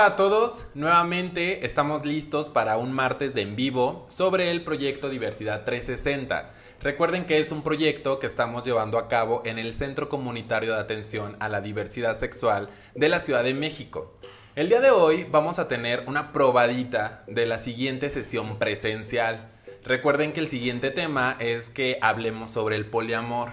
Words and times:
Hola 0.00 0.12
a 0.12 0.16
todos, 0.16 0.64
nuevamente 0.72 1.66
estamos 1.66 2.06
listos 2.06 2.48
para 2.48 2.78
un 2.78 2.90
martes 2.90 3.34
de 3.34 3.42
en 3.42 3.54
vivo 3.54 4.06
sobre 4.08 4.50
el 4.50 4.64
proyecto 4.64 5.10
Diversidad 5.10 5.66
360. 5.66 6.54
Recuerden 6.80 7.26
que 7.26 7.38
es 7.38 7.52
un 7.52 7.62
proyecto 7.62 8.18
que 8.18 8.26
estamos 8.26 8.64
llevando 8.64 8.96
a 8.96 9.08
cabo 9.08 9.42
en 9.44 9.58
el 9.58 9.74
Centro 9.74 10.08
Comunitario 10.08 10.72
de 10.72 10.80
Atención 10.80 11.36
a 11.38 11.50
la 11.50 11.60
Diversidad 11.60 12.18
Sexual 12.18 12.70
de 12.94 13.10
la 13.10 13.20
Ciudad 13.20 13.44
de 13.44 13.52
México. 13.52 14.16
El 14.56 14.70
día 14.70 14.80
de 14.80 14.90
hoy 14.90 15.26
vamos 15.30 15.58
a 15.58 15.68
tener 15.68 16.04
una 16.06 16.32
probadita 16.32 17.22
de 17.26 17.44
la 17.44 17.58
siguiente 17.58 18.08
sesión 18.08 18.58
presencial. 18.58 19.50
Recuerden 19.84 20.32
que 20.32 20.40
el 20.40 20.48
siguiente 20.48 20.90
tema 20.90 21.36
es 21.40 21.68
que 21.68 21.98
hablemos 22.00 22.50
sobre 22.52 22.76
el 22.76 22.86
poliamor. 22.86 23.50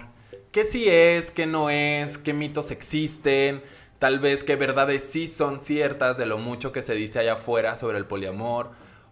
¿Qué 0.50 0.64
sí 0.64 0.88
es? 0.88 1.30
¿Qué 1.30 1.44
no 1.44 1.68
es? 1.68 2.16
¿Qué 2.16 2.32
mitos 2.32 2.70
existen? 2.70 3.62
Tal 3.98 4.20
vez 4.20 4.44
qué 4.44 4.54
verdades 4.54 5.02
sí 5.10 5.26
son 5.26 5.60
ciertas 5.60 6.16
de 6.16 6.24
lo 6.24 6.38
mucho 6.38 6.70
que 6.70 6.82
se 6.82 6.94
dice 6.94 7.18
allá 7.18 7.32
afuera 7.32 7.76
sobre 7.76 7.98
el 7.98 8.06
poliamor. 8.06 8.70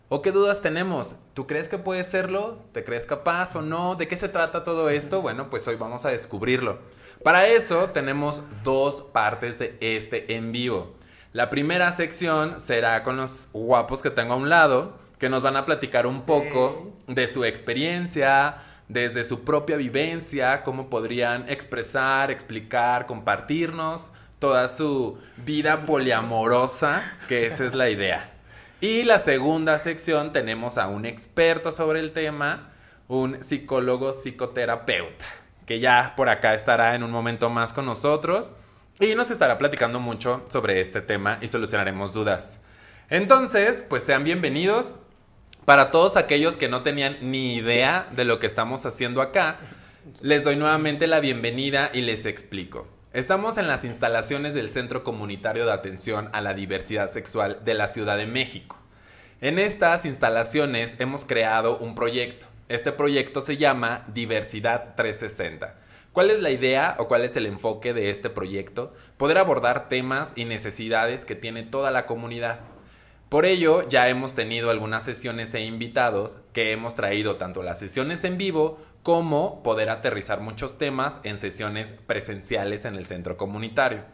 ¿O 0.09 0.23
qué 0.23 0.31
dudas 0.31 0.63
tenemos? 0.63 1.17
¿Tú 1.35 1.49
crees 1.49 1.69
que 1.69 1.77
puede 1.77 2.05
serlo? 2.05 2.63
¿Te 2.71 2.85
crees 2.85 3.05
capaz 3.05 3.57
o 3.57 3.63
no? 3.63 3.97
¿De 3.97 4.07
qué 4.07 4.17
se 4.17 4.29
trata 4.29 4.63
todo 4.63 4.89
esto? 4.89 5.23
Bueno, 5.23 5.51
pues 5.51 5.67
hoy 5.67 5.75
vamos 5.75 6.05
a 6.05 6.11
descubrirlo. 6.11 6.79
Para 7.25 7.49
eso 7.49 7.91
tenemos 7.91 8.43
dos 8.63 9.03
partes 9.03 9.59
de 9.59 9.77
este 9.81 10.37
en 10.37 10.53
vivo. 10.53 10.95
La 11.33 11.51
primera 11.51 11.93
sección 11.93 12.61
será 12.61 13.03
con 13.03 13.17
los 13.17 13.49
guapos 13.53 14.03
que 14.03 14.11
tengo 14.11 14.35
a 14.35 14.37
un 14.37 14.49
lado, 14.49 14.99
que 15.19 15.29
nos 15.29 15.43
van 15.43 15.57
a 15.57 15.67
platicar 15.67 16.07
un 16.07 16.23
poco 16.23 16.93
de 17.09 17.27
su 17.27 17.45
experiencia, 17.45 18.59
desde 18.87 19.25
su 19.25 19.43
propia 19.43 19.77
vivencia, 19.77 20.63
cómo 20.63 20.89
podrían 20.89 21.49
expresar, 21.49 22.31
explicar, 22.31 23.07
compartirnos 23.07 24.13
toda 24.47 24.69
su 24.69 25.19
vida 25.39 25.87
poliamorosa, 25.87 27.03
que 27.27 27.49
esa 27.49 27.67
es 27.67 27.75
la 27.75 27.91
idea. 27.91 28.31
Y 28.81 29.03
la 29.03 29.19
segunda 29.19 29.77
sección 29.81 30.33
tenemos 30.33 30.79
a 30.79 30.87
un 30.87 31.05
experto 31.05 31.73
sobre 31.73 31.99
el 31.99 32.13
tema, 32.13 32.71
un 33.09 33.43
psicólogo 33.43 34.13
psicoterapeuta, 34.13 35.25
que 35.67 35.81
ya 35.81 36.15
por 36.15 36.29
acá 36.29 36.55
estará 36.55 36.95
en 36.95 37.03
un 37.03 37.11
momento 37.11 37.51
más 37.51 37.73
con 37.73 37.87
nosotros 37.87 38.53
y 39.01 39.17
nos 39.17 39.33
estará 39.33 39.59
platicando 39.59 39.99
mucho 39.99 40.45
sobre 40.49 40.81
este 40.81 41.01
tema 41.01 41.39
y 41.41 41.49
solucionaremos 41.49 42.13
dudas. 42.13 42.61
Entonces, 43.11 43.85
pues 43.89 44.05
sean 44.05 44.23
bienvenidos. 44.23 44.93
Para 45.65 45.91
todos 45.91 46.17
aquellos 46.17 46.57
que 46.57 46.69
no 46.69 46.85
tenían 46.85 47.17
ni 47.21 47.57
idea 47.57 48.07
de 48.13 48.25
lo 48.25 48.39
que 48.39 48.47
estamos 48.47 48.87
haciendo 48.87 49.23
acá, 49.23 49.57
les 50.21 50.45
doy 50.45 50.55
nuevamente 50.55 51.09
la 51.09 51.19
bienvenida 51.19 51.91
y 51.93 52.03
les 52.03 52.27
explico. 52.27 52.96
Estamos 53.17 53.57
en 53.57 53.67
las 53.67 53.83
instalaciones 53.87 54.53
del 54.53 54.69
Centro 54.69 55.03
Comunitario 55.03 55.65
de 55.65 55.73
Atención 55.73 56.29
a 56.35 56.43
la 56.43 56.53
Diversidad 56.53 57.11
Sexual 57.11 57.61
de 57.65 57.73
la 57.73 57.89
Ciudad 57.89 58.19
de 58.19 58.27
México. 58.27 58.77
En 59.41 59.59
estas 59.59 60.05
instalaciones 60.05 60.95
hemos 60.99 61.25
creado 61.25 61.79
un 61.79 61.95
proyecto. 61.95 62.45
Este 62.69 62.93
proyecto 62.93 63.41
se 63.41 63.57
llama 63.57 64.05
Diversidad 64.13 64.97
360. 64.97 65.77
¿Cuál 66.13 66.31
es 66.31 66.43
la 66.43 66.51
idea 66.51 66.95
o 66.99 67.09
cuál 67.09 67.25
es 67.25 67.35
el 67.39 67.47
enfoque 67.47 67.95
de 67.95 68.11
este 68.11 68.29
proyecto? 68.29 68.93
Poder 69.17 69.39
abordar 69.39 69.89
temas 69.89 70.35
y 70.37 70.45
necesidades 70.45 71.25
que 71.25 71.37
tiene 71.37 71.63
toda 71.63 71.91
la 71.91 72.05
comunidad. 72.05 72.61
Por 73.29 73.45
ello, 73.45 73.89
ya 73.89 74.09
hemos 74.09 74.35
tenido 74.35 74.71
algunas 74.71 75.03
sesiones 75.03 75.53
e 75.53 75.61
invitados 75.61 76.39
que 76.53 76.71
hemos 76.71 76.95
traído 76.95 77.35
tanto 77.35 77.65
las 77.65 77.81
sesiones 77.81 78.23
en 78.23 78.39
vivo 78.39 78.79
como 79.03 79.65
poder 79.65 79.91
aterrizar 79.91 80.41
muchos 80.41 80.79
temas 80.79 81.19
en 81.25 81.39
sesiones 81.39 81.93
presenciales 82.07 82.85
en 82.85 82.95
el 82.95 83.07
centro 83.07 83.37
comunitario, 83.37 84.05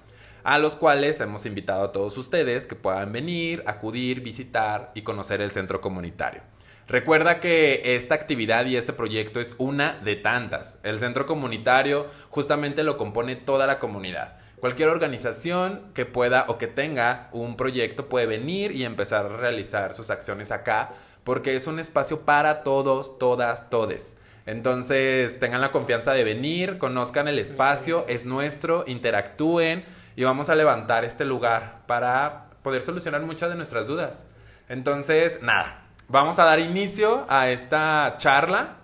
a 0.44 0.56
los 0.56 0.76
cuales 0.76 1.20
hemos 1.20 1.44
invitado 1.44 1.84
a 1.84 1.92
todos 1.92 2.16
ustedes 2.16 2.66
que 2.66 2.74
puedan 2.74 3.12
venir, 3.12 3.62
acudir, 3.66 4.22
visitar 4.22 4.92
y 4.94 5.02
conocer 5.02 5.42
el 5.42 5.50
centro 5.50 5.82
comunitario. 5.82 6.40
Recuerda 6.88 7.38
que 7.38 7.96
esta 7.96 8.14
actividad 8.14 8.64
y 8.64 8.76
este 8.76 8.94
proyecto 8.94 9.40
es 9.40 9.54
una 9.58 10.00
de 10.02 10.16
tantas. 10.16 10.78
El 10.82 10.98
centro 10.98 11.26
comunitario 11.26 12.06
justamente 12.30 12.82
lo 12.82 12.96
compone 12.96 13.36
toda 13.36 13.66
la 13.66 13.78
comunidad. 13.78 14.38
Cualquier 14.62 14.90
organización 14.90 15.90
que 15.92 16.06
pueda 16.06 16.44
o 16.46 16.56
que 16.56 16.68
tenga 16.68 17.28
un 17.32 17.56
proyecto 17.56 18.08
puede 18.08 18.26
venir 18.26 18.70
y 18.70 18.84
empezar 18.84 19.26
a 19.26 19.36
realizar 19.36 19.92
sus 19.92 20.08
acciones 20.08 20.52
acá 20.52 20.90
porque 21.24 21.56
es 21.56 21.66
un 21.66 21.80
espacio 21.80 22.20
para 22.20 22.62
todos, 22.62 23.18
todas, 23.18 23.68
todes. 23.70 24.14
Entonces 24.46 25.40
tengan 25.40 25.62
la 25.62 25.72
confianza 25.72 26.12
de 26.12 26.22
venir, 26.22 26.78
conozcan 26.78 27.26
el 27.26 27.40
espacio, 27.40 28.04
es 28.06 28.24
nuestro, 28.24 28.84
interactúen 28.86 29.84
y 30.14 30.22
vamos 30.22 30.48
a 30.48 30.54
levantar 30.54 31.04
este 31.04 31.24
lugar 31.24 31.82
para 31.88 32.50
poder 32.62 32.82
solucionar 32.82 33.22
muchas 33.22 33.50
de 33.50 33.56
nuestras 33.56 33.88
dudas. 33.88 34.24
Entonces, 34.68 35.42
nada, 35.42 35.86
vamos 36.06 36.38
a 36.38 36.44
dar 36.44 36.60
inicio 36.60 37.26
a 37.28 37.50
esta 37.50 38.14
charla 38.18 38.76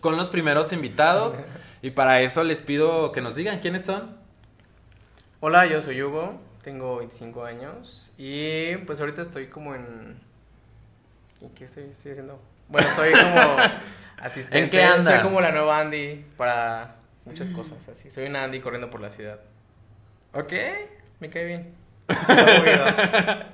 con 0.00 0.16
los 0.16 0.28
primeros 0.28 0.72
invitados 0.72 1.34
y 1.82 1.90
para 1.90 2.20
eso 2.20 2.44
les 2.44 2.60
pido 2.60 3.10
que 3.10 3.20
nos 3.20 3.34
digan 3.34 3.58
quiénes 3.58 3.84
son. 3.84 4.21
Hola, 5.44 5.66
yo 5.66 5.82
soy 5.82 6.00
Hugo, 6.00 6.40
tengo 6.62 6.98
25 6.98 7.44
años 7.44 8.12
y 8.16 8.76
pues 8.86 9.00
ahorita 9.00 9.22
estoy 9.22 9.48
como 9.48 9.74
en... 9.74 10.20
¿Y 11.40 11.48
qué 11.48 11.64
estoy, 11.64 11.82
estoy 11.90 12.12
haciendo? 12.12 12.40
Bueno, 12.68 12.86
estoy 12.88 13.10
como 13.10 13.56
asistente. 14.22 14.58
¿En 14.60 14.70
qué 14.70 14.84
andas? 14.84 15.14
Soy 15.14 15.22
como 15.24 15.40
la 15.40 15.50
nueva 15.50 15.80
Andy 15.80 16.24
para 16.36 16.94
muchas 17.24 17.48
cosas 17.48 17.88
así. 17.88 18.08
Soy 18.08 18.26
una 18.26 18.44
Andy 18.44 18.60
corriendo 18.60 18.88
por 18.88 19.00
la 19.00 19.10
ciudad. 19.10 19.40
¿Ok? 20.32 20.52
Me 21.18 21.28
cae 21.28 21.44
bien. 21.44 21.74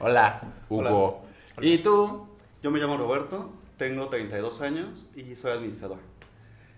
Hola, 0.00 0.40
Hugo. 0.68 1.24
¿Y 1.60 1.78
tú? 1.78 2.36
Yo 2.64 2.72
me 2.72 2.80
llamo 2.80 2.96
Roberto, 2.96 3.52
tengo 3.76 4.08
32 4.08 4.60
años 4.60 5.08
y 5.14 5.36
soy 5.36 5.52
administrador. 5.52 5.98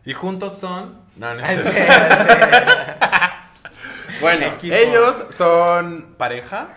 ¿Y 0.05 0.13
juntos 0.13 0.59
son? 0.59 1.01
No, 1.17 1.35
no 1.35 1.47
sé. 1.47 1.89
Bueno, 4.21 4.47
Equipo. 4.47 4.75
ellos 4.75 5.15
son 5.37 6.15
pareja, 6.17 6.77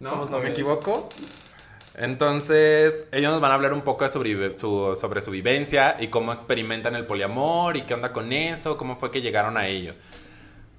¿no? 0.00 0.26
¿No 0.26 0.38
me 0.40 0.50
equivoco? 0.50 1.08
Entonces, 1.94 3.06
ellos 3.10 3.32
nos 3.32 3.40
van 3.40 3.52
a 3.52 3.54
hablar 3.54 3.72
un 3.72 3.80
poco 3.80 4.06
sobre 4.08 4.58
su, 4.58 4.96
sobre 5.00 5.22
su 5.22 5.30
vivencia 5.30 5.96
y 5.98 6.08
cómo 6.08 6.32
experimentan 6.32 6.94
el 6.94 7.06
poliamor 7.06 7.76
y 7.76 7.82
qué 7.82 7.94
onda 7.94 8.12
con 8.12 8.32
eso, 8.32 8.76
cómo 8.76 8.96
fue 8.96 9.10
que 9.10 9.22
llegaron 9.22 9.56
a 9.56 9.66
ello. 9.66 9.94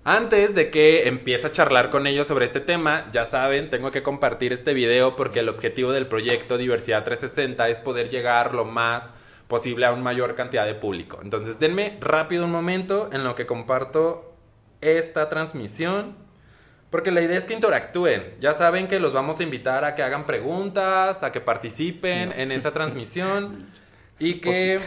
Antes 0.03 0.55
de 0.55 0.69
que 0.69 1.07
empiece 1.07 1.47
a 1.47 1.51
charlar 1.51 1.89
con 1.89 2.07
ellos 2.07 2.27
sobre 2.27 2.45
este 2.45 2.61
tema, 2.61 3.07
ya 3.11 3.25
saben, 3.25 3.69
tengo 3.69 3.91
que 3.91 4.03
compartir 4.03 4.53
este 4.53 4.73
video 4.73 5.15
porque 5.15 5.39
el 5.39 5.49
objetivo 5.49 5.91
del 5.91 6.07
proyecto 6.07 6.57
Diversidad 6.57 7.03
360 7.03 7.67
es 7.67 7.79
poder 7.79 8.09
llegar 8.09 8.53
lo 8.53 8.63
más 8.63 9.11
posible 9.47 9.85
a 9.85 9.91
una 9.91 10.03
mayor 10.03 10.35
cantidad 10.35 10.65
de 10.65 10.75
público. 10.75 11.19
Entonces, 11.21 11.59
denme 11.59 11.97
rápido 11.99 12.45
un 12.45 12.51
momento 12.51 13.09
en 13.11 13.23
lo 13.23 13.35
que 13.35 13.45
comparto 13.45 14.26
esta 14.81 15.29
transmisión. 15.29 16.15
Porque 16.89 17.11
la 17.11 17.21
idea 17.21 17.38
es 17.38 17.45
que 17.45 17.53
interactúen. 17.53 18.35
Ya 18.39 18.53
saben 18.53 18.88
que 18.88 18.99
los 18.99 19.13
vamos 19.13 19.39
a 19.39 19.43
invitar 19.43 19.83
a 19.83 19.95
que 19.95 20.03
hagan 20.03 20.25
preguntas, 20.25 21.21
a 21.21 21.31
que 21.31 21.41
participen 21.41 22.31
en 22.31 22.51
esa 22.51 22.71
transmisión 22.71 23.67
y 24.19 24.35
que 24.35 24.79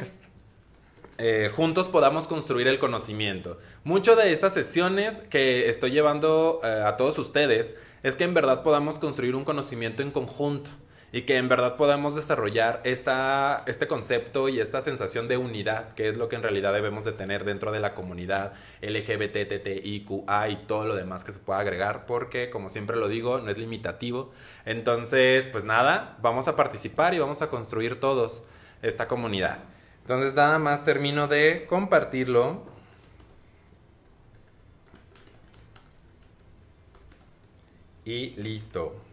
eh, 1.18 1.50
juntos 1.54 1.88
podamos 1.88 2.26
construir 2.26 2.66
el 2.68 2.78
conocimiento. 2.78 3.58
Mucho 3.84 4.16
de 4.16 4.32
esas 4.32 4.54
sesiones 4.54 5.20
que 5.28 5.68
estoy 5.68 5.90
llevando 5.90 6.60
eh, 6.64 6.82
a 6.86 6.96
todos 6.96 7.18
ustedes 7.18 7.74
es 8.02 8.16
que 8.16 8.24
en 8.24 8.32
verdad 8.32 8.62
podamos 8.62 8.98
construir 8.98 9.36
un 9.36 9.44
conocimiento 9.44 10.02
en 10.02 10.10
conjunto 10.10 10.70
y 11.12 11.22
que 11.22 11.36
en 11.38 11.48
verdad 11.48 11.76
podamos 11.76 12.14
desarrollar 12.14 12.80
esta, 12.84 13.64
este 13.66 13.86
concepto 13.88 14.48
y 14.48 14.60
esta 14.60 14.80
sensación 14.80 15.26
de 15.26 15.36
unidad, 15.36 15.92
que 15.94 16.08
es 16.08 16.16
lo 16.16 16.28
que 16.28 16.36
en 16.36 16.42
realidad 16.42 16.72
debemos 16.72 17.04
de 17.04 17.12
tener 17.12 17.44
dentro 17.44 17.72
de 17.72 17.80
la 17.80 17.94
comunidad 17.94 18.52
LGBTTIQA 18.82 20.48
y 20.48 20.56
todo 20.66 20.86
lo 20.86 20.94
demás 20.94 21.24
que 21.24 21.32
se 21.32 21.40
pueda 21.40 21.58
agregar, 21.58 22.06
porque 22.06 22.50
como 22.50 22.70
siempre 22.70 22.96
lo 22.96 23.08
digo, 23.08 23.38
no 23.38 23.50
es 23.50 23.58
limitativo. 23.58 24.32
Entonces, 24.64 25.48
pues 25.48 25.64
nada, 25.64 26.16
vamos 26.22 26.46
a 26.46 26.54
participar 26.54 27.14
y 27.14 27.18
vamos 27.18 27.42
a 27.42 27.48
construir 27.48 27.98
todos 27.98 28.42
esta 28.82 29.08
comunidad. 29.08 29.58
Entonces 30.02 30.34
nada 30.34 30.58
más 30.58 30.84
termino 30.84 31.28
de 31.28 31.66
compartirlo. 31.68 32.62
Y 38.04 38.30
listo. 38.30 39.09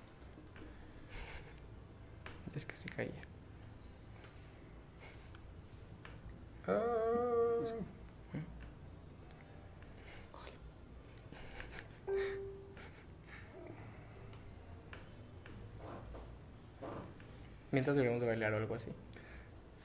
Mientras 17.77 17.95
deberíamos 17.95 18.21
de 18.21 18.27
bailar 18.27 18.53
o 18.53 18.57
algo 18.57 18.73
así. 18.73 18.91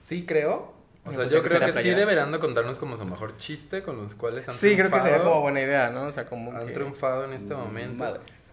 Sí, 0.06 0.24
creo. 0.24 0.72
O 1.04 1.12
sea, 1.12 1.28
yo 1.28 1.42
creo 1.42 1.60
que 1.60 1.82
sí 1.82 1.90
deberán 1.90 2.32
de 2.32 2.38
contarnos 2.38 2.78
como 2.78 2.96
su 2.96 3.04
mejor 3.04 3.36
chiste 3.36 3.82
con 3.82 3.98
los 3.98 4.14
cuales 4.14 4.48
han 4.48 4.54
Sí, 4.54 4.74
creo 4.76 4.90
que 4.90 4.96
sería 4.98 5.18
triunfado- 5.18 5.24
como 5.24 5.40
buena 5.42 5.60
idea, 5.60 5.90
¿no? 5.90 6.04
O 6.04 6.12
sea, 6.12 6.24
como 6.24 6.52
han 6.52 6.66
que... 6.68 6.72
triunfado 6.72 7.26
en 7.26 7.34
este 7.34 7.54
momento. 7.54 8.02
Madres. 8.04 8.50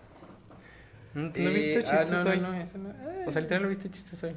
¿No, 1.13 1.21
no 1.23 1.27
Y- 1.37 1.53
viste 1.53 1.85
ah, 1.87 1.89
chistes 2.01 2.09
no, 2.25 2.29
hoy? 2.31 2.39
no, 2.41 2.53
ese 2.53 2.77
no. 2.79 2.89
Ay. 2.89 3.23
O 3.27 3.31
sea, 3.31 3.41
literal, 3.41 3.63
¿no 3.63 3.69
viste 3.69 3.89
chistes 3.89 4.21
hoy? 4.23 4.35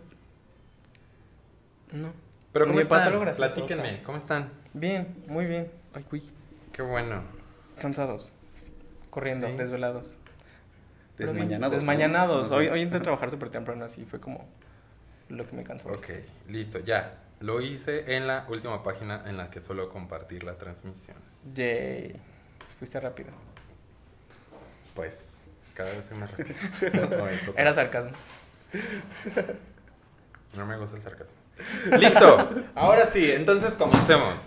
No. 1.91 2.13
Pero 2.53 2.67
¿cómo 2.67 2.79
me 2.79 2.85
pasa 2.87 3.03
están? 3.03 3.13
algo 3.15 3.25
gracioso, 3.25 3.55
Platíquenme, 3.55 3.89
o 3.89 3.93
sea. 3.97 4.03
¿cómo 4.05 4.19
están? 4.19 4.51
Bien, 4.73 5.17
muy 5.27 5.47
bien. 5.47 5.71
Ay, 5.95 6.05
uy. 6.13 6.31
Qué 6.73 6.83
bueno. 6.83 7.23
Cansados. 7.81 8.31
Corriendo, 9.11 9.47
Sí. 9.49 9.55
desvelados. 9.57 10.17
Desmañanados. 11.19 11.61
¿no? 11.61 11.71
Desmañanados. 11.71 12.53
Hoy, 12.53 12.69
hoy 12.69 12.83
intenté 12.83 13.05
trabajar 13.05 13.31
súper 13.31 13.51
temprano, 13.51 13.85
así 13.85 14.05
fue 14.05 14.21
como 14.21 14.47
lo 15.33 15.47
que 15.47 15.57
me 15.57 15.65
cansó. 15.65 15.89
Ok, 15.89 16.09
listo, 16.49 16.79
ya. 16.81 17.19
Lo 17.41 17.61
hice 17.61 18.15
en 18.17 18.27
la 18.29 18.47
última 18.49 18.83
página 18.85 19.25
en 19.27 19.37
la 19.37 19.51
que 19.51 19.61
suelo 19.63 19.89
compartir 19.89 20.45
la 20.45 20.55
transmisión. 20.59 21.17
Yay. 21.55 22.15
Fuiste 22.79 23.01
rápido. 23.01 23.31
Pues, 24.95 25.15
cada 25.75 25.91
vez 25.93 26.05
soy 26.05 26.19
más 26.19 26.31
rápido. 26.31 26.55
No, 27.19 27.29
eso 27.29 27.53
Era 27.57 27.75
sarcasmo. 27.75 28.13
No 30.57 30.67
me 30.67 30.77
gusta 30.77 30.97
el 30.97 31.03
sarcasmo. 31.03 31.35
Listo. 31.99 32.49
Ahora 32.75 33.07
sí, 33.07 33.31
entonces 33.31 33.75
comencemos. 33.75 34.39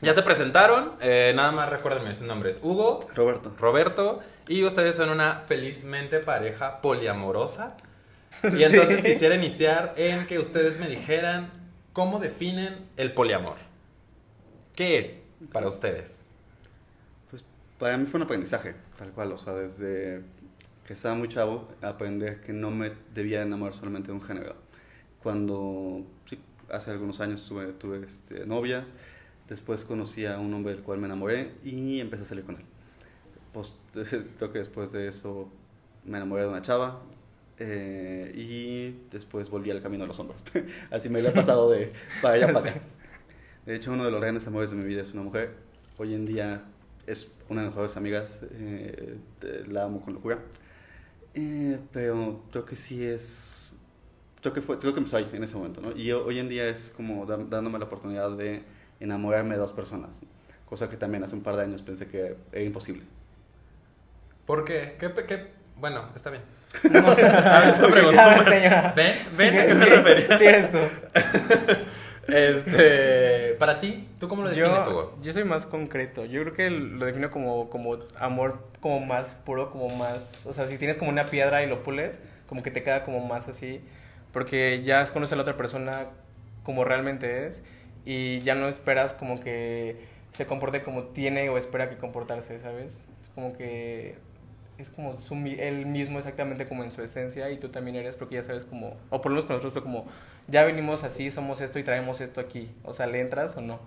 Ya 0.00 0.14
se 0.14 0.22
presentaron. 0.22 0.92
eh, 1.00 1.32
nada 1.34 1.52
más 1.52 1.68
recuérdenme, 1.70 2.14
su 2.14 2.24
nombre 2.26 2.50
es 2.50 2.58
Hugo, 2.62 3.00
Roberto. 3.14 3.54
Roberto, 3.58 4.20
y 4.48 4.64
ustedes 4.64 4.96
son 4.96 5.10
una 5.10 5.42
felizmente 5.46 6.18
pareja 6.20 6.80
poliamorosa. 6.80 7.76
Y 8.58 8.62
entonces 8.64 9.00
Sí. 9.00 9.06
quisiera 9.06 9.34
iniciar 9.34 9.94
en 9.96 10.26
que 10.26 10.38
ustedes 10.38 10.78
me 10.78 10.88
dijeran 10.88 11.50
cómo 11.92 12.18
definen 12.18 12.88
el 12.96 13.12
poliamor. 13.12 13.56
¿Qué 14.74 14.98
es 14.98 15.14
para 15.52 15.68
ustedes? 15.68 16.24
Pues 17.30 17.44
para 17.78 17.96
mí 17.98 18.06
fue 18.06 18.18
un 18.18 18.24
aprendizaje, 18.24 18.74
tal 18.96 19.12
cual. 19.12 19.32
O 19.32 19.38
sea, 19.38 19.54
desde 19.54 20.22
que 20.86 20.94
estaba 20.94 21.14
muy 21.14 21.28
chavo, 21.28 21.68
aprendí 21.82 22.26
que 22.44 22.52
no 22.52 22.70
me 22.70 22.92
debía 23.14 23.42
enamorar 23.42 23.74
solamente 23.74 24.08
de 24.08 24.14
un 24.14 24.22
género. 24.22 24.56
Cuando, 25.22 26.04
sí, 26.28 26.38
hace 26.70 26.90
algunos 26.90 27.20
años 27.20 27.44
tuve, 27.44 27.72
tuve 27.74 28.04
este, 28.04 28.46
novias, 28.46 28.92
después 29.48 29.84
conocí 29.84 30.26
a 30.26 30.38
un 30.38 30.52
hombre 30.54 30.74
del 30.74 30.82
cual 30.82 30.98
me 30.98 31.06
enamoré 31.06 31.52
y 31.64 32.00
empecé 32.00 32.22
a 32.24 32.26
salir 32.26 32.44
con 32.44 32.56
él. 32.56 32.64
Pues, 33.52 33.84
creo 34.38 34.52
que 34.52 34.58
después 34.58 34.92
de 34.92 35.08
eso 35.08 35.48
me 36.04 36.18
enamoré 36.18 36.42
de 36.42 36.48
una 36.48 36.62
chava 36.62 37.02
eh, 37.58 38.32
y 38.34 39.08
después 39.10 39.50
volví 39.50 39.70
al 39.70 39.82
camino 39.82 40.04
de 40.04 40.08
los 40.08 40.18
hombres. 40.18 40.42
Así 40.90 41.08
me 41.08 41.18
había 41.20 41.34
pasado 41.34 41.70
de 41.70 41.92
para 42.20 42.34
allá 42.34 42.52
para 42.52 42.70
acá. 42.70 42.80
De 43.66 43.74
hecho, 43.74 43.92
uno 43.92 44.04
de 44.04 44.10
los 44.10 44.20
grandes 44.20 44.46
amores 44.46 44.70
de 44.70 44.76
mi 44.76 44.84
vida 44.84 45.02
es 45.02 45.12
una 45.12 45.22
mujer. 45.22 45.54
Hoy 45.98 46.14
en 46.14 46.26
día 46.26 46.64
es 47.06 47.36
una 47.48 47.60
de 47.62 47.68
mis 47.68 47.74
mejores 47.76 47.96
amigas. 47.96 48.40
eh, 48.52 49.18
la 49.68 49.84
amo 49.84 50.00
con 50.02 50.14
locura. 50.14 50.38
Eh, 51.34 51.78
pero 51.92 52.42
creo 52.50 52.64
que 52.64 52.76
sí 52.76 53.04
es... 53.04 53.78
Creo 54.40 54.52
que, 54.54 54.62
fue, 54.62 54.78
creo 54.78 54.94
que 54.94 55.00
me 55.00 55.06
soy 55.06 55.26
en 55.32 55.42
ese 55.44 55.56
momento, 55.56 55.80
¿no? 55.80 55.92
Y 55.96 56.12
ho- 56.12 56.24
hoy 56.26 56.38
en 56.38 56.48
día 56.48 56.68
es 56.68 56.92
como 56.96 57.26
da- 57.26 57.36
dándome 57.38 57.78
la 57.78 57.86
oportunidad 57.86 58.30
de 58.36 58.62
enamorarme 59.00 59.54
de 59.54 59.60
dos 59.60 59.72
personas. 59.72 60.22
¿no? 60.22 60.28
Cosa 60.66 60.90
que 60.90 60.96
también 60.96 61.24
hace 61.24 61.36
un 61.36 61.42
par 61.42 61.56
de 61.56 61.62
años 61.64 61.82
pensé 61.82 62.08
que 62.08 62.36
era 62.52 62.62
imposible. 62.64 63.04
¿Por 64.46 64.64
qué? 64.64 64.96
¿Qué, 64.98 65.12
qué? 65.26 65.48
Bueno, 65.76 66.08
está 66.14 66.30
bien. 66.30 66.42
No, 66.90 67.14
te 67.16 67.88
pregunto. 67.88 68.20
A 68.20 68.28
ver, 68.30 68.44
señora. 68.48 68.92
¿Ven? 68.96 69.14
¿Ven 69.36 69.52
Sí, 69.52 69.58
a 69.58 69.66
qué 69.66 69.74
me 69.74 69.84
sí, 69.84 69.90
refería? 69.90 70.38
Sí, 70.38 70.46
eres 70.46 70.70
tú. 70.70 70.78
Este, 72.28 73.54
para 73.58 73.80
ti, 73.80 74.08
¿tú 74.20 74.28
cómo 74.28 74.42
lo 74.42 74.50
defines, 74.50 74.84
Yo, 74.84 74.90
Hugo? 74.90 75.18
yo 75.22 75.32
soy 75.32 75.44
más 75.44 75.66
concreto. 75.66 76.24
Yo 76.24 76.42
creo 76.42 76.54
que 76.54 76.70
lo 76.70 77.04
defino 77.06 77.30
como, 77.30 77.68
como 77.68 77.98
amor 78.18 78.68
como 78.80 79.00
más 79.00 79.34
puro, 79.34 79.70
como 79.70 79.88
más... 79.90 80.46
O 80.46 80.52
sea, 80.52 80.66
si 80.68 80.78
tienes 80.78 80.96
como 80.96 81.10
una 81.10 81.26
piedra 81.26 81.62
y 81.64 81.68
lo 81.68 81.82
pules, 81.82 82.20
como 82.46 82.62
que 82.62 82.70
te 82.70 82.82
queda 82.82 83.02
como 83.04 83.20
más 83.26 83.48
así. 83.48 83.80
Porque 84.32 84.82
ya 84.84 85.04
conoces 85.08 85.32
a 85.32 85.36
la 85.36 85.42
otra 85.42 85.56
persona 85.56 86.06
como 86.62 86.84
realmente 86.84 87.46
es 87.46 87.64
y 88.04 88.40
ya 88.40 88.54
no 88.54 88.68
esperas 88.68 89.14
como 89.14 89.40
que 89.40 89.96
se 90.32 90.46
comporte 90.46 90.82
como 90.82 91.04
tiene 91.08 91.48
o 91.50 91.58
espera 91.58 91.90
que 91.90 91.96
comportarse, 91.96 92.58
¿sabes? 92.60 92.98
Como 93.34 93.52
que 93.52 94.16
es 94.82 94.90
como 94.90 95.18
su, 95.20 95.34
él 95.34 95.86
mismo 95.86 96.18
exactamente 96.18 96.66
como 96.66 96.84
en 96.84 96.92
su 96.92 97.02
esencia 97.02 97.50
y 97.50 97.58
tú 97.58 97.70
también 97.70 97.96
eres 97.96 98.16
porque 98.16 98.36
ya 98.36 98.42
sabes 98.42 98.64
como, 98.64 98.96
o 99.10 99.20
por 99.20 99.30
lo 99.30 99.36
menos 99.36 99.44
con 99.46 99.56
nosotros 99.56 99.72
fue 99.72 99.82
como, 99.82 100.06
ya 100.48 100.64
venimos 100.64 101.04
así, 101.04 101.30
somos 101.30 101.60
esto 101.60 101.78
y 101.78 101.84
traemos 101.84 102.20
esto 102.20 102.40
aquí, 102.40 102.70
o 102.84 102.92
sea, 102.94 103.06
¿le 103.06 103.20
entras 103.20 103.56
o 103.56 103.60
no? 103.60 103.80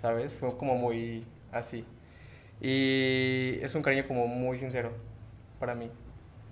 ¿Sabes? 0.00 0.34
Fue 0.34 0.56
como 0.56 0.74
muy 0.74 1.24
así. 1.52 1.84
Y 2.60 3.58
es 3.62 3.74
un 3.74 3.82
cariño 3.82 4.04
como 4.06 4.26
muy 4.26 4.58
sincero 4.58 4.92
para 5.58 5.74
mí. 5.74 5.90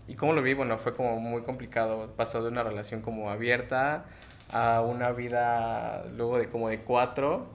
¿Y 0.09 0.15
cómo 0.15 0.33
lo 0.33 0.43
vi? 0.43 0.55
Bueno, 0.55 0.77
fue 0.79 0.93
como 0.93 1.21
muy 1.21 1.43
complicado. 1.43 2.13
Pasó 2.17 2.43
de 2.43 2.49
una 2.49 2.65
relación 2.65 3.01
como 3.01 3.31
abierta 3.31 4.07
a 4.51 4.81
una 4.81 5.13
vida 5.13 6.05
luego 6.17 6.39
de 6.39 6.49
como 6.49 6.69
de 6.69 6.81
cuatro 6.81 7.47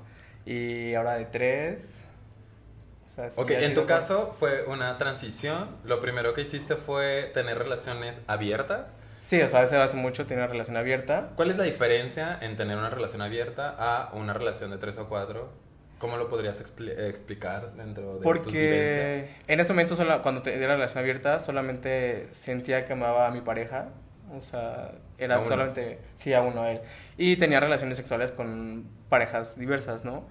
y 0.45 0.93
ahora 0.93 1.15
de 1.15 1.25
tres. 1.25 2.04
Sea, 3.15 3.31
sí 3.31 3.39
Ok, 3.41 3.51
en 3.51 3.73
tu 3.73 3.85
caso 3.85 4.35
fue 4.39 4.63
una 4.65 4.97
transición. 4.97 5.69
Lo 5.85 6.01
primero 6.01 6.33
que 6.33 6.41
hiciste 6.41 6.75
fue 6.75 7.31
tener 7.33 7.57
relaciones 7.57 8.17
abiertas. 8.27 8.87
Sí, 9.21 9.41
o 9.41 9.47
sea, 9.47 9.61
hace, 9.61 9.77
hace 9.77 9.95
mucho 9.95 10.25
tenía 10.25 10.43
una 10.43 10.51
relación 10.51 10.77
abierta. 10.77 11.29
¿Cuál 11.35 11.49
es 11.51 11.57
la 11.57 11.63
diferencia 11.63 12.37
en 12.41 12.55
tener 12.57 12.77
una 12.77 12.89
relación 12.89 13.21
abierta 13.21 13.73
a 13.77 14.13
una 14.13 14.33
relación 14.33 14.69
de 14.69 14.77
tres 14.77 14.97
o 14.97 15.07
cuatro? 15.07 15.49
¿Cómo 15.97 16.17
lo 16.17 16.27
podrías 16.29 16.61
expli- 16.63 16.95
explicar 17.07 17.71
dentro 17.73 18.19
de 18.19 18.23
tus 18.43 18.53
vivencias? 18.53 19.23
Porque 19.23 19.29
en 19.47 19.59
ese 19.59 19.71
momento, 19.73 19.95
sola- 19.95 20.21
cuando 20.21 20.41
tenía 20.41 20.67
la 20.67 20.75
relación 20.75 20.99
abierta, 20.99 21.39
solamente 21.39 22.27
sentía 22.31 22.85
que 22.85 22.93
amaba 22.93 23.27
a 23.27 23.31
mi 23.31 23.41
pareja. 23.41 23.87
O 24.31 24.41
sea, 24.41 24.91
era 25.17 25.37
A 25.37 25.43
solamente, 25.43 25.99
sí, 26.17 26.33
a 26.33 26.41
uno, 26.41 26.63
a 26.63 26.71
él. 26.71 26.81
Y 27.17 27.37
tenía 27.37 27.59
relaciones 27.61 27.97
sexuales 27.97 28.31
con 28.31 28.85
parejas 29.09 29.57
diversas, 29.57 30.03
¿no? 30.03 30.25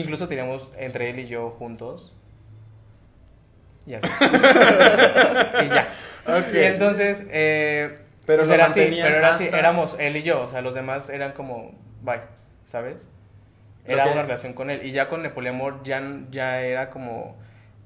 Incluso 0.00 0.28
teníamos 0.28 0.70
entre 0.76 1.10
él 1.10 1.18
y 1.20 1.26
yo 1.26 1.50
juntos. 1.50 2.12
Y 3.86 3.94
así. 3.94 4.06
y 5.64 5.68
ya. 5.68 5.88
Ok. 6.26 6.54
Y 6.54 6.58
entonces, 6.58 7.22
eh, 7.30 7.98
Pero 8.26 8.42
pues 8.42 8.50
era 8.50 8.66
así, 8.66 8.80
pero 9.02 9.16
era 9.16 9.34
así, 9.34 9.46
éramos 9.52 9.96
él 9.98 10.16
y 10.16 10.22
yo, 10.22 10.42
o 10.42 10.48
sea, 10.48 10.62
los 10.62 10.74
demás 10.74 11.10
eran 11.10 11.32
como, 11.32 11.72
bye, 12.02 12.20
¿sabes? 12.66 13.06
Era 13.86 14.06
Ok. 14.06 14.12
una 14.12 14.22
relación 14.22 14.54
con 14.54 14.70
él. 14.70 14.80
Y 14.84 14.92
ya 14.92 15.08
con 15.08 15.24
el 15.24 15.32
poliamor 15.32 15.82
ya, 15.84 16.02
ya 16.30 16.62
era 16.62 16.88
como, 16.88 17.36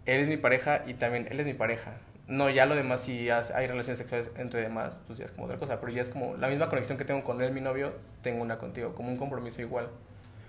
él 0.06 0.20
es 0.20 0.28
mi 0.28 0.36
pareja 0.36 0.82
y 0.86 0.94
también 0.94 1.26
él 1.30 1.40
es 1.40 1.46
mi 1.46 1.54
pareja. 1.54 1.94
No, 2.28 2.48
ya 2.50 2.66
lo 2.66 2.76
demás, 2.76 3.00
si 3.00 3.28
hay 3.30 3.66
relaciones 3.66 3.98
sexuales 3.98 4.30
entre 4.36 4.60
demás, 4.60 5.00
pues 5.06 5.18
ya 5.18 5.24
es 5.24 5.32
como 5.32 5.46
otra 5.46 5.56
cosa. 5.58 5.80
Pero 5.80 5.92
ya 5.92 6.02
es 6.02 6.10
como 6.10 6.36
la 6.36 6.46
misma 6.48 6.68
conexión 6.68 6.96
que 6.98 7.04
tengo 7.04 7.24
con 7.24 7.40
él, 7.42 7.52
mi 7.52 7.60
novio, 7.60 7.92
tengo 8.22 8.42
una 8.42 8.58
contigo, 8.58 8.94
como 8.94 9.08
un 9.08 9.16
compromiso 9.16 9.60
igual. 9.62 9.88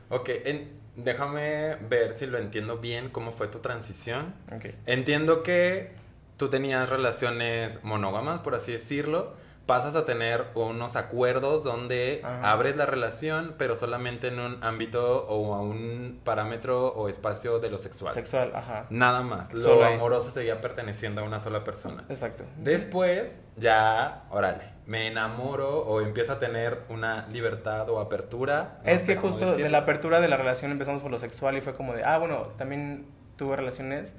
Ok, 0.09 0.29
en- 0.45 0.69
déjame 1.03 1.75
ver 1.89 2.13
si 2.13 2.25
lo 2.25 2.37
entiendo 2.37 2.77
bien, 2.77 3.09
cómo 3.09 3.31
fue 3.31 3.47
tu 3.47 3.59
transición. 3.59 4.33
Ok. 4.55 4.65
Entiendo 4.85 5.43
que 5.43 5.91
tú 6.37 6.49
tenías 6.49 6.89
relaciones 6.89 7.83
monógamas, 7.83 8.39
por 8.39 8.55
así 8.55 8.71
decirlo. 8.71 9.33
Pasas 9.65 9.95
a 9.95 10.03
tener 10.03 10.45
unos 10.55 10.95
acuerdos 10.95 11.63
donde 11.63 12.21
Ajá. 12.23 12.51
abres 12.53 12.75
la 12.75 12.87
relación, 12.87 13.53
pero 13.59 13.75
solamente 13.75 14.29
en 14.29 14.39
un 14.39 14.63
ámbito 14.63 15.27
o 15.27 15.53
a 15.53 15.61
un 15.61 16.21
parámetro 16.23 16.87
o 16.87 17.07
espacio 17.07 17.59
de 17.59 17.69
lo 17.69 17.77
sexual. 17.77 18.11
Sexual, 18.15 18.51
ajá. 18.55 18.87
Nada 18.89 19.21
más. 19.21 19.53
Lo 19.53 19.59
Solo 19.59 19.85
ahí. 19.85 19.93
amoroso 19.93 20.31
seguía 20.31 20.59
perteneciendo 20.59 21.21
a 21.21 21.23
una 21.23 21.39
sola 21.39 21.63
persona. 21.63 22.03
Exacto. 22.09 22.45
Después, 22.57 23.39
ya, 23.57 24.23
órale, 24.31 24.63
me 24.89 25.05
enamoro 25.05 25.81
o 25.85 26.01
empiezo 26.01 26.33
a 26.33 26.39
tener 26.39 26.79
una 26.89 27.27
libertad 27.27 27.87
o 27.91 27.99
apertura. 27.99 28.79
no 28.83 28.89
Es 28.89 29.03
que 29.03 29.15
justo 29.15 29.55
de 29.55 29.69
la 29.69 29.77
apertura 29.77 30.19
de 30.19 30.27
la 30.27 30.35
relación 30.35 30.71
empezamos 30.71 31.03
por 31.03 31.11
lo 31.11 31.19
sexual 31.19 31.55
y 31.55 31.61
fue 31.61 31.75
como 31.75 31.93
de, 31.93 32.03
ah, 32.03 32.17
bueno, 32.17 32.47
también 32.57 33.05
tuve 33.35 33.55
relaciones 33.55 34.15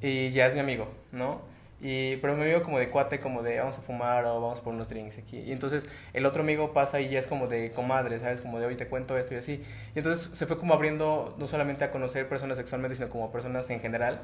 y 0.00 0.30
ya 0.30 0.48
es 0.48 0.54
mi 0.54 0.60
amigo, 0.60 0.88
¿no? 1.12 1.42
Y, 1.80 2.16
pero 2.16 2.34
mi 2.34 2.42
amigo 2.42 2.64
como 2.64 2.80
de 2.80 2.90
cuate, 2.90 3.20
como 3.20 3.44
de 3.44 3.60
vamos 3.60 3.78
a 3.78 3.80
fumar 3.80 4.24
o 4.24 4.40
vamos 4.40 4.60
por 4.60 4.74
unos 4.74 4.88
drinks 4.88 5.16
aquí. 5.16 5.38
Y 5.38 5.52
entonces 5.52 5.86
el 6.12 6.26
otro 6.26 6.42
amigo 6.42 6.72
pasa 6.72 7.00
y 7.00 7.08
ya 7.08 7.20
es 7.20 7.28
como 7.28 7.46
de 7.46 7.70
comadre, 7.70 8.18
¿sabes? 8.18 8.40
Como 8.40 8.58
de 8.58 8.66
hoy 8.66 8.74
te 8.74 8.88
cuento 8.88 9.16
esto 9.16 9.34
y 9.34 9.36
así. 9.36 9.62
Y 9.94 9.98
entonces 9.98 10.28
se 10.36 10.46
fue 10.46 10.58
como 10.58 10.74
abriendo 10.74 11.36
no 11.38 11.46
solamente 11.46 11.84
a 11.84 11.92
conocer 11.92 12.28
personas 12.28 12.58
sexualmente, 12.58 12.96
sino 12.96 13.08
como 13.08 13.30
personas 13.30 13.70
en 13.70 13.78
general. 13.78 14.22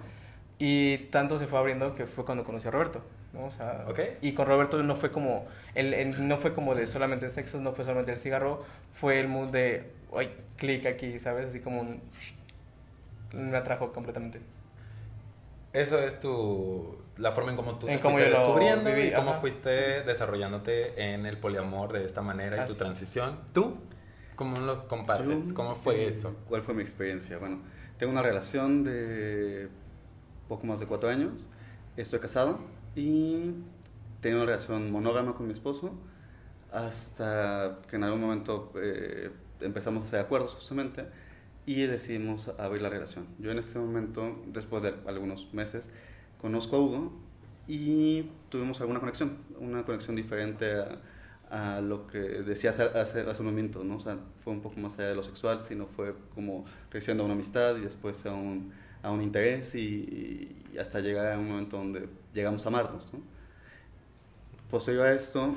Y 0.59 0.99
tanto 1.11 1.39
se 1.39 1.47
fue 1.47 1.59
abriendo 1.59 1.95
que 1.95 2.07
fue 2.07 2.25
cuando 2.25 2.45
conocí 2.45 2.69
a 2.69 2.71
Roberto, 2.71 3.03
¿no? 3.33 3.47
O 3.47 3.51
sea, 3.51 3.87
Ok. 3.89 4.01
y 4.21 4.33
con 4.35 4.47
Roberto 4.47 4.83
no 4.83 4.97
fue 4.97 5.11
como, 5.11 5.47
el, 5.75 5.95
el- 5.95 6.29
no 6.29 6.39
fue 6.39 6.55
como 6.55 6.75
de 6.75 6.87
solamente 6.87 7.29
sexo, 7.31 7.61
no 7.61 7.73
fue 7.73 7.85
solamente 7.85 8.13
el 8.13 8.19
cigarro, 8.19 8.65
fue 8.95 9.21
el 9.21 9.29
mood 9.29 9.49
de, 9.51 9.91
uy, 10.13 10.29
clic 10.57 10.87
aquí, 10.87 11.19
¿sabes? 11.19 11.49
Así 11.49 11.61
como 11.61 11.81
un, 11.81 12.01
me 13.33 13.57
atrajo 13.59 13.93
completamente. 13.93 14.41
Eso 15.73 15.99
es 15.99 16.21
tu 16.21 16.97
la 17.17 17.33
forma 17.33 17.51
en 17.51 17.57
cómo 17.57 17.79
tú 17.79 17.89
En 17.89 17.99
te 17.99 18.01
cómo 18.01 18.17
fuiste 18.17 18.29
descubriendo 18.31 18.91
viví, 18.91 19.09
y 19.09 19.13
cómo 19.13 19.35
ajá. 19.35 19.41
fuiste 19.41 20.03
desarrollándote 20.03 21.13
en 21.15 21.27
el 21.27 21.39
poliamor 21.39 21.93
de 21.93 22.05
esta 22.05 22.23
manera 22.23 22.59
y 22.59 22.65
tu 22.67 22.73
Así. 22.73 22.79
transición. 22.79 23.39
¿Tú? 23.53 23.77
¿Cómo 24.37 24.59
los 24.61 24.81
compartes? 24.83 25.45
Yo, 25.49 25.53
¿Cómo 25.53 25.75
fue 25.77 26.07
eh, 26.07 26.09
eso? 26.09 26.37
¿Cuál 26.49 26.63
fue 26.63 26.75
mi 26.75 26.83
experiencia? 26.83 27.39
Bueno, 27.39 27.61
tengo 27.99 28.13
una 28.13 28.23
relación 28.23 28.85
de 28.85 29.69
poco 30.49 30.67
más 30.67 30.81
de 30.81 30.87
cuatro 30.87 31.09
años, 31.09 31.33
estoy 31.97 32.21
casado 32.21 32.59
y 32.95 33.53
tenía 34.21 34.37
una 34.37 34.47
relación 34.47 34.91
monógama 34.91 35.35
con 35.35 35.47
mi 35.47 35.53
esposo 35.53 35.93
hasta 36.73 37.79
que 37.89 37.97
en 37.97 38.05
algún 38.05 38.21
momento 38.21 38.73
eh, 38.77 39.31
empezamos 39.61 40.05
a 40.05 40.07
hacer 40.07 40.21
acuerdos 40.21 40.55
justamente 40.55 41.07
y 41.67 41.83
decidimos 41.83 42.49
abrir 42.59 42.83
la 42.83 42.91
relación. 42.91 43.27
Yo 43.39 43.51
en 43.51 43.59
este 43.59 43.79
momento, 43.79 44.43
después 44.47 44.83
de 44.83 44.95
algunos 45.07 45.53
meses, 45.55 45.91
conozco 46.41 46.77
a 46.77 46.81
Hugo 46.81 47.13
y 47.69 48.31
tuvimos 48.51 48.81
alguna 48.81 49.01
conexión, 49.01 49.39
una 49.59 49.85
conexión 49.85 50.17
diferente 50.17 50.75
a, 50.75 50.99
a 51.77 51.81
lo 51.81 52.07
que 52.07 52.19
decía 52.19 52.71
hace, 52.71 52.83
hace, 52.83 53.21
hace, 53.21 53.41
un 53.41 53.47
momento, 53.47 53.85
¿no? 53.85 53.97
O 53.97 54.01
sea, 54.01 54.19
fue 54.43 54.53
un 54.53 54.61
poco 54.61 54.81
más 54.81 54.99
allá 54.99 55.09
de 55.09 55.15
lo 55.15 55.23
sexual, 55.23 55.61
sino 55.61 55.87
fue 55.87 56.15
como 56.35 56.65
creciendo 56.91 57.23
a 57.23 57.27
una 57.27 57.35
amistad 57.35 57.77
y 57.77 57.81
después 57.81 58.27
a 58.27 58.35
un, 58.35 58.73
a 59.05 59.11
un 59.11 59.23
interés 59.23 59.75
y, 59.75 60.59
y, 60.73 60.79
hasta 60.79 60.99
llegar 61.01 61.33
a 61.33 61.39
un 61.39 61.49
momento 61.49 61.77
donde 61.77 62.09
llegamos 62.33 62.65
a 62.65 62.69
amarnos, 62.69 63.13
¿no? 63.13 63.21
Posterior 64.71 65.07
a 65.07 65.13
esto, 65.13 65.55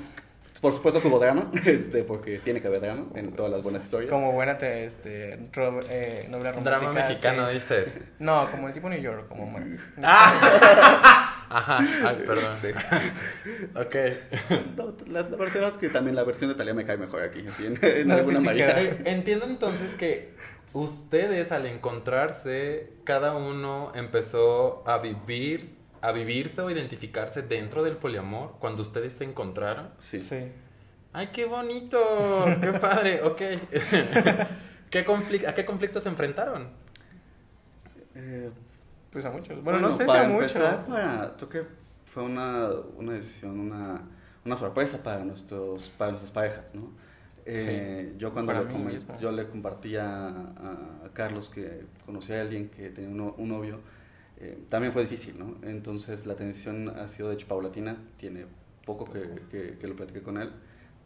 por 0.60 0.72
supuesto 0.72 1.00
que 1.00 1.08
hubo 1.08 1.18
drama, 1.18 1.50
este, 1.66 2.04
porque 2.04 2.38
tiene 2.38 2.60
que 2.60 2.68
haber 2.68 2.80
drama 2.80 3.06
en 3.14 3.32
todas 3.32 3.50
las 3.50 3.62
buenas 3.62 3.82
historias. 3.82 4.10
Como 4.10 4.32
buena 4.32 4.58
te, 4.58 4.84
este, 4.84 5.48
ro, 5.52 5.80
eh, 5.88 6.26
novela 6.28 6.52
romántica. 6.52 6.78
Drama 6.78 7.08
mexicano, 7.08 7.48
sí. 7.48 7.54
dices. 7.54 8.00
No, 8.18 8.50
como 8.50 8.68
el 8.68 8.74
tipo 8.74 8.88
New 8.88 9.00
York, 9.00 9.28
como 9.28 9.46
más. 9.50 9.90
¡Ah! 10.02 11.34
Ajá, 11.50 11.78
ay, 12.06 12.24
perdón. 12.26 12.54
Sí. 12.60 12.68
ok. 13.74 13.96
No, 14.76 14.94
la, 15.06 15.22
la 15.22 15.36
verdad 15.36 15.72
es 15.72 15.78
que 15.78 15.88
también 15.88 16.14
la 16.14 16.24
versión 16.24 16.50
de 16.50 16.56
Talía 16.56 16.74
me 16.74 16.84
cae 16.84 16.98
mejor 16.98 17.22
aquí, 17.22 17.46
así, 17.48 17.64
en, 17.64 17.78
en 17.82 18.08
No, 18.08 18.14
alguna 18.14 18.40
sí, 18.40 18.44
manera. 18.44 18.80
Entiendo 19.04 19.46
entonces 19.46 19.94
que 19.94 20.34
ustedes 20.72 21.52
al 21.52 21.66
encontrarse, 21.66 22.92
cada 23.04 23.34
uno 23.36 23.92
empezó 23.94 24.82
a 24.86 24.98
vivir, 24.98 25.76
a 26.00 26.12
vivirse 26.12 26.60
o 26.60 26.70
identificarse 26.70 27.42
dentro 27.42 27.82
del 27.82 27.96
poliamor 27.96 28.56
cuando 28.60 28.82
ustedes 28.82 29.14
se 29.14 29.24
encontraron. 29.24 29.90
Sí. 29.98 30.20
Sí. 30.22 30.52
¡Ay, 31.12 31.28
qué 31.32 31.46
bonito! 31.46 31.98
¡Qué 32.60 32.72
padre! 32.80 33.22
Ok. 33.24 33.38
¿Qué 34.90 35.04
¿A 35.46 35.54
qué 35.54 35.64
conflictos 35.66 36.02
se 36.02 36.08
enfrentaron? 36.08 36.68
Eh, 38.14 38.50
Pues 39.10 39.24
a 39.24 39.30
muchos. 39.30 39.62
Bueno, 39.62 39.80
no 39.80 39.90
sé 39.90 39.98
si 39.98 40.04
para 40.06 40.24
a 40.26 40.28
muchos. 40.28 40.54
empezar, 40.56 40.86
para- 40.86 41.34
creo 41.36 41.48
que 41.48 41.62
fue 42.04 42.22
una, 42.24 42.68
una 42.96 43.12
decisión, 43.14 43.58
una, 43.58 44.02
una 44.44 44.56
sorpresa 44.56 45.02
para, 45.02 45.24
nuestros, 45.24 45.84
para 45.98 46.10
nuestras 46.12 46.30
parejas, 46.32 46.74
¿no? 46.74 46.90
Eh, 47.50 48.14
yo 48.18 48.32
cuando 48.32 48.52
le, 48.52 48.66
yo 49.18 49.32
le 49.32 49.48
compartía 49.48 50.28
a, 50.28 51.04
a 51.06 51.10
Carlos 51.14 51.48
que 51.48 51.84
conocía 52.04 52.38
a 52.38 52.42
alguien 52.42 52.68
que 52.68 52.90
tenía 52.90 53.08
un, 53.10 53.16
no- 53.16 53.34
un 53.38 53.48
novio, 53.48 53.80
eh, 54.38 54.58
también 54.68 54.92
fue 54.92 55.02
difícil, 55.02 55.38
¿no? 55.38 55.56
Entonces 55.62 56.26
la 56.26 56.36
tensión 56.36 56.88
ha 56.90 57.08
sido 57.08 57.28
de 57.30 57.34
hecho 57.36 57.48
paulatina, 57.48 57.96
tiene 58.18 58.44
poco 58.84 59.10
que, 59.10 59.20
que, 59.50 59.78
que 59.80 59.86
lo 59.88 59.96
platiqué 59.96 60.22
con 60.22 60.36
él. 60.38 60.50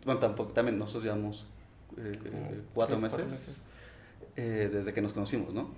Bueno, 0.05 0.19
tampoco, 0.21 0.53
también 0.53 0.79
nosotros 0.79 1.05
llevamos 1.05 1.47
eh, 1.97 2.19
cuatro 2.75 2.99
meses, 2.99 3.63
desde 4.37 4.93
que 4.93 5.03
nos 5.03 5.13
conocimos, 5.13 5.53
¿no? 5.55 5.71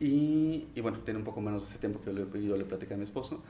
Y, 0.00 0.68
y 0.74 0.80
bueno, 0.80 0.98
tiene 1.00 1.18
un 1.18 1.24
poco 1.24 1.40
menos 1.40 1.62
de 1.62 1.68
ese 1.68 1.78
tiempo 1.78 2.00
que 2.00 2.06
yo 2.06 2.12
le, 2.12 2.46
yo 2.46 2.56
le 2.56 2.64
platicé 2.64 2.94
a 2.94 2.96
mi 2.96 3.04
esposo. 3.04 3.42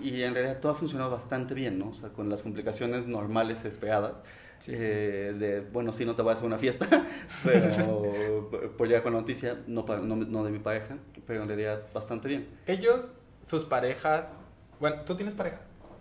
Y 0.00 0.22
en 0.22 0.34
realidad 0.34 0.60
todo 0.60 0.72
ha 0.72 0.74
funcionado 0.74 1.10
bastante 1.10 1.54
bien, 1.54 1.78
¿no? 1.78 1.88
O 1.88 1.94
sea, 1.94 2.10
con 2.10 2.28
las 2.28 2.42
complicaciones 2.42 3.06
normales 3.06 3.64
esperadas. 3.64 4.14
Sí. 4.60 4.72
eh, 4.74 5.34
de, 5.38 5.60
bueno, 5.60 5.92
sí, 5.92 6.04
no 6.04 6.16
te 6.16 6.22
voy 6.22 6.30
a 6.30 6.32
hacer 6.34 6.44
una 6.46 6.58
fiesta, 6.58 6.86
pero 7.44 8.50
por 8.76 8.88
llegar 8.88 9.02
con 9.04 9.12
la 9.12 9.20
noticia, 9.20 9.56
no, 9.68 9.82
no, 9.82 10.16
no 10.16 10.44
de 10.44 10.50
mi 10.50 10.58
pareja, 10.58 10.96
pero 11.26 11.42
en 11.42 11.48
realidad 11.48 11.82
bastante 11.94 12.26
bien. 12.28 12.48
Ellos, 12.66 13.02
sus 13.44 13.64
parejas. 13.64 14.32
Bueno, 14.80 15.02
¿tú 15.02 15.14
tienes 15.16 15.34
pareja? 15.34 15.60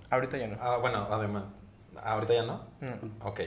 Ahorita 0.10 0.38
ya 0.38 0.48
no. 0.48 0.58
Ah, 0.60 0.77
bueno, 0.77 1.08
además. 1.12 1.44
¿Ahorita 2.04 2.34
ya 2.34 2.44
no? 2.44 2.63
No. 2.82 3.27
Ok. 3.27 3.42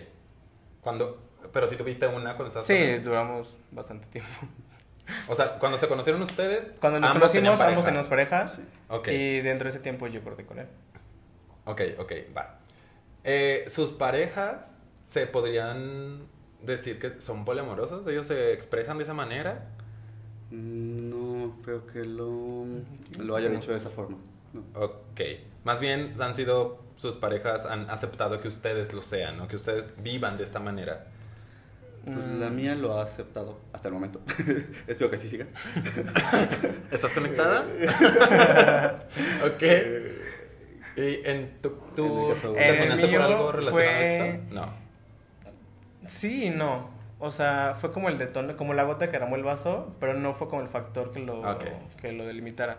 Cuando. 0.81 1.19
Pero 1.53 1.67
si 1.69 1.77
tuviste 1.77 2.07
una 2.07 2.37
cuando 2.37 2.49
estabas 2.49 2.67
Sí, 2.67 2.99
duramos 3.03 3.57
bastante 3.71 4.07
tiempo. 4.09 4.31
O 5.29 5.35
sea, 5.35 5.59
cuando 5.59 5.79
se 5.79 5.89
conocieron 5.89 6.21
ustedes. 6.23 6.71
Cuando 6.81 7.01
nos 7.01 7.11
ambos 7.11 7.31
conocimos, 7.31 7.61
ambos 7.61 7.85
teníamos 7.85 8.09
parejas. 8.09 8.61
Sí. 9.05 9.11
Y 9.11 9.41
dentro 9.41 9.65
de 9.65 9.71
ese 9.71 9.81
tiempo 9.81 10.07
yo 10.07 10.23
corté 10.23 10.45
con 10.45 10.59
él. 10.59 10.67
Ok, 11.65 11.81
ok, 11.99 12.13
va. 12.37 12.59
Eh, 13.25 13.65
¿Sus 13.69 13.91
parejas 13.93 14.75
se 15.07 15.27
podrían 15.27 16.23
decir 16.63 16.99
que 16.99 17.21
son 17.21 17.45
poliamorosos? 17.45 18.07
¿Ellos 18.07 18.27
se 18.27 18.53
expresan 18.53 18.99
de 18.99 19.05
esa 19.05 19.15
manera? 19.15 19.67
No 20.51 21.57
creo 21.63 21.87
que 21.87 22.05
lo, 22.05 22.65
lo 23.19 23.37
haya 23.37 23.49
No. 23.49 23.55
dicho 23.57 23.71
de 23.71 23.77
esa 23.77 23.91
forma. 23.91 24.17
no. 24.53 24.63
Ok. 24.81 25.21
Más 25.65 25.79
bien 25.79 26.17
han 26.21 26.35
sido 26.35 26.83
sus 26.97 27.17
parejas, 27.17 27.65
han 27.67 27.89
aceptado 27.91 28.41
que 28.41 28.49
ustedes 28.49 28.93
lo 28.93 29.03
sean, 29.03 29.37
¿no? 29.37 29.47
Que 29.47 29.57
ustedes 29.57 29.93
vivan 30.03 30.37
de 30.39 30.45
esta 30.45 30.59
manera. 30.59 31.07
Pues 32.05 32.17
Mm. 32.17 32.41
la 32.41 32.51
mía 32.51 32.75
lo 32.75 32.99
ha 32.99 33.03
aceptado 33.03 33.61
hasta 33.73 33.89
el 33.89 33.95
momento. 33.95 34.21
Espero 34.87 35.11
que 35.11 35.17
así 35.17 35.29
siga. 35.29 35.47
¿Estás 36.91 37.13
conectada? 37.13 37.65
ok. 39.47 39.63
¿Y 40.97 41.21
en 41.29 41.59
tu, 41.63 41.71
tu 41.95 42.05
En 42.05 42.29
el 42.31 42.35
caso- 42.35 42.57
En 42.57 42.63
el 42.63 42.77
terminaste 42.89 43.09
por 43.13 43.21
algo 43.23 43.53
relacionado 43.53 43.71
a 43.71 43.99
fue- 43.99 44.29
esto? 44.31 44.55
No. 44.55 44.73
Sí 46.07 46.45
y 46.47 46.51
no. 46.51 46.91
O 47.19 47.31
sea, 47.31 47.77
fue 47.79 47.93
como 47.93 48.09
el 48.09 48.17
detonante, 48.19 48.57
como 48.57 48.73
la 48.73 48.85
gota 48.85 49.09
que 49.11 49.17
armó 49.17 49.37
el 49.37 49.43
vaso, 49.45 49.95
pero 50.01 50.15
no 50.15 50.33
fue 50.35 50.49
como 50.49 50.63
el 50.63 50.69
factor 50.69 51.13
que 51.13 51.21
lo, 51.21 51.43
que 52.01 52.13
lo 52.13 52.25
delimitara. 52.25 52.79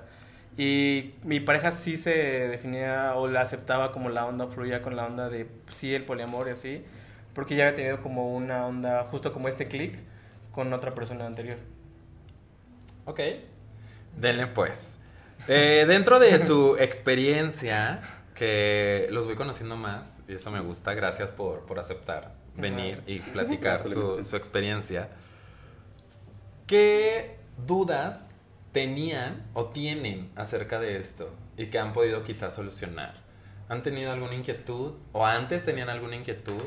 Y 0.58 1.14
mi 1.24 1.40
pareja 1.40 1.72
sí 1.72 1.96
se 1.96 2.10
definía 2.50 3.14
o 3.16 3.28
la 3.28 3.42
aceptaba 3.42 3.92
como 3.92 4.10
la 4.10 4.26
onda, 4.26 4.48
fluía 4.48 4.82
con 4.82 4.96
la 4.96 5.06
onda 5.06 5.30
de 5.30 5.48
sí, 5.70 5.94
el 5.94 6.04
poliamor 6.04 6.48
y 6.48 6.52
así, 6.52 6.84
porque 7.34 7.56
ya 7.56 7.68
había 7.68 7.76
tenido 7.76 8.02
como 8.02 8.36
una 8.36 8.66
onda, 8.66 9.04
justo 9.06 9.32
como 9.34 9.48
este 9.48 9.68
click, 9.68 10.00
con 10.52 10.72
otra 10.74 10.94
persona 10.94 11.26
anterior. 11.26 11.58
Ok. 13.06 13.20
Denle 14.18 14.48
pues. 14.48 14.78
Eh, 15.48 15.86
dentro 15.88 16.20
de 16.20 16.46
su 16.46 16.76
experiencia, 16.78 18.02
que 18.36 19.08
los 19.12 19.26
voy 19.26 19.36
conociendo 19.36 19.76
más, 19.76 20.14
y 20.28 20.34
eso 20.34 20.52
me 20.52 20.60
gusta, 20.60 20.94
gracias 20.94 21.32
por, 21.32 21.66
por 21.66 21.80
aceptar 21.80 22.34
venir 22.56 23.02
y 23.08 23.20
platicar 23.20 23.84
su, 23.88 24.24
su 24.24 24.36
experiencia. 24.36 25.10
¿Qué 26.68 27.38
dudas 27.66 28.30
tenían 28.72 29.46
o 29.54 29.66
tienen 29.68 30.32
acerca 30.36 30.80
de 30.80 30.98
esto 30.98 31.30
y 31.58 31.68
que 31.68 31.80
han 31.80 31.94
podido 31.94 32.24
quizás 32.24 32.56
solucionar? 32.56 33.16
¿Han 33.68 33.84
tenido 33.84 34.12
alguna 34.12 34.36
inquietud 34.36 34.94
o 35.12 35.26
antes 35.26 35.64
tenían 35.64 35.90
alguna 35.90 36.16
inquietud? 36.16 36.62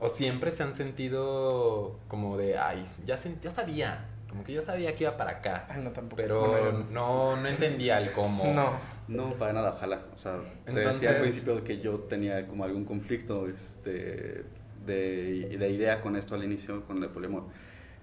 ¿O 0.00 0.08
siempre 0.08 0.52
se 0.52 0.62
han 0.62 0.74
sentido 0.74 1.98
como 2.08 2.36
de, 2.36 2.56
ay, 2.58 2.86
ya, 3.04 3.16
sen- 3.18 3.40
ya 3.40 3.50
sabía, 3.50 4.04
como 4.28 4.44
que 4.44 4.52
yo 4.52 4.62
sabía 4.62 4.94
que 4.94 5.04
iba 5.04 5.16
para 5.16 5.32
acá, 5.32 5.66
Ay, 5.68 5.82
no, 5.82 5.90
tampoco. 5.90 6.16
pero 6.22 6.84
no, 6.90 7.36
no 7.36 7.48
entendía 7.48 7.98
el 8.00 8.12
cómo? 8.12 8.44
No. 8.52 8.72
No, 9.08 9.32
para 9.34 9.54
nada, 9.54 9.72
ojalá. 9.74 10.02
O 10.14 10.18
sea, 10.18 10.36
te 10.64 10.70
Entonces- 10.70 11.00
decía 11.00 11.10
al 11.16 11.22
principio 11.22 11.64
que 11.64 11.80
yo 11.80 11.94
tenía 12.00 12.46
como 12.46 12.62
algún 12.64 12.84
conflicto 12.84 13.48
este, 13.48 14.44
de, 14.86 15.56
de 15.58 15.70
idea 15.70 16.00
con 16.02 16.14
esto 16.14 16.34
al 16.34 16.44
inicio, 16.44 16.84
con 16.84 17.02
el 17.02 17.08
poliamor. 17.08 17.44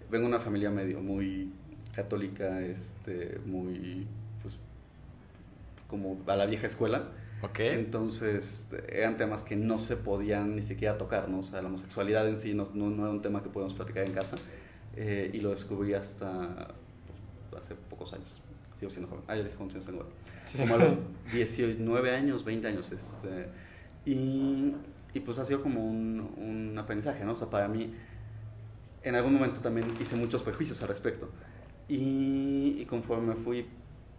Vengo 0.09 0.23
de 0.27 0.33
una 0.35 0.39
familia 0.39 0.69
medio 0.71 0.99
muy 0.99 1.51
católica, 1.95 2.59
este, 2.61 3.39
muy, 3.45 4.05
pues, 4.41 4.57
como 5.87 6.17
a 6.27 6.35
la 6.35 6.45
vieja 6.45 6.67
escuela. 6.67 7.03
Ok. 7.41 7.59
Entonces, 7.59 8.69
eran 8.89 9.17
temas 9.17 9.43
que 9.43 9.55
no 9.55 9.79
se 9.79 9.97
podían 9.97 10.55
ni 10.55 10.61
siquiera 10.61 10.97
tocar, 10.97 11.29
¿no? 11.29 11.39
O 11.39 11.43
sea, 11.43 11.61
la 11.61 11.67
homosexualidad 11.67 12.27
en 12.29 12.39
sí 12.39 12.53
no, 12.53 12.69
no, 12.73 12.89
no 12.89 13.03
era 13.03 13.11
un 13.11 13.21
tema 13.21 13.41
que 13.43 13.49
podíamos 13.49 13.73
platicar 13.73 14.03
en 14.05 14.13
casa. 14.13 14.37
eh, 14.93 15.31
y 15.33 15.39
lo 15.41 15.51
descubrí 15.51 15.93
hasta 15.93 16.75
pues, 17.49 17.63
hace 17.63 17.75
pocos 17.75 18.13
años. 18.13 18.41
Sigo 18.73 18.89
siendo 18.91 19.09
joven. 19.09 19.25
Ah, 19.27 19.35
ya 19.35 19.43
dije 19.43 19.55
cuántos 19.55 19.75
años 19.75 19.85
tengo. 19.87 20.05
Como 20.57 20.75
a 20.75 20.77
los 20.77 20.93
19 21.31 22.11
años, 22.15 22.43
20 22.45 22.67
años. 22.67 22.91
Este, 22.91 23.49
y, 24.05 24.75
y 25.13 25.19
pues 25.21 25.39
ha 25.39 25.45
sido 25.45 25.61
como 25.61 25.85
un, 25.85 26.19
un 26.37 26.77
aprendizaje, 26.77 27.23
¿no? 27.25 27.33
O 27.33 27.35
sea, 27.35 27.49
para 27.49 27.67
mí, 27.67 27.93
en 29.03 29.15
algún 29.15 29.33
momento 29.33 29.61
también 29.61 29.97
hice 29.99 30.15
muchos 30.15 30.43
prejuicios 30.43 30.81
al 30.81 30.89
respecto. 30.89 31.29
Y, 31.87 32.77
y 32.79 32.85
conforme 32.87 33.35
fui 33.35 33.67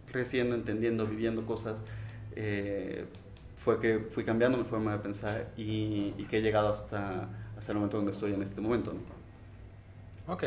creciendo, 0.05 0.55
entendiendo, 0.55 1.05
viviendo 1.07 1.45
cosas, 1.45 1.83
eh, 2.39 3.05
fue 3.55 3.79
que 3.79 3.99
fui 4.11 4.23
cambiando 4.23 4.57
mi 4.59 4.63
forma 4.63 4.91
de 4.93 4.99
pensar 4.99 5.47
y, 5.57 6.13
y 6.17 6.25
que 6.29 6.37
he 6.37 6.41
llegado 6.41 6.69
hasta, 6.69 7.27
hasta 7.57 7.71
el 7.71 7.77
momento 7.79 7.97
donde 7.97 8.11
estoy 8.11 8.33
en 8.33 8.43
este 8.43 8.61
momento. 8.61 8.93
¿no? 8.93 10.33
Ok. 10.33 10.43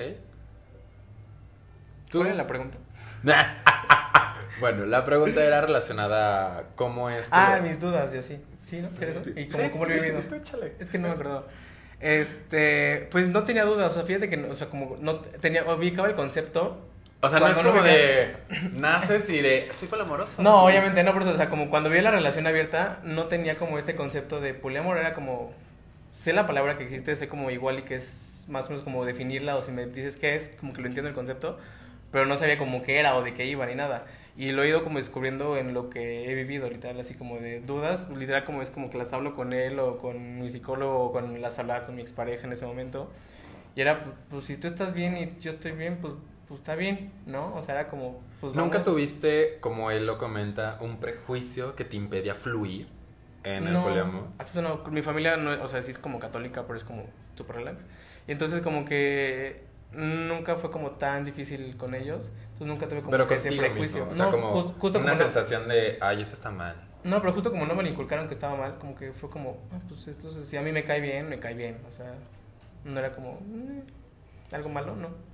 ¿Cuál 2.12 2.28
es 2.28 2.36
la 2.36 2.46
pregunta? 2.46 2.78
bueno, 4.60 4.86
la 4.86 5.04
pregunta 5.04 5.42
era 5.42 5.60
relacionada 5.60 6.58
a 6.58 6.62
cómo 6.76 7.10
es 7.10 7.22
que... 7.22 7.28
Ah, 7.32 7.60
mis 7.62 7.80
dudas 7.80 8.14
y 8.14 8.18
así. 8.18 8.38
¿Sí, 8.62 8.80
no? 8.80 8.88
¿Quieres 8.90 9.16
eso? 9.16 9.30
¿Y 9.38 9.48
cómo, 9.48 9.64
Sí, 9.64 9.70
cómo 9.70 9.84
lo 9.84 9.90
sí, 9.90 9.96
he 9.98 10.02
vivido? 10.02 10.20
tú. 10.20 10.58
Es 10.78 10.90
que 10.90 10.98
no 10.98 11.08
me 11.08 11.14
acuerdo. 11.14 11.46
Este, 11.98 13.08
pues 13.10 13.28
no 13.28 13.44
tenía 13.44 13.64
dudas, 13.64 13.90
o 13.92 13.94
sea, 13.94 14.04
fíjate 14.04 14.30
que, 14.30 14.36
o 14.36 14.54
sea, 14.56 14.68
como 14.68 14.96
no 15.00 15.16
tenía, 15.16 15.64
ubicaba 15.74 16.08
el 16.08 16.14
concepto, 16.14 16.78
O 17.22 17.28
sea, 17.28 17.38
no 17.38 17.48
es 17.48 17.58
como 17.58 17.82
de 17.82 18.36
naces 18.72 19.28
y 19.28 19.40
de 19.40 19.68
soy 19.74 19.88
poliamoroso. 19.88 20.42
No, 20.42 20.64
obviamente 20.64 21.02
no, 21.02 21.12
por 21.12 21.22
eso, 21.22 21.32
o 21.32 21.36
sea, 21.36 21.50
como 21.50 21.68
cuando 21.68 21.90
vi 21.90 22.00
la 22.00 22.10
relación 22.10 22.46
abierta, 22.46 23.00
no 23.04 23.26
tenía 23.26 23.56
como 23.56 23.78
este 23.78 23.94
concepto 23.94 24.40
de 24.40 24.54
poliamor, 24.54 24.96
era 24.96 25.12
como, 25.12 25.52
sé 26.12 26.32
la 26.32 26.46
palabra 26.46 26.78
que 26.78 26.84
existe, 26.84 27.14
sé 27.16 27.28
como 27.28 27.50
igual 27.50 27.80
y 27.80 27.82
que 27.82 27.96
es 27.96 28.46
más 28.48 28.66
o 28.66 28.68
menos 28.70 28.82
como 28.82 29.04
definirla, 29.04 29.56
o 29.56 29.62
si 29.62 29.70
me 29.70 29.86
dices 29.86 30.16
qué 30.16 30.34
es, 30.34 30.48
como 30.60 30.72
que 30.72 30.80
lo 30.80 30.86
entiendo 30.86 31.10
el 31.10 31.14
concepto, 31.14 31.58
pero 32.10 32.24
no 32.24 32.36
sabía 32.36 32.56
como 32.56 32.82
qué 32.82 32.98
era 32.98 33.14
o 33.16 33.22
de 33.22 33.34
qué 33.34 33.44
iba 33.44 33.66
ni 33.66 33.74
nada. 33.74 34.06
Y 34.36 34.52
lo 34.52 34.62
he 34.62 34.68
ido 34.68 34.82
como 34.82 34.98
descubriendo 34.98 35.58
en 35.58 35.74
lo 35.74 35.90
que 35.90 36.30
he 36.30 36.34
vivido, 36.34 36.70
literal, 36.70 36.98
así 36.98 37.14
como 37.14 37.38
de 37.38 37.60
dudas, 37.60 38.08
literal 38.10 38.44
como 38.44 38.62
es 38.62 38.70
como 38.70 38.88
que 38.88 38.96
las 38.96 39.12
hablo 39.12 39.34
con 39.34 39.52
él 39.52 39.78
o 39.78 39.98
con 39.98 40.38
mi 40.40 40.48
psicólogo 40.48 41.04
o 41.04 41.12
con 41.12 41.40
las 41.42 41.58
hablaba 41.58 41.84
con 41.84 41.96
mi 41.96 42.02
expareja 42.02 42.46
en 42.46 42.54
ese 42.54 42.64
momento. 42.64 43.10
Y 43.76 43.82
era, 43.82 44.04
pues, 44.30 44.46
si 44.46 44.56
tú 44.56 44.66
estás 44.66 44.94
bien 44.94 45.16
y 45.18 45.38
yo 45.40 45.50
estoy 45.50 45.72
bien, 45.72 45.98
pues, 46.00 46.14
pues 46.50 46.60
está 46.62 46.74
bien, 46.74 47.12
¿no? 47.26 47.54
O 47.54 47.62
sea, 47.62 47.76
era 47.76 47.88
como, 47.88 48.20
pues 48.40 48.54
¿Nunca 48.56 48.78
vamos- 48.78 48.92
tuviste, 48.92 49.58
como 49.60 49.92
él 49.92 50.04
lo 50.04 50.18
comenta, 50.18 50.78
un 50.80 50.98
prejuicio 50.98 51.76
que 51.76 51.84
te 51.84 51.94
impedía 51.94 52.34
fluir 52.34 52.88
en 53.44 53.68
el 53.68 53.72
no, 53.74 53.84
poliamor? 53.84 54.24
Hasta 54.36 54.58
eso 54.58 54.62
no, 54.62 54.90
mi 54.90 55.00
familia, 55.00 55.36
no, 55.36 55.62
o 55.62 55.68
sea, 55.68 55.80
sí 55.84 55.92
es 55.92 55.98
como 56.00 56.18
católica, 56.18 56.64
pero 56.66 56.76
es 56.76 56.82
como 56.82 57.04
súper 57.36 57.54
relax. 57.56 57.78
Y 58.26 58.32
entonces 58.32 58.62
como 58.62 58.84
que 58.84 59.62
nunca 59.92 60.56
fue 60.56 60.72
como 60.72 60.90
tan 60.90 61.24
difícil 61.24 61.76
con 61.76 61.94
ellos. 61.94 62.28
Entonces 62.42 62.66
nunca 62.66 62.88
tuve 62.88 62.98
como 62.98 63.12
Pero 63.12 63.28
que 63.28 63.36
ese 63.36 63.52
prejuicio. 63.52 64.00
mismo, 64.06 64.12
o 64.12 64.16
sea, 64.16 64.24
no, 64.24 64.30
como 64.32 64.62
justo 64.72 64.98
una 64.98 65.12
como 65.12 65.22
no- 65.22 65.30
sensación 65.30 65.68
de, 65.68 65.98
ay, 66.00 66.22
eso 66.22 66.34
está 66.34 66.50
mal. 66.50 66.74
No, 67.04 67.20
pero 67.20 67.32
justo 67.32 67.52
como 67.52 67.64
no 67.64 67.76
me 67.76 67.84
lo 67.84 67.88
inculcaron 67.90 68.26
que 68.26 68.34
estaba 68.34 68.56
mal, 68.56 68.76
como 68.80 68.96
que 68.96 69.12
fue 69.12 69.30
como, 69.30 69.56
ah, 69.72 69.78
pues 69.88 70.08
entonces 70.08 70.48
si 70.48 70.56
a 70.56 70.62
mí 70.62 70.72
me 70.72 70.82
cae 70.82 71.00
bien, 71.00 71.28
me 71.28 71.38
cae 71.38 71.54
bien. 71.54 71.78
O 71.88 71.92
sea, 71.92 72.12
no 72.84 72.98
era 72.98 73.12
como, 73.14 73.34
"Mm, 73.40 73.82
algo 74.52 74.68
malo, 74.68 74.96
¿no? 74.96 75.29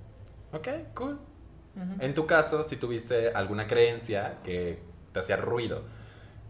Ok, 0.53 0.67
cool. 0.93 1.13
Ujú. 1.75 1.93
En 1.99 2.13
tu 2.13 2.25
caso, 2.25 2.63
si 2.63 2.77
tuviste 2.77 3.29
alguna 3.31 3.67
creencia 3.67 4.37
que 4.43 4.79
te 5.13 5.19
hacía 5.19 5.37
ruido, 5.37 5.81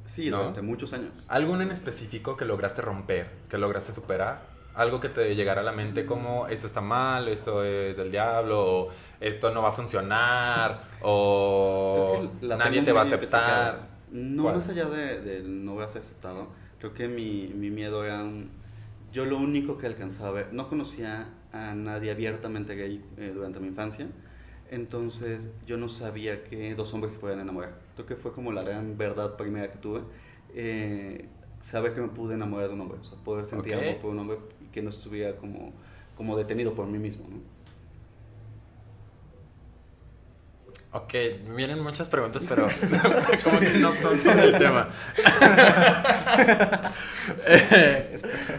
Sí, 0.06 0.30
¿No? 0.30 0.38
durante 0.38 0.62
muchos 0.62 0.94
años. 0.94 1.26
¿Alguno 1.28 1.64
en 1.64 1.72
específico 1.72 2.38
que 2.38 2.46
lograste 2.46 2.82
romper, 2.82 3.30
que 3.50 3.58
lograste 3.58 3.92
superar? 3.92 4.40
Algo 4.74 5.02
que 5.02 5.10
te 5.10 5.36
llegara 5.36 5.62
a 5.62 5.64
la 5.64 5.74
mente 5.74 6.06
como 6.06 6.48
eso 6.48 6.66
está 6.68 6.80
mal, 6.82 7.28
eso 7.28 7.64
es 7.64 7.98
del 7.98 8.12
diablo, 8.12 8.64
o 8.66 8.90
esto 9.20 9.52
no 9.52 9.62
va 9.64 9.70
a 9.70 9.72
funcionar, 9.74 10.82
o 11.02 12.30
nadie 12.42 12.84
te 12.84 12.92
va 12.94 13.02
a 13.02 13.04
aceptar. 13.04 13.80
No 14.12 14.44
¿Cuál? 14.44 14.56
más 14.56 14.70
allá 14.70 14.86
de, 14.86 15.20
de 15.20 15.42
no 15.44 15.74
voy 15.74 15.84
a 15.84 15.88
ser 15.90 16.04
aceptado, 16.04 16.48
creo 16.80 16.94
que 16.94 17.08
mi, 17.10 17.48
mi 17.54 17.70
miedo 17.70 18.06
era 18.06 18.24
un- 18.24 18.50
yo 19.12 19.26
lo 19.26 19.38
único 19.38 19.78
que 19.78 19.88
alcanzaba 19.88 20.30
a 20.30 20.32
ver, 20.32 20.54
no 20.54 20.70
conocía 20.70 21.28
a 21.58 21.74
nadie 21.76 22.12
abiertamente 22.12 22.76
gay 22.76 23.04
eh, 23.18 23.32
durante 23.34 23.60
mi 23.60 23.68
infancia, 23.68 24.08
entonces 24.70 25.50
yo 25.66 25.78
no 25.78 25.90
sabía 25.90 26.44
que 26.44 26.76
dos 26.76 26.94
hombres 26.94 27.14
se 27.14 27.20
podían 27.20 27.40
enamorar. 27.40 27.80
Creo 27.96 28.06
que 28.06 28.16
fue 28.16 28.34
como 28.34 28.52
la 28.52 28.64
gran 28.64 28.98
verdad 28.98 29.36
primera 29.38 29.72
que 29.72 29.78
tuve, 29.78 30.02
eh, 30.54 31.26
saber 31.62 31.94
que 31.94 32.02
me 32.02 32.10
pude 32.10 32.36
enamorar 32.36 32.68
de 32.68 32.74
un 32.76 32.82
hombre, 32.82 33.00
o 33.00 33.04
sea, 33.04 33.18
poder 33.20 33.46
sentir 33.46 33.76
Ok. 33.76 33.82
amor 33.82 33.98
por 33.98 34.12
un 34.12 34.20
hombre 34.20 34.38
y 34.62 34.66
que 34.66 34.82
no 34.82 34.90
estuviera 34.90 35.36
como, 35.38 35.74
como 36.16 36.38
detenido 36.38 36.74
por 36.74 36.88
mí 36.88 37.00
mismo. 37.00 37.28
¿no? 37.30 37.58
Ok, 40.94 41.14
vienen 41.56 41.82
muchas 41.82 42.08
preguntas, 42.08 42.44
pero 42.48 42.70
como 43.44 43.60
que 43.60 43.70
no 43.80 43.94
son 43.96 44.20
sobre 44.20 44.44
el 44.46 44.58
tema. 44.58 44.90
Eh, 47.46 48.18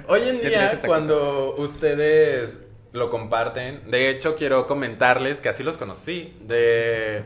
hoy 0.09 0.29
en 0.29 0.41
día, 0.41 0.81
cuando 0.85 1.57
ustedes 1.57 2.61
lo 2.93 3.11
comparten, 3.11 3.91
de 3.91 4.11
hecho 4.11 4.37
quiero 4.37 4.67
comentarles 4.67 5.41
que 5.41 5.49
así 5.49 5.63
los 5.63 5.77
conocí. 5.79 6.37
De 6.41 7.25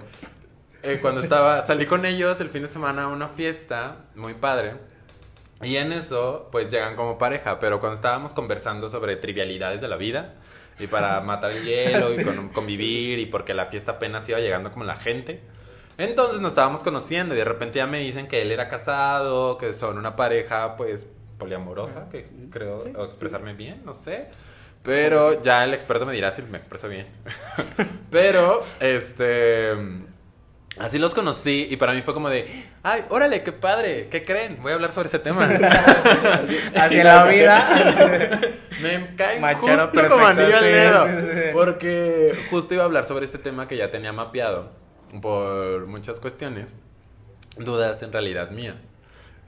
eh, 0.83 0.99
cuando 1.01 1.21
estaba, 1.21 1.65
salí 1.67 1.87
con 1.87 2.05
ellos 2.05 2.41
el 2.41 2.51
fin 2.51 2.63
de 2.63 2.69
semana 2.69 3.05
a 3.05 3.09
una 3.09 3.29
fiesta 3.29 4.05
muy 4.15 4.35
padre. 4.35 4.75
Y 5.63 5.77
en 5.77 5.93
eso, 5.93 6.49
pues 6.51 6.71
llegan 6.71 6.97
como 6.97 7.19
pareja, 7.19 7.61
pero 7.61 7.79
cuando 7.79 7.95
estábamos 7.95 8.33
conversando 8.33 8.89
sobre 8.89 9.15
trivialidades 9.17 9.81
de 9.81 9.87
la 9.87 9.97
vida 9.97 10.35
y 10.81 10.89
para 10.89 11.21
matar 11.23 11.53
el 11.53 11.65
hielo 11.65 12.13
y 12.13 12.25
con- 12.25 12.49
convivir 12.49 13.21
y 13.21 13.27
porque 13.27 13.55
la 13.55 13.67
fiesta 13.67 13.93
apenas 13.93 14.29
iba 14.29 14.41
llegando 14.41 14.73
como 14.73 14.85
la 14.85 14.97
gente, 14.97 15.41
entonces 15.99 16.41
nos 16.41 16.51
estábamos 16.53 16.83
conociendo 16.83 17.35
y 17.35 17.39
de 17.39 17.45
repente 17.45 17.79
ya 17.79 17.87
me 17.87 18.01
dicen 18.01 18.27
que 18.27 18.43
él 18.43 18.51
era 18.51 18.69
casado, 18.69 19.57
que 19.57 19.73
son 19.73 19.99
una 19.99 20.17
pareja 20.17 20.75
pues 20.77 21.07
poliamorosa, 21.39 22.09
que 22.11 22.27
creo 22.51 22.81
o 22.97 23.05
expresarme 23.05 23.53
bien, 23.53 23.83
no 23.85 23.95
sé. 23.95 24.31
Pero 24.83 25.43
ya 25.43 25.65
el 25.65 25.75
experto 25.75 26.07
me 26.07 26.13
dirá 26.13 26.33
si 26.33 26.43
me 26.43 26.59
expreso 26.59 26.89
bien. 26.89 27.07
pero, 28.11 28.65
este... 28.81 29.75
Así 30.79 30.99
los 30.99 31.15
conocí 31.15 31.67
y 31.71 31.77
para 31.77 31.93
mí 31.93 32.01
fue 32.01 32.15
como 32.15 32.31
de, 32.31 32.65
ay, 32.83 33.05
órale, 33.11 33.43
qué 33.43 33.53
padre, 33.53 34.09
¿qué 34.11 34.25
creen? 34.25 34.59
Voy 34.63 34.73
a 34.73 34.77
hablar 34.77 34.91
sobre 34.91 35.09
ese 35.09 35.19
tema. 35.19 35.45
Así 36.75 36.99
en 36.99 37.05
la 37.05 37.27
vida. 37.27 38.41
Me 38.81 39.15
cae 39.15 39.39
Machero 39.39 39.89
justo 39.89 40.09
como 40.09 40.25
anillo 40.25 40.57
al 40.57 40.65
dedo. 40.65 41.07
sí, 41.09 41.29
sí. 41.35 41.41
Porque 41.53 42.47
justo 42.49 42.73
iba 42.73 42.85
a 42.85 42.87
hablar 42.87 43.05
sobre 43.05 43.27
este 43.27 43.37
tema 43.37 43.69
que 43.69 43.77
ya 43.77 43.91
tenía 43.91 44.15
mapeado 44.15 44.73
por 45.21 45.87
muchas 45.87 46.21
cuestiones. 46.21 46.69
Dudas 47.59 48.03
en 48.03 48.13
realidad 48.13 48.51
mías. 48.51 48.77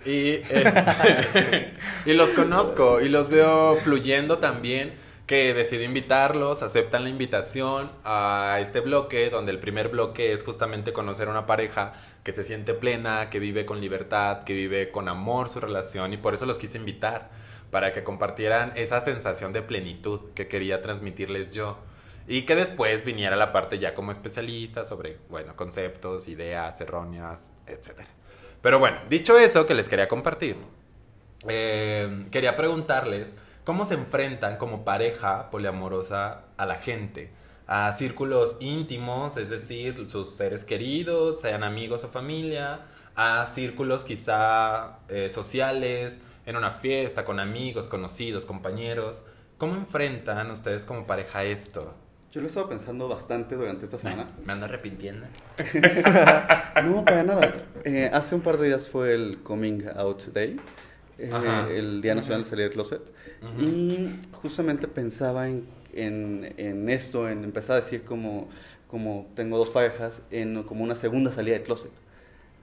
Y, 0.05 0.35
este, 0.51 1.73
y 2.05 2.13
los 2.13 2.31
conozco 2.31 3.01
y 3.01 3.09
los 3.09 3.31
veo 3.31 3.77
fluyendo 3.77 4.39
también. 4.39 4.93
Que 5.27 5.55
decidí 5.55 5.85
invitarlos, 5.85 6.63
aceptan 6.63 7.05
la 7.05 7.09
invitación 7.09 7.91
a 8.05 8.59
este 8.61 8.81
bloque, 8.81 9.31
donde 9.31 9.53
el 9.53 9.59
primer 9.59 9.89
bloque 9.89 10.35
es 10.35 10.43
justamente 10.43 10.93
conocer 10.93 11.29
a 11.29 11.31
una 11.31 11.47
pareja 11.47 11.95
que 12.23 12.35
se 12.35 12.45
siente 12.45 12.75
plena, 12.75 13.31
que 13.31 13.39
vive 13.39 13.65
con 13.65 13.81
libertad, 13.81 14.45
que 14.45 14.53
vive 14.53 14.91
con 14.91 15.09
amor 15.09 15.49
su 15.49 15.61
relación, 15.61 16.13
y 16.13 16.19
por 16.19 16.35
eso 16.35 16.45
los 16.45 16.59
quise 16.59 16.77
invitar 16.77 17.31
para 17.71 17.93
que 17.93 18.05
compartieran 18.05 18.73
esa 18.77 19.01
sensación 19.01 19.55
de 19.55 19.63
plenitud 19.63 20.21
que 20.35 20.47
quería 20.47 20.83
transmitirles 20.83 21.53
yo. 21.53 21.79
Y 22.29 22.43
que 22.43 22.55
después 22.55 23.05
viniera 23.05 23.35
la 23.35 23.51
parte 23.53 23.79
ya 23.79 23.95
como 23.95 24.13
especialista 24.13 24.85
sobre, 24.85 25.19
bueno, 25.29 25.57
conceptos, 25.57 26.29
ideas 26.29 26.81
erróneas, 26.81 27.51
etc. 27.67 28.07
Pero 28.63 28.79
bueno, 28.79 28.99
dicho 29.09 29.39
eso 29.39 29.67
que 29.67 29.75
les 29.75 29.89
quería 29.89 30.07
compartir, 30.07 30.57
eh, 31.49 32.27
quería 32.31 32.57
preguntarles 32.57 33.35
cómo 33.65 33.85
se 33.85 33.95
enfrentan 33.95 34.57
como 34.57 34.85
pareja 34.85 35.51
poliamorosa 35.51 36.43
a 36.57 36.67
la 36.67 36.77
gente, 36.77 37.31
a 37.67 37.93
círculos 37.95 38.57
íntimos, 38.61 39.37
es 39.37 39.51
decir, 39.51 40.09
sus 40.09 40.37
seres 40.37 40.65
queridos, 40.65 41.41
sean 41.41 41.65
amigos 41.65 42.05
o 42.05 42.09
familia, 42.09 42.81
a 43.17 43.47
círculos 43.47 44.05
quizá 44.05 44.99
eh, 45.09 45.31
sociales, 45.31 46.19
en 46.47 46.57
una 46.57 46.73
fiesta, 46.73 47.25
con 47.25 47.41
amigos, 47.41 47.89
conocidos, 47.89 48.45
compañeros. 48.45 49.23
¿Cómo 49.57 49.75
enfrentan 49.77 50.51
ustedes 50.51 50.85
como 50.85 51.07
pareja 51.07 51.45
esto? 51.45 51.95
Yo 52.33 52.41
lo 52.41 52.47
he 52.47 52.49
estado 52.49 52.69
pensando 52.69 53.09
bastante 53.09 53.55
durante 53.55 53.85
esta 53.85 53.97
semana. 53.97 54.27
Me 54.45 54.53
ando 54.53 54.67
arrepintiendo. 54.67 55.27
No, 56.83 57.05
para 57.05 57.23
nada. 57.23 57.55
Eh, 57.85 58.11
hace 58.13 58.35
un 58.35 58.41
par 58.41 58.59
de 58.59 58.67
días 58.67 58.89
fue 58.89 59.15
el 59.15 59.41
Coming 59.45 59.85
Out 59.97 60.25
Day, 60.33 60.57
eh, 61.19 61.31
Ajá. 61.33 61.69
el 61.71 62.01
Día 62.03 62.15
Nacional 62.15 62.45
de 62.45 62.49
Salir 62.51 62.65
del 62.67 62.73
Closet. 62.75 63.03
Ujú. 63.43 63.63
Y 63.63 64.19
justamente 64.43 64.89
pensaba 64.89 65.49
en, 65.49 65.65
en, 65.93 66.55
en 66.57 66.89
esto, 66.89 67.29
en 67.29 67.45
empezar 67.45 67.77
a 67.77 67.81
decir 67.81 68.03
como, 68.03 68.49
como 68.89 69.27
tengo 69.37 69.59
dos 69.59 69.71
parejas, 69.71 70.23
en 70.31 70.63
como 70.65 70.83
una 70.85 70.95
segunda 70.95 71.31
salida 71.33 71.55
del 71.55 71.63
closet. 71.65 71.91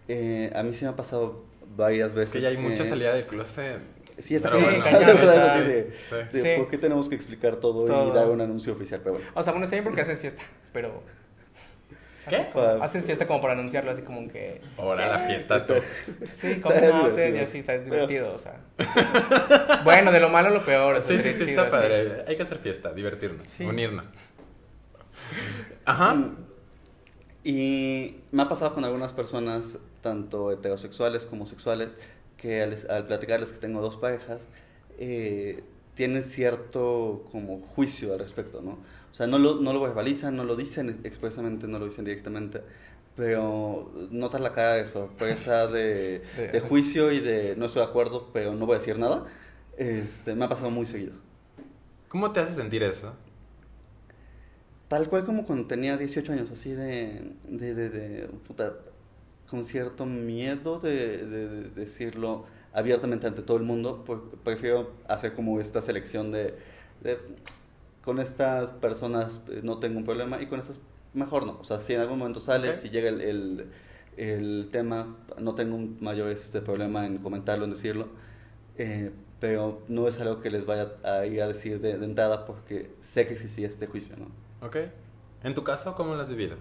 Eh, 0.08 0.52
a 0.56 0.64
mí 0.64 0.74
sí 0.74 0.84
me 0.86 0.92
ha 0.92 0.96
pasado 0.96 1.44
varias 1.78 2.10
Es 2.10 2.16
veces. 2.16 2.34
que 2.34 2.42
ya 2.42 2.50
hay 2.50 2.56
que- 2.56 2.62
mucha 2.62 2.86
salida 2.86 3.14
de 3.14 3.26
closet. 3.26 3.80
Sí, 4.18 4.36
es 4.36 4.44
bueno, 4.44 4.68
cañón, 4.84 5.02
verdad, 5.06 5.34
sí, 5.56 5.60
así 5.62 5.68
de, 5.68 5.94
sí. 6.32 6.38
de 6.38 6.42
Sí. 6.56 6.60
por 6.62 6.70
qué 6.70 6.78
tenemos 6.78 7.08
que 7.10 7.16
explicar 7.16 7.56
todo, 7.56 7.86
Todo. 7.86 8.12
y 8.12 8.16
dar 8.16 8.30
un 8.30 8.42
anuncio 8.42 8.74
oficial, 8.74 9.00
pero 9.04 9.16
bueno. 9.16 9.30
O 9.34 9.42
sea, 9.42 9.54
bueno, 9.54 9.64
está 9.64 9.76
bien 9.76 9.84
porque 9.86 10.02
haces 10.02 10.20
fiesta, 10.20 10.44
pero... 10.74 11.02
¿Qué? 12.30 12.48
Haces 12.82 13.06
fiesta 13.06 13.26
como 13.26 13.42
para 13.42 13.54
anunciarlo, 13.54 13.92
así 13.92 14.04
como 14.04 14.28
que... 14.28 14.62
Ahora 14.78 15.08
la 15.08 15.20
fiesta 15.20 15.66
tú. 15.66 15.74
Sí, 16.26 16.60
como 16.62 16.76
no, 16.76 17.10
divertido. 17.10 17.38
y 17.38 17.40
así 17.40 17.58
está, 17.60 17.74
es 17.74 17.86
divertido, 17.86 18.36
o 18.36 18.40
sea. 18.40 18.60
bueno, 19.84 20.12
de 20.12 20.20
lo 20.20 20.30
malo 20.30 20.50
lo 20.52 20.64
peor, 20.64 21.02
Sí, 21.02 21.18
sí, 21.18 21.34
sí, 21.34 21.46
chido, 21.46 21.50
está 21.50 21.62
así. 21.64 21.72
padre. 21.72 22.24
Hay 22.28 22.38
que 22.38 22.44
hacer 22.44 22.60
fiesta, 22.60 22.94
divertirnos, 22.94 23.50
Sí. 23.50 23.66
unirnos. 23.66 24.06
Ajá. 25.86 26.14
Mm. 26.14 26.38
Y 27.44 28.18
me 28.32 28.44
ha 28.44 28.50
pasado 28.50 28.74
con 28.76 28.86
algunas 28.86 29.14
personas, 29.14 29.80
tanto 30.02 30.52
heterosexuales 30.52 31.26
como 31.26 31.48
sexuales, 31.48 31.98
que 32.38 32.62
al, 32.62 32.76
al 32.90 33.08
platicarles 33.08 33.52
que 33.52 33.60
tengo 33.60 33.82
dos 33.82 33.96
parejas, 33.98 34.48
eh, 35.00 35.64
tienen 35.96 36.22
cierto 36.24 37.26
como 37.32 37.62
juicio 37.76 38.14
al 38.14 38.20
respecto, 38.20 38.62
¿no? 38.62 38.78
O 39.12 39.15
sea, 39.15 39.28
no 39.28 39.38
lo, 39.39 39.56
no 39.56 39.74
lo 39.74 39.82
verbalizan, 39.82 40.36
no 40.36 40.43
lo 40.43 40.56
dicen 40.56 41.02
expresamente, 41.04 41.67
no 41.67 41.80
lo 41.80 41.86
dicen 41.86 42.06
directamente, 42.06 42.62
pero 43.15 43.91
notas 44.12 44.41
la 44.41 44.54
cara 44.54 44.74
de 44.76 44.88
sorpresa, 44.88 45.67
de, 45.67 46.24
De- 46.36 46.60
juicio 46.62 47.12
y 47.12 47.19
de 47.19 47.56
no 47.58 47.65
estoy 47.65 47.84
de 47.84 47.89
acuerdo, 47.89 48.30
pero 48.34 48.54
no 48.56 48.65
voy 48.65 48.76
a 48.76 48.80
decir 48.80 48.97
nada. 49.00 49.26
Este, 49.78 50.36
me 50.36 50.45
ha 50.45 50.50
pasado 50.50 50.71
muy 50.71 50.86
seguido. 50.86 51.13
¿Cómo 52.10 52.32
te 52.32 52.39
hace 52.41 52.54
sentir 52.54 52.84
eso? 52.84 53.13
tal 54.88 55.08
cual 55.10 55.26
como 55.26 55.45
cuando 55.45 55.67
tenía 55.67 55.97
18 55.97 56.34
años, 56.34 56.52
así 56.52 56.71
de, 56.71 57.34
de, 57.47 57.74
de, 57.74 57.89
de 57.89 58.28
puta, 58.47 58.74
con 59.50 59.65
cierto 59.65 60.06
miedo 60.06 60.80
de, 60.80 61.26
de- 61.26 61.47
de 61.50 61.69
decirlo 61.71 62.45
abiertamente 62.74 63.28
ante 63.28 63.41
todo 63.41 63.58
el 63.58 63.63
mundo, 63.63 64.04
pues 64.06 64.19
prefiero 64.43 64.91
hacer 65.08 65.34
como 65.34 65.60
esta 65.60 65.82
selección 65.82 66.32
de, 66.32 66.56
con 68.04 68.20
estas 68.20 68.72
personas 68.72 69.42
eh, 69.50 69.62
no 69.64 69.80
tengo 69.80 69.98
un 70.00 70.06
problema 70.06 70.42
y 70.42 70.48
con 70.48 70.60
estas 70.60 70.80
mejor 71.14 71.46
no. 71.46 71.60
O 71.60 71.64
sea, 71.64 71.80
si 71.82 71.94
en 71.94 72.02
algún 72.02 72.20
momento 72.20 72.40
sale, 72.40 72.70
Ok. 72.70 72.76
si 72.76 72.90
llega 72.90 73.10
el, 73.10 73.22
el, 73.22 73.72
el 74.18 74.70
tema, 74.72 75.18
no 75.40 75.56
tengo 75.56 75.76
un 75.76 75.98
mayor 76.02 76.30
este, 76.32 76.62
problema 76.62 77.06
en 77.06 77.18
comentarlo, 77.20 77.66
en 77.66 77.72
decirlo, 77.72 78.10
eh, 78.78 79.12
pero 79.40 79.84
no 79.88 80.08
es 80.08 80.20
algo 80.20 80.42
que 80.42 80.52
les 80.52 80.66
vaya 80.66 80.94
a 81.04 81.26
ir 81.26 81.42
a 81.42 81.48
decir 81.48 81.82
de, 81.82 81.98
de 81.98 82.06
entrada 82.06 82.46
porque 82.46 82.92
sé 83.02 83.28
que 83.28 83.34
existía 83.34 83.68
este 83.68 83.88
juicio, 83.88 84.16
¿no? 84.18 84.28
¿Ok? 84.66 84.78
¿En 85.44 85.54
tu 85.56 85.64
caso 85.64 85.96
cómo 85.96 86.16
lo 86.16 86.22
has 86.22 86.30
vivido? 86.30 86.58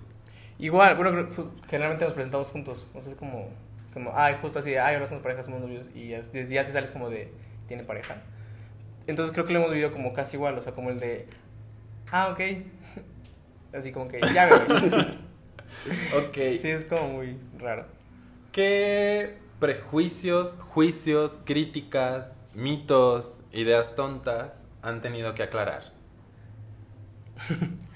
Igual, 0.59 0.97
bueno, 0.97 1.29
generalmente 1.69 2.05
nos 2.05 2.15
presentamos 2.15 2.51
juntos. 2.51 2.87
O 2.95 3.01
sea, 3.01 3.13
es 3.13 3.19
como, 3.19 3.49
como 3.95 4.13
ay, 4.15 4.37
justo 4.43 4.59
así, 4.59 4.75
ay, 4.77 4.95
ahora 4.95 5.07
somos 5.07 5.23
pareja, 5.23 5.43
somos 5.43 5.61
novios. 5.61 5.87
Y 5.95 6.09
ya, 6.09 6.21
desde 6.23 6.55
ya 6.55 6.65
se 6.65 6.73
sales 6.73 6.91
como 6.91 7.09
de, 7.11 7.33
tiene 7.67 7.85
pareja. 7.85 8.23
Entonces 9.07 9.33
creo 9.33 9.47
que 9.47 9.53
lo 9.53 9.61
hemos 9.61 9.71
vivido 9.73 9.93
como 9.93 10.13
casi 10.13 10.37
igual, 10.37 10.59
o 10.59 10.63
sea, 10.63 10.73
como 10.73 10.91
el 10.91 11.01
de, 11.01 11.27
ah, 12.13 12.31
ok. 12.33 12.41
Así 13.73 13.93
como 13.93 14.09
que, 14.09 14.21
ya. 14.33 14.67
Ok. 16.13 16.35
Sí, 16.61 16.69
es 16.69 16.85
como 16.85 17.09
muy 17.09 17.37
raro. 17.59 17.87
¿Qué 18.53 19.39
prejuicios, 19.59 20.55
juicios, 20.61 21.39
críticas, 21.45 22.33
mitos, 22.55 23.33
ideas 23.53 23.95
tontas 23.95 24.53
han 24.83 25.01
tenido 25.03 25.35
que 25.35 25.43
aclarar? 25.43 25.93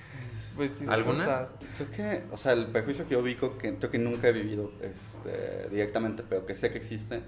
Pues, 0.57 0.83
¿Alguna? 0.89 1.25
cosas- 1.25 1.55
Creo 1.77 1.91
que, 1.91 2.23
o 2.33 2.37
sea, 2.37 2.53
el 2.53 2.67
prejuicio 2.67 3.05
que 3.07 3.15
yo 3.15 3.21
ubico, 3.21 3.59
que 3.59 3.75
creo 3.77 3.91
que 3.91 3.99
nunca 3.99 4.29
he 4.29 4.33
vivido 4.33 4.71
este, 4.81 5.69
directamente, 5.69 6.23
pero 6.29 6.47
que 6.47 6.55
sé 6.55 6.71
que 6.71 6.79
existe, 6.79 7.23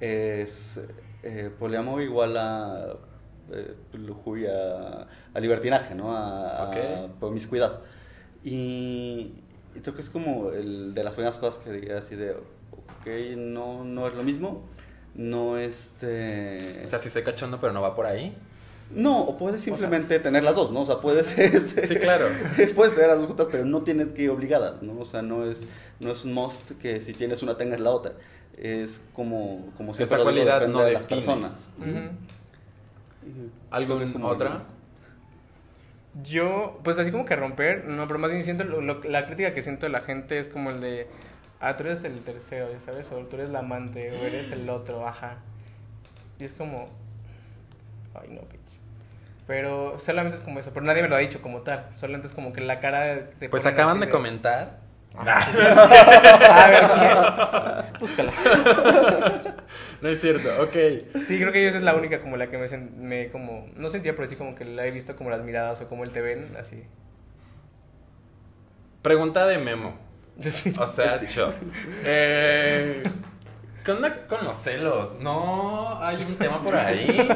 es 0.00 0.78
eh, 1.22 1.50
poliamor 1.58 2.02
igual 2.02 2.36
a 2.36 2.94
eh, 3.52 3.74
lujuria, 3.94 5.06
a 5.34 5.40
libertinaje, 5.40 5.94
¿no? 5.94 6.16
A, 6.16 6.62
a 6.62 6.68
Ok. 7.04 7.10
promiscuidad. 7.20 7.80
Y, 8.44 9.32
y 9.74 9.80
creo 9.82 9.94
que 9.94 10.00
es 10.00 10.10
como 10.10 10.50
el 10.52 10.94
de 10.94 11.04
las 11.04 11.14
primeras 11.14 11.38
cosas 11.38 11.62
que 11.62 11.72
diría 11.72 11.98
así 11.98 12.16
de, 12.16 12.32
ok, 12.32 13.36
no, 13.36 13.84
no 13.84 14.06
es 14.06 14.14
lo 14.14 14.22
mismo, 14.22 14.62
no 15.14 15.58
este... 15.58 16.82
O 16.84 16.88
sea, 16.88 16.98
sí 16.98 17.10
sé 17.10 17.22
cachondo, 17.22 17.58
pero 17.60 17.72
no 17.72 17.82
va 17.82 17.94
por 17.94 18.06
ahí. 18.06 18.36
No, 18.90 19.20
o 19.22 19.36
puedes 19.36 19.60
simplemente 19.60 20.18
tener 20.18 20.42
las 20.42 20.54
dos, 20.54 20.70
¿no? 20.72 20.80
O 20.82 20.86
sea, 20.86 21.00
puedes... 21.00 21.26
Sí, 21.88 21.96
claro. 21.96 22.26
puedes 22.74 22.94
tener 22.94 23.08
las 23.08 23.18
dos 23.18 23.26
juntas, 23.26 23.48
pero 23.50 23.64
no 23.64 23.82
tienes 23.82 24.08
que 24.08 24.22
ir 24.22 24.30
obligadas, 24.30 24.82
¿no? 24.82 24.98
O 25.00 25.04
sea, 25.04 25.20
no 25.20 25.44
es, 25.44 25.66
no 26.00 26.10
es 26.10 26.24
un 26.24 26.32
must 26.32 26.70
que 26.80 27.02
si 27.02 27.12
tienes 27.12 27.42
una 27.42 27.56
tengas 27.56 27.80
la 27.80 27.90
otra. 27.90 28.12
Es 28.56 29.06
como, 29.12 29.72
como 29.76 29.92
Esa 29.92 29.98
siempre 29.98 30.16
digo, 30.16 30.24
cualidad 30.24 30.60
depende 30.60 30.78
no 30.78 30.84
de 30.84 30.92
las 30.92 31.06
personas. 31.06 31.70
Ujú. 31.78 31.86
¿Algún 31.86 32.18
Es 34.04 34.12
como- 34.12 34.28
otra? 34.28 34.62
Yo, 36.24 36.80
pues 36.82 36.98
así 36.98 37.10
como 37.12 37.24
que 37.24 37.36
romper, 37.36 37.84
no, 37.84 38.06
pero 38.06 38.18
más 38.18 38.32
bien 38.32 38.42
siento, 38.42 38.64
lo- 38.64 38.80
lo- 38.80 39.02
la 39.04 39.26
crítica 39.26 39.52
que 39.52 39.62
siento 39.62 39.86
de 39.86 39.92
la 39.92 40.00
gente 40.00 40.38
es 40.38 40.48
como 40.48 40.70
el 40.70 40.80
de, 40.80 41.06
ah, 41.60 41.76
tú 41.76 41.84
eres 41.84 42.02
el 42.04 42.20
tercero, 42.22 42.72
ya 42.72 42.80
sabes, 42.80 43.12
o 43.12 43.16
tú 43.26 43.36
eres 43.36 43.50
la 43.50 43.60
amante, 43.60 44.10
o 44.12 44.14
eres 44.24 44.50
el 44.50 44.68
otro, 44.68 45.06
ajá. 45.06 45.36
Y 46.40 46.44
es 46.44 46.52
como, 46.52 46.88
ay 48.14 48.28
no, 48.30 48.40
bitch. 48.42 48.78
Pero 49.46 49.98
solamente 49.98 50.38
es 50.38 50.42
como 50.44 50.58
eso, 50.60 50.72
pero 50.74 50.84
nadie 50.84 51.02
me 51.02 51.08
lo 51.08 51.14
ha 51.14 51.18
dicho 51.20 51.40
como 51.40 51.60
tal, 51.60 51.86
solamente 51.94 52.26
es 52.26 52.34
como 52.34 52.52
que 52.52 52.60
la 52.62 52.80
cara 52.80 53.00
de... 53.38 53.48
Pues 53.48 53.64
acaban 53.66 54.00
de 54.00 54.08
comentar. 54.08 54.78
A 55.26 56.68
ver. 56.70 57.98
Búscala. 58.00 58.32
No 60.00 60.08
es 60.08 60.20
cierto, 60.20 60.48
ok. 60.62 60.72
Sí, 61.26 61.38
creo 61.40 61.52
que 61.52 61.66
esa 61.68 61.78
es 61.78 61.82
la 61.82 61.94
única 61.94 62.20
como 62.20 62.36
la 62.36 62.48
que 62.48 62.58
me, 62.58 62.66
sen- 62.68 62.92
me 62.96 63.30
como, 63.30 63.68
no 63.76 63.88
sentía, 63.88 64.14
pero 64.14 64.28
sí 64.28 64.36
como 64.36 64.54
que 64.54 64.64
la 64.64 64.86
he 64.86 64.90
visto 64.90 65.16
como 65.16 65.30
las 65.30 65.42
miradas 65.42 65.80
o 65.80 65.88
como 65.88 66.04
él 66.04 66.10
te 66.12 66.20
ven, 66.20 66.56
así. 66.58 66.84
Pregunta 69.02 69.46
de 69.46 69.58
Memo. 69.58 69.96
O 70.78 70.86
sea, 70.86 71.24
yo. 71.26 71.52
Eh, 72.04 73.02
¿Qué 73.84 73.90
onda 73.92 74.26
con 74.28 74.44
los 74.44 74.56
celos? 74.56 75.16
No 75.20 75.98
hay 76.02 76.16
un 76.22 76.36
tema 76.36 76.62
por 76.62 76.74
ahí. 76.76 77.28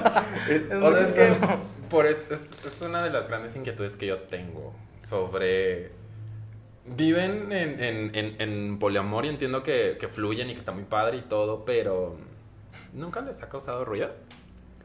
Es- 0.48 0.72
O 0.72 0.92
sea, 0.92 1.00
es 1.00 1.12
que 1.12 1.28
por 1.90 2.06
es, 2.06 2.18
es, 2.30 2.42
es 2.64 2.80
una 2.82 3.02
de 3.02 3.10
las 3.10 3.28
grandes 3.28 3.56
inquietudes 3.56 3.96
que 3.96 4.06
yo 4.06 4.18
tengo 4.20 4.72
sobre... 5.08 5.90
Viven 6.84 7.52
en, 7.52 7.80
en, 7.80 8.14
en, 8.16 8.40
en 8.40 8.78
poliamor 8.78 9.24
y 9.24 9.28
entiendo 9.28 9.62
que, 9.62 9.96
que 10.00 10.08
fluyen 10.08 10.50
y 10.50 10.54
que 10.54 10.58
está 10.58 10.72
muy 10.72 10.84
padre 10.84 11.18
y 11.18 11.22
todo, 11.22 11.64
pero 11.64 12.16
¿nunca 12.92 13.20
les 13.20 13.40
ha 13.42 13.48
causado 13.48 13.84
ruido? 13.84 14.10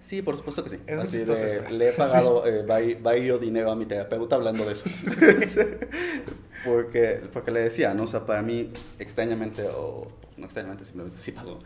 Sí, 0.01 0.21
por 0.21 0.38
supuesto 0.38 0.63
que 0.63 0.69
sí. 0.69 0.79
Es 0.88 0.97
Así 0.99 1.17
de, 1.17 1.69
le 1.71 1.89
he 1.89 1.91
pagado 1.93 2.45
eh, 2.47 2.63
vari- 2.65 3.01
varios 3.01 3.41
dinero 3.41 3.71
a 3.71 3.75
mi 3.75 3.86
terapeuta 3.86 4.36
hablando 4.36 4.63
de 4.65 4.71
eso. 4.73 4.89
porque, 6.65 7.21
porque 7.33 7.51
le 7.51 7.62
decía, 7.62 7.93
¿no? 7.93 8.03
O 8.03 8.07
sea, 8.07 8.25
para 8.25 8.41
mí, 8.41 8.71
extrañamente, 8.99 9.63
o 9.67 10.07
no 10.38 10.45
extrañamente, 10.45 10.86
simplemente 10.86 11.19
sí 11.19 11.31
pasó. 11.31 11.60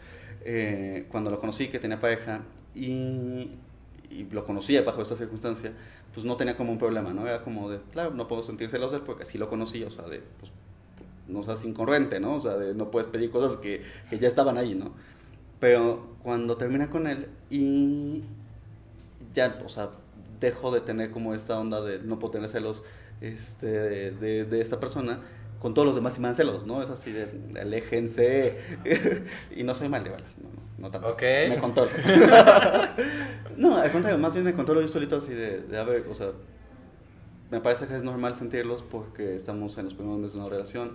eh, 0.43 1.05
cuando 1.09 1.29
lo 1.29 1.39
conocí, 1.39 1.67
que 1.67 1.77
tenía 1.79 1.99
pareja, 1.99 2.41
y, 2.73 3.51
y 4.11 4.25
lo 4.31 4.45
conocía 4.45 4.81
bajo 4.83 5.01
esta 5.01 5.15
circunstancia, 5.15 5.73
pues 6.13 6.25
no 6.25 6.37
tenía 6.37 6.57
como 6.57 6.71
un 6.71 6.77
problema, 6.79 7.13
¿no? 7.13 7.27
Era 7.27 7.43
como 7.43 7.69
de, 7.69 7.79
claro, 7.93 8.11
no 8.11 8.27
puedo 8.27 8.43
sentir 8.43 8.69
celos 8.69 8.91
de 8.91 8.97
él 8.97 9.03
porque 9.05 9.23
así 9.23 9.37
lo 9.37 9.49
conocí, 9.49 9.83
o 9.83 9.91
sea, 9.91 10.05
de, 10.07 10.21
pues, 10.39 10.51
no 11.27 11.43
seas 11.43 11.63
incorrente, 11.65 12.19
¿no? 12.19 12.35
O 12.35 12.41
sea, 12.41 12.57
de, 12.57 12.73
no 12.75 12.91
puedes 12.91 13.09
pedir 13.09 13.31
cosas 13.31 13.57
que, 13.57 13.83
que 14.09 14.19
ya 14.19 14.27
estaban 14.27 14.57
ahí, 14.57 14.75
¿no? 14.75 14.93
Pero 15.59 16.15
cuando 16.23 16.57
termina 16.57 16.89
con 16.89 17.07
él 17.07 17.27
y 17.49 18.23
ya, 19.33 19.59
o 19.65 19.69
sea, 19.69 19.91
dejo 20.39 20.71
de 20.71 20.81
tener 20.81 21.11
como 21.11 21.33
esta 21.33 21.59
onda 21.59 21.81
de 21.81 21.99
no 21.99 22.19
puedo 22.19 22.31
tener 22.31 22.49
celos 22.49 22.83
este, 23.21 23.67
de, 23.67 24.11
de- 24.11 24.45
de 24.45 24.61
esta 24.61 24.79
persona, 24.79 25.21
con 25.59 25.73
todos 25.73 25.85
los 25.85 25.95
demás 25.95 26.13
sí 26.15 26.21
me 26.21 26.27
dan 26.27 26.35
celos, 26.35 26.65
¿no? 26.65 26.81
Es 26.81 26.89
así 26.89 27.11
de, 27.11 27.27
aléjense. 27.59 28.57
y 29.55 29.63
no 29.63 29.75
soy 29.75 29.89
mal, 29.89 30.05
igual, 30.05 30.23
no, 30.41 30.49
no, 30.49 30.50
no 30.81 30.91
tanto. 30.91 31.09
Ok. 31.09 31.21
Me 31.49 31.57
controlo. 31.59 31.91
no, 33.57 33.75
al 33.77 33.91
contrario, 33.91 34.17
más 34.19 34.33
bien 34.33 34.45
me 34.45 34.53
controlo 34.53 34.81
yo 34.81 34.87
solito 34.87 35.17
así 35.17 35.33
de, 35.33 35.61
de, 35.61 35.77
a 35.77 35.83
ver, 35.83 36.05
o 36.09 36.13
sea, 36.15 36.31
me 37.49 37.59
parece 37.59 37.87
que 37.87 37.95
es 37.97 38.03
normal 38.03 38.33
sentirlos 38.33 38.81
porque 38.83 39.35
estamos 39.35 39.77
en 39.77 39.85
los 39.85 39.93
primeros 39.93 40.19
meses 40.19 40.33
de 40.33 40.39
una 40.39 40.49
relación. 40.49 40.91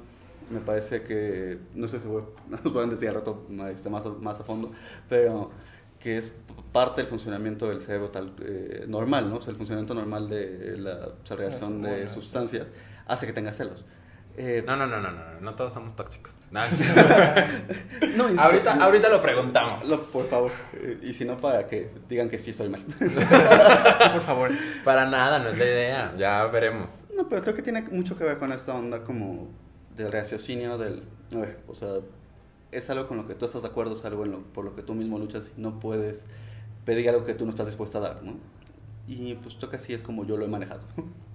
Me 0.50 0.60
parece 0.60 1.02
que, 1.02 1.58
no 1.74 1.86
estoy 1.86 2.00
seguro, 2.00 2.34
nos 2.48 2.60
pueden 2.72 2.90
decir 2.90 3.08
al 3.08 3.16
rato 3.16 3.46
este, 3.72 3.90
más, 3.90 4.06
a- 4.06 4.10
más 4.10 4.40
a 4.40 4.44
fondo, 4.44 4.70
pero 5.08 5.50
que 5.98 6.18
es 6.18 6.32
parte 6.72 7.00
del 7.00 7.08
funcionamiento 7.10 7.68
del 7.68 7.80
cerebro 7.80 8.10
tal, 8.10 8.32
eh, 8.42 8.84
normal, 8.86 9.28
¿no? 9.28 9.36
O 9.36 9.40
sea, 9.40 9.50
el 9.50 9.56
funcionamiento 9.56 9.94
normal 9.94 10.28
de 10.28 10.76
la 10.78 11.08
segregación 11.24 11.82
de 11.82 12.08
sustancias 12.08 12.72
hace 13.06 13.26
que 13.26 13.32
tengas 13.32 13.56
celos. 13.56 13.86
Eh, 14.36 14.62
No, 14.66 14.76
no, 14.76 14.86
no, 14.86 15.00
no, 15.00 15.10
no, 15.10 15.40
no 15.40 15.54
todos 15.54 15.72
somos 15.72 15.96
tóxicos. 15.96 16.32
No, 18.16 18.28
no, 18.30 18.40
ahorita, 18.40 18.74
ahorita 18.82 19.08
lo 19.08 19.20
preguntamos. 19.20 19.88
Lo- 19.88 20.00
por 20.12 20.28
favor, 20.28 20.52
y 21.02 21.12
si 21.12 21.24
no, 21.24 21.36
para 21.36 21.66
que 21.66 21.90
digan 22.08 22.28
que 22.30 22.38
sí 22.38 22.50
estoy 22.50 22.68
mal. 22.68 22.84
Sí, 22.98 24.08
por 24.12 24.22
favor. 24.22 24.50
Para 24.84 25.06
nada, 25.06 25.38
no 25.38 25.48
es 25.50 25.58
la 25.58 25.64
idea. 25.64 26.14
Ya 26.18 26.44
veremos. 26.46 26.90
No, 27.16 27.28
pero 27.28 27.42
creo 27.42 27.54
que 27.54 27.62
tiene 27.62 27.82
mucho 27.82 28.16
que 28.16 28.24
ver 28.24 28.38
con 28.38 28.52
esta 28.52 28.74
onda 28.74 29.02
como 29.04 29.48
del 29.96 30.12
raciocinio, 30.12 30.78
del... 30.78 31.02
A 31.34 31.38
ver, 31.38 31.58
o 31.66 31.74
sea, 31.74 31.88
es 32.72 32.88
algo 32.90 33.06
con 33.08 33.16
lo 33.16 33.26
que 33.26 33.34
tú 33.34 33.44
estás 33.46 33.62
de 33.62 33.68
acuerdo, 33.68 33.94
es 33.94 34.04
algo 34.04 34.24
en 34.24 34.32
lo- 34.32 34.42
por 34.52 34.64
lo 34.64 34.74
que 34.76 34.82
tú 34.82 34.94
mismo 34.94 35.18
luchas 35.18 35.50
y 35.56 35.60
no 35.60 35.80
puedes 35.80 36.26
pedir 36.84 37.08
algo 37.08 37.24
que 37.24 37.34
tú 37.34 37.44
no 37.44 37.50
estás 37.50 37.66
dispuesto 37.66 37.98
a 37.98 38.00
dar, 38.02 38.22
¿no? 38.22 38.34
Y 39.08 39.34
pues 39.36 39.54
creo 39.56 39.70
que 39.70 39.76
así 39.76 39.94
es 39.94 40.02
como 40.02 40.24
yo 40.24 40.36
lo 40.36 40.44
he 40.44 40.48
manejado. 40.48 40.80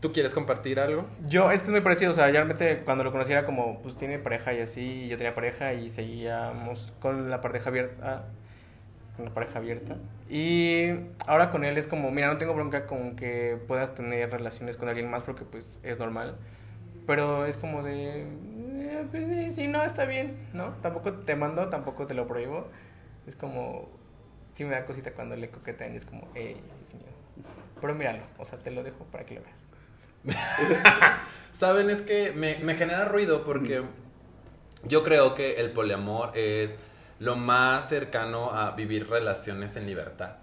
¿Tú 0.00 0.12
quieres 0.12 0.32
compartir 0.32 0.80
algo? 0.80 1.04
Yo, 1.26 1.50
es 1.50 1.60
que 1.60 1.66
es 1.66 1.72
muy 1.72 1.82
parecido, 1.82 2.12
o 2.12 2.14
sea, 2.14 2.26
realmente 2.30 2.80
cuando 2.84 3.04
lo 3.04 3.12
conocí 3.12 3.32
era 3.32 3.44
como, 3.44 3.82
pues 3.82 3.96
tiene 3.96 4.18
pareja 4.18 4.54
y 4.54 4.60
así, 4.60 4.80
y 4.80 5.08
yo 5.08 5.18
tenía 5.18 5.34
pareja 5.34 5.74
y 5.74 5.90
seguíamos 5.90 6.94
con 7.00 7.28
la 7.28 7.42
pareja 7.42 7.68
abierta, 7.68 8.24
con 9.16 9.26
la 9.26 9.34
pareja 9.34 9.58
abierta. 9.58 9.96
Y 10.30 10.92
ahora 11.26 11.50
con 11.50 11.64
él 11.64 11.76
es 11.76 11.86
como, 11.86 12.10
mira, 12.10 12.28
no 12.28 12.38
tengo 12.38 12.54
bronca 12.54 12.86
con 12.86 13.14
que 13.14 13.58
puedas 13.68 13.94
tener 13.94 14.30
relaciones 14.30 14.78
con 14.78 14.88
alguien 14.88 15.10
más 15.10 15.22
porque 15.22 15.44
pues 15.44 15.70
es 15.82 15.98
normal. 15.98 16.38
Pero 17.06 17.44
es 17.44 17.58
como 17.58 17.82
de, 17.82 18.22
eh, 18.22 19.04
pues 19.10 19.28
sí, 19.28 19.50
sí, 19.50 19.68
no, 19.68 19.84
está 19.84 20.06
bien, 20.06 20.48
¿no? 20.54 20.68
Tampoco 20.80 21.12
te 21.12 21.36
mando, 21.36 21.68
tampoco 21.68 22.06
te 22.06 22.14
lo 22.14 22.26
prohíbo. 22.26 22.68
Es 23.26 23.36
como, 23.36 23.90
sí 24.54 24.64
me 24.64 24.70
da 24.70 24.86
cosita 24.86 25.12
cuando 25.12 25.36
le 25.36 25.50
coquetean 25.50 25.92
y 25.92 25.96
es 25.96 26.06
como, 26.06 26.26
ey, 26.34 26.56
es 26.82 26.94
mío. 26.94 27.04
Pero 27.80 27.94
míralo, 27.94 28.22
o 28.38 28.46
sea, 28.46 28.58
te 28.58 28.70
lo 28.70 28.82
dejo 28.82 29.04
para 29.04 29.26
que 29.26 29.34
lo 29.34 29.42
veas. 29.42 29.66
Saben, 31.52 31.90
es 31.90 32.02
que 32.02 32.32
me, 32.32 32.58
me 32.58 32.74
genera 32.74 33.04
ruido 33.06 33.44
porque 33.44 33.82
yo 34.84 35.02
creo 35.02 35.34
que 35.34 35.56
el 35.56 35.72
poliamor 35.72 36.36
es 36.36 36.74
lo 37.18 37.36
más 37.36 37.88
cercano 37.88 38.52
a 38.52 38.72
vivir 38.72 39.08
relaciones 39.08 39.76
en 39.76 39.86
libertad. 39.86 40.36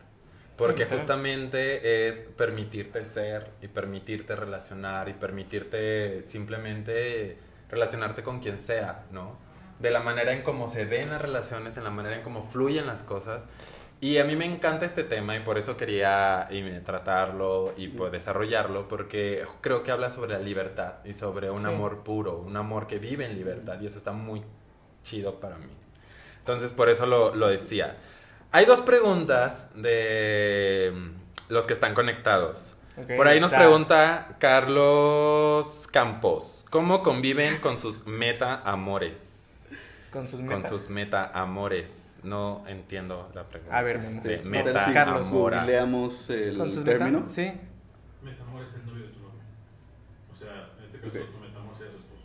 Porque 0.58 0.86
justamente 0.86 2.08
es 2.08 2.18
permitirte 2.18 3.06
ser 3.06 3.52
y 3.62 3.68
permitirte 3.68 4.36
relacionar 4.36 5.08
y 5.08 5.14
permitirte 5.14 6.24
simplemente 6.26 7.38
relacionarte 7.70 8.24
con 8.24 8.40
quien 8.40 8.60
sea, 8.60 9.06
¿no? 9.12 9.38
De 9.80 9.92
la 9.92 10.00
manera 10.00 10.34
en 10.34 10.42
cómo 10.42 10.68
se 10.68 10.86
ven 10.86 11.12
las 11.12 11.22
relaciones, 11.22 11.78
en 11.78 11.84
la 11.84 11.92
manera 11.92 12.16
en 12.16 12.24
cómo 12.24 12.42
fluyen 12.42 12.88
las 12.88 13.04
cosas. 13.04 13.44
Y 14.00 14.20
a 14.20 14.24
mí 14.26 14.36
me 14.36 14.46
encanta 14.46 14.86
este 14.86 15.04
tema 15.04 15.36
y 15.36 15.40
por 15.40 15.58
eso 15.58 15.76
quería 15.76 16.48
y, 16.52 16.62
tratarlo 16.82 17.74
y 17.78 17.88
pues, 17.88 18.12
desarrollarlo, 18.12 18.88
porque 18.88 19.44
creo 19.62 19.82
que 19.82 19.92
habla 19.92 20.12
sobre 20.12 20.34
la 20.34 20.40
libertad 20.40 20.96
y 21.04 21.14
sobre 21.16 21.50
un 21.50 21.58
Sí. 21.60 21.66
amor 21.66 22.04
puro, 22.04 22.38
un 22.38 22.56
amor 22.58 22.86
que 22.86 23.00
vive 23.00 23.26
en 23.26 23.34
libertad 23.36 23.80
y 23.82 23.88
eso 23.88 23.98
está 23.98 24.12
muy 24.12 24.44
chido 25.04 25.40
para 25.40 25.58
mí. 25.58 25.72
Entonces 26.40 26.72
por 26.72 26.90
eso 26.90 27.08
lo, 27.08 27.34
lo 27.34 27.48
decía. 27.48 27.98
Hay 28.52 28.66
dos 28.66 28.82
preguntas 28.82 29.68
de 29.74 30.94
mm, 30.96 31.52
los 31.54 31.66
que 31.66 31.74
están 31.74 31.94
conectados. 31.96 32.76
Por 33.16 33.28
ahí 33.28 33.40
nos 33.40 33.52
pregunta 33.52 34.38
Carlos 34.40 35.88
Campos, 35.92 36.66
¿cómo 36.70 37.04
conviven 37.04 37.58
con 37.60 37.80
sus 37.80 38.06
meta 38.08 38.62
amores? 38.64 39.54
Con 40.12 40.28
sus 40.28 40.40
Con 40.40 40.50
metas. 40.50 40.70
sus 40.70 40.90
meta 40.90 41.32
amores. 41.34 42.07
No 42.28 42.64
entiendo 42.68 43.30
la 43.34 43.44
pregunta. 43.46 43.78
A 43.78 43.82
ver, 43.82 44.02
de 44.02 44.36
Este, 44.36 44.38
meta 44.50 44.86
si 44.88 44.94
Carlos, 44.94 45.30
googleamos 45.30 46.30
el 46.30 46.84
término. 46.84 47.30
Sí. 47.30 47.52
Metamor 48.24 48.64
es 48.64 48.76
el 48.76 48.86
novio 48.86 49.04
de 49.04 49.10
tu 49.10 49.20
novio. 49.20 49.40
O 50.32 50.36
sea, 50.36 50.70
en 50.80 50.86
este 50.86 51.00
caso, 51.00 51.20
tu 51.32 51.38
metamor 51.40 51.76
sea 51.78 51.88
su 51.90 51.98
esposo. 51.98 52.22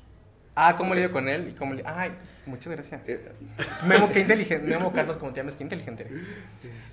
Ah, 0.57 0.75
¿cómo 0.77 0.95
lidio 0.95 1.13
con 1.13 1.29
él? 1.29 1.49
Y 1.49 1.53
cómo 1.53 1.75
li- 1.75 1.83
Ay, 1.87 2.13
muchas 2.47 2.73
gracias. 2.73 3.09
Eh, 3.09 3.31
Memo, 3.87 4.11
qué 4.11 4.21
inteligente. 4.21 4.65
Memo, 4.67 4.93
Carlos, 4.93 5.17
como 5.19 5.33
te 5.33 5.41
llamas, 5.41 5.55
qué 5.57 5.63
inteligente 5.63 6.05
eres. 6.05 6.19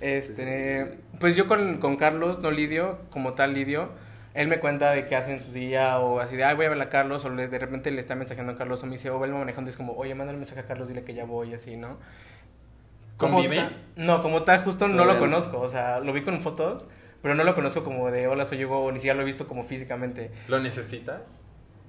Este, 0.00 0.98
pues 1.18 1.34
yo 1.36 1.46
con, 1.46 1.78
con 1.78 1.96
Carlos 1.96 2.38
no 2.40 2.50
lidio, 2.50 3.00
como 3.10 3.34
tal 3.34 3.54
lidio. 3.54 3.90
Él 4.32 4.46
me 4.46 4.60
cuenta 4.60 4.92
de 4.92 5.06
qué 5.06 5.16
hace 5.16 5.32
en 5.32 5.40
su 5.40 5.50
día 5.52 5.98
o 5.98 6.20
así 6.20 6.36
de, 6.36 6.44
ay, 6.44 6.54
voy 6.54 6.66
a 6.66 6.68
ver 6.68 6.80
a 6.80 6.88
Carlos, 6.88 7.24
o 7.24 7.30
le- 7.30 7.48
de 7.48 7.58
repente 7.58 7.90
le 7.90 8.00
está 8.00 8.14
mensajeando 8.14 8.52
a 8.52 8.56
Carlos 8.56 8.80
o 8.82 8.86
me 8.86 8.92
dice, 8.92 9.10
o 9.10 9.24
él 9.24 9.32
manejando, 9.32 9.68
es 9.70 9.76
como, 9.76 9.94
oye, 9.94 10.14
mándale 10.14 10.36
un 10.36 10.40
mensaje 10.42 10.60
a 10.60 10.66
Carlos, 10.66 10.86
dile 10.86 11.02
que 11.02 11.14
ya 11.14 11.24
voy, 11.24 11.52
así, 11.52 11.76
¿no? 11.76 11.98
Como 13.20 13.34
¿Conviven? 13.42 13.68
ta- 13.68 13.76
No, 13.96 14.22
como 14.22 14.42
tal, 14.42 14.64
justo 14.64 14.88
no 14.88 15.04
lo 15.04 15.12
no. 15.14 15.20
conozco, 15.20 15.60
o 15.60 15.68
sea, 15.68 16.00
lo 16.00 16.12
vi 16.12 16.22
con 16.22 16.40
fotos, 16.40 16.88
pero 17.22 17.34
no 17.36 17.44
lo 17.44 17.54
conozco 17.54 17.84
como 17.84 18.10
de, 18.10 18.26
hola, 18.26 18.44
soy 18.46 18.64
Hugo, 18.64 18.90
ni 18.90 18.98
siquiera 18.98 19.14
lo 19.16 19.22
he 19.22 19.26
visto 19.26 19.46
como 19.46 19.62
físicamente. 19.62 20.30
¿Lo 20.48 20.58
necesitas? 20.58 21.20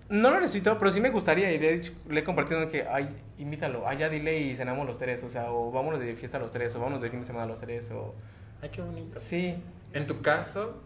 No 0.10 0.30
lo 0.30 0.42
necesito, 0.42 0.78
pero 0.78 0.92
sí 0.92 1.00
me 1.00 1.10
gustaría 1.10 1.52
y 1.54 1.58
le 1.58 1.70
he, 1.70 1.78
dicho- 1.80 1.94
le 2.10 2.20
he 2.20 2.24
compartido 2.26 2.68
que, 2.70 2.86
ay, 2.86 3.08
invítalo, 3.38 3.88
ay, 3.88 3.98
ya 3.98 4.10
dile 4.10 4.38
y 4.42 4.56
cenamos 4.58 4.86
los 4.86 4.98
tres, 4.98 5.24
o 5.24 5.30
sea, 5.30 5.52
o 5.54 5.72
vámonos 5.72 6.02
de 6.02 6.14
fiesta 6.18 6.38
los 6.38 6.52
tres, 6.52 6.76
o 6.76 6.80
vámonos 6.80 7.02
de 7.02 7.10
fin 7.10 7.22
de 7.22 7.26
semana 7.26 7.46
los 7.46 7.62
tres, 7.62 7.90
o... 7.92 8.14
Ay, 8.62 8.70
qué 8.70 8.82
bonito. 8.82 9.18
Sí, 9.20 9.56
En 9.94 10.06
tu 10.08 10.22
caso, 10.22 10.82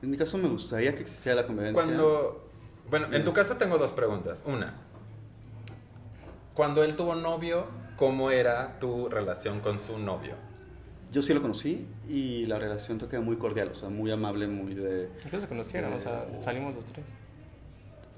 En 0.00 0.10
mi 0.10 0.16
caso 0.16 0.38
me 0.38 0.48
gustaría 0.48 0.94
que 0.94 1.02
existiera 1.02 1.40
la 1.42 1.46
convivencia. 1.46 1.82
cuando... 1.82 2.48
Bueno, 2.88 3.06
en 3.12 3.24
tu 3.24 3.32
caso 3.32 3.56
tengo 3.56 3.78
dos 3.78 3.90
preguntas. 3.92 4.42
Una, 4.46 4.74
cuando 6.54 6.82
él 6.84 6.94
tuvo 6.96 7.14
novio, 7.14 7.66
¿cómo 8.02 8.32
era 8.32 8.80
tu 8.80 9.08
relación 9.08 9.60
con 9.60 9.78
su 9.78 9.96
novio? 9.96 10.34
Yo 11.12 11.22
sí 11.22 11.32
lo 11.32 11.40
conocí 11.40 11.86
y 12.08 12.46
la 12.46 12.58
relación 12.58 12.98
toca 12.98 13.20
muy 13.20 13.36
cordial, 13.36 13.68
o 13.70 13.74
sea, 13.74 13.90
muy 13.90 14.10
amable, 14.10 14.48
muy 14.48 14.74
de... 14.74 15.08
incluso 15.24 15.42
se 15.42 15.46
conocieron, 15.48 15.92
o 15.92 16.00
sea, 16.00 16.24
Eh, 16.28 16.40
salimos 16.42 16.74
los 16.74 16.84
tres. 16.86 17.06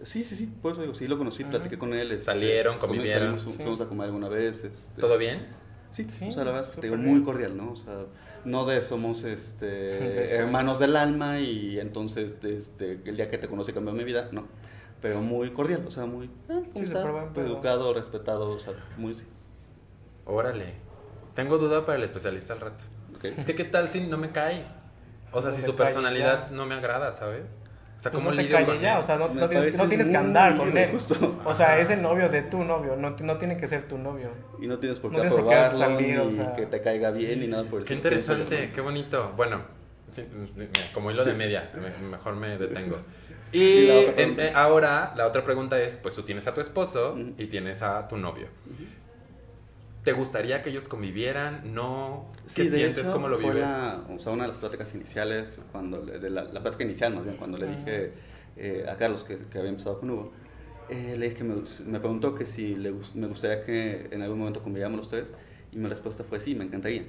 Sí, 0.03 0.25
sí, 0.25 0.37
sí, 0.37 0.47
por 0.47 0.73
eso 0.73 0.81
digo, 0.81 0.94
sí 0.94 1.07
lo 1.07 1.18
conocí, 1.18 1.42
Ajá. 1.42 1.51
platiqué 1.51 1.77
con 1.77 1.92
él. 1.92 2.12
este, 2.12 2.25
Salieron, 2.25 2.79
convivieron. 2.79 3.33
salimos, 3.37 3.53
Sí. 3.53 3.59
fuimos 3.59 3.81
a 3.83 3.85
comer 3.87 4.07
alguna 4.07 4.31
vez. 4.31 4.64
Este, 4.64 4.99
¿Todo 5.03 5.18
bien? 5.18 5.49
Sí, 5.90 6.07
Sí, 6.09 6.29
o 6.29 6.33
sea, 6.33 6.44
la 6.44 6.53
verdad 6.53 6.66
es 6.66 6.75
que 6.75 6.81
te 6.81 6.87
digo, 6.87 6.97
muy 6.99 7.23
cordial, 7.23 7.55
¿no? 7.55 7.73
O 7.73 7.77
sea, 7.77 8.07
no 8.47 8.64
de 8.64 8.81
somos 8.81 9.25
este, 9.25 10.35
hermanos 10.35 10.79
del 10.79 10.97
alma 10.97 11.40
y 11.40 11.79
entonces 11.79 12.38
este, 12.42 13.01
el 13.05 13.16
día 13.18 13.29
que 13.29 13.37
te 13.37 13.49
conocí 13.49 13.75
cambió 13.75 13.92
mi 13.92 14.05
vida, 14.05 14.31
no. 14.33 14.47
Pero 15.03 15.20
muy 15.20 15.51
cordial, 15.51 15.85
o 15.87 15.90
sea, 15.90 16.07
muy, 16.07 16.31
¿cómo 16.47 16.62
Sí, 16.75 16.85
está? 16.85 17.01
súper 17.01 17.12
buen 17.12 17.33
pedo. 17.35 17.47
educado, 17.47 17.92
respetado, 17.92 18.49
o 18.53 18.59
sea, 18.61 18.73
muy 18.97 19.12
sí. 19.12 19.27
Órale. 20.26 20.74
Tengo 21.34 21.58
duda 21.58 21.84
para 21.84 21.98
el 21.98 22.04
especialista 22.04 22.52
al 22.54 22.60
rato. 22.60 22.84
Es 23.22 23.44
que 23.44 23.54
qué 23.54 23.64
tal 23.64 23.88
si 23.88 24.00
no 24.02 24.16
me 24.18 24.30
cae. 24.30 24.64
O 25.32 25.40
sea, 25.40 25.50
No 25.50 25.56
si 25.56 25.62
su 25.62 25.74
personalidad 25.74 26.48
ya. 26.50 26.54
no 26.56 26.66
me 26.66 26.74
agrada, 26.74 27.12
¿sabes? 27.12 27.44
O 27.98 28.02
sea, 28.04 28.12
Pues 28.12 28.22
¿cómo 28.22 28.30
no 28.30 28.37
te 28.37 28.64
con 28.64 28.80
ya, 28.80 28.98
o 28.98 29.02
sea, 29.02 29.16
no, 29.16 29.28
no 29.28 29.48
tienes, 29.48 29.74
no 29.76 29.88
tienes 29.88 30.08
que 30.08 30.16
andar 30.16 30.56
con 30.58 30.76
él. 30.76 30.90
justo. 30.92 31.40
O 31.44 31.54
sea, 31.54 31.78
es 31.78 31.88
el 31.90 32.02
novio 32.02 32.28
de 32.28 32.42
tu 32.42 32.62
novio, 32.62 32.96
no, 32.96 33.16
no 33.18 33.37
tiene 33.38 33.56
que 33.56 33.66
ser 33.66 33.88
tu 33.88 33.96
novio. 33.96 34.28
Y 34.60 34.66
no 34.66 34.78
tienes 34.78 35.00
por 35.00 35.10
No 35.10 35.22
qué 35.22 35.26
aprobarlo, 35.28 35.78
salir, 35.78 36.18
o 36.20 36.26
ni 36.26 36.37
sea. 36.37 36.54
que 36.54 36.66
te 36.66 36.80
caiga 36.82 37.10
bien, 37.10 37.40
ni 37.40 37.46
nada 37.48 37.64
por 37.64 37.80
el 37.80 37.87
Qué 37.87 37.94
estilo. 37.94 38.14
interesante, 38.14 38.70
qué 38.74 38.80
bonito. 38.82 39.32
Bueno, 39.37 39.62
sí, 40.12 40.22
mira, 40.54 40.68
como 40.92 41.10
hilo 41.10 41.24
de 41.24 41.32
media, 41.32 41.70
me- 41.74 42.08
mejor 42.08 42.37
me 42.37 42.58
detengo. 42.58 42.98
Y 43.52 43.58
Y 43.62 43.87
la 43.87 43.94
otra 43.94 44.22
en- 44.22 44.34
pregunta. 44.37 44.60
ahora 44.62 45.12
la 45.16 45.26
otra 45.26 45.42
pregunta 45.44 45.80
es, 45.80 45.96
pues 45.96 46.12
tú 46.14 46.22
tienes 46.22 46.46
a 46.46 46.52
tu 46.52 46.60
esposo 46.60 47.16
y 47.38 47.46
tienes 47.46 47.80
a 47.80 48.06
tu 48.06 48.18
novio. 48.18 48.48
¿Te 50.05 50.12
gustaría 50.12 50.62
que 50.62 50.71
ellos 50.71 50.88
convivieran? 50.88 51.75
¿No? 51.75 52.31
¿Qué 52.55 52.64
Sí, 52.64 52.69
de 52.69 52.77
sientes? 52.77 53.07
hecho, 53.07 53.12
¿Cómo 53.12 53.29
lo 53.29 53.38
vives? 53.38 53.64
la- 53.64 54.05
o 54.11 54.19
sea, 54.19 54.33
una 54.33 54.43
de 54.45 54.49
las 54.49 54.59
pláticas 54.59 54.95
iniciales, 54.95 55.62
cuando 55.73 56.03
de 56.05 56.31
la, 56.31 56.45
la 56.45 56.61
plática 56.62 56.85
inicial 56.85 57.14
más 57.14 57.25
bien, 57.25 57.37
cuando 57.37 57.57
le 57.59 57.67
Ajá. 57.67 57.77
dije 57.77 58.12
eh, 58.57 58.85
a 58.88 58.97
Carlos 58.97 59.25
que, 59.25 59.37
que 59.49 59.59
había 59.59 59.71
empezado 59.71 59.99
con 60.01 60.11
Hugo, 60.11 60.33
eh, 60.88 61.17
le 61.19 61.25
dije 61.27 61.38
que 61.38 61.45
me, 61.45 61.55
me 61.87 62.01
preguntó 62.01 62.35
que 62.35 62.45
si 62.47 62.75
le, 62.77 62.93
me 63.14 63.27
gustaría 63.29 63.64
que 63.64 64.09
en 64.12 64.21
algún 64.23 64.38
momento 64.38 64.62
conviviéramos 64.62 64.99
los 64.99 65.09
tres, 65.09 65.33
y 65.73 65.79
mi 65.79 65.88
respuesta 65.88 66.23
fue 66.25 66.40
sí, 66.40 66.55
me 66.55 66.64
encantaría. 66.64 67.05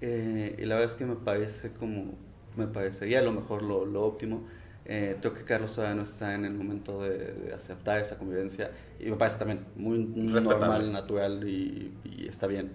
Eh, 0.00 0.56
y 0.58 0.64
la 0.64 0.74
verdad 0.76 0.90
es 0.90 0.96
que 0.96 1.06
me 1.06 1.16
parece 1.16 1.72
como, 1.72 2.18
me 2.56 2.66
parecería 2.66 3.20
a 3.20 3.22
lo 3.22 3.32
mejor 3.32 3.62
lo, 3.62 3.86
lo 3.86 4.02
óptimo. 4.04 4.46
Eh, 4.86 5.16
creo 5.20 5.34
que 5.34 5.44
Carlos 5.44 5.74
todavía 5.74 5.94
no 5.94 6.02
está 6.02 6.34
en 6.34 6.44
el 6.44 6.54
momento 6.54 7.02
de, 7.02 7.32
de 7.32 7.54
aceptar 7.54 8.00
esa 8.00 8.18
convivencia, 8.18 8.70
y 8.98 9.10
me 9.10 9.16
parece 9.16 9.38
también 9.38 9.66
muy 9.76 9.98
normal, 9.98 10.90
natural 10.92 11.48
y, 11.48 11.92
y 12.04 12.26
está 12.26 12.46
bien. 12.46 12.72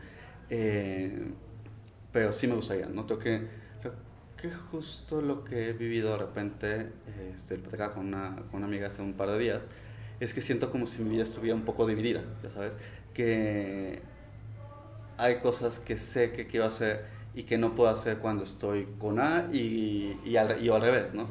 Eh, 0.49 1.31
pero 2.13 2.31
sí 2.31 2.47
me 2.47 2.55
gustaría, 2.55 2.85
¿no? 2.85 3.05
Creo 3.05 3.19
que, 3.19 3.47
creo 3.81 3.93
que 4.37 4.51
justo 4.51 5.21
lo 5.21 5.43
que 5.43 5.69
he 5.69 5.73
vivido 5.73 6.11
de 6.11 6.17
repente, 6.19 6.91
este, 7.33 7.59
con 7.93 8.07
una, 8.07 8.35
con 8.49 8.59
una 8.59 8.67
amiga 8.67 8.87
hace 8.87 9.01
un 9.01 9.13
par 9.13 9.29
de 9.31 9.39
días, 9.39 9.69
es 10.19 10.33
que 10.33 10.41
siento 10.41 10.71
como 10.71 10.85
si 10.85 11.01
mi 11.01 11.09
vida 11.09 11.23
estuviera 11.23 11.55
un 11.55 11.65
poco 11.65 11.85
dividida, 11.85 12.23
ya 12.41 12.49
sabes, 12.49 12.77
que 13.13 14.01
hay 15.17 15.37
cosas 15.39 15.79
que 15.79 15.97
sé 15.97 16.31
que 16.31 16.47
quiero 16.47 16.65
hacer 16.65 17.05
y 17.33 17.43
que 17.43 17.57
no 17.57 17.75
puedo 17.75 17.89
hacer 17.89 18.19
cuando 18.19 18.43
estoy 18.43 18.87
con 18.97 19.19
A 19.19 19.49
y, 19.51 20.19
y, 20.23 20.37
al, 20.37 20.63
y 20.63 20.69
al 20.69 20.81
revés, 20.81 21.13
¿no? 21.13 21.27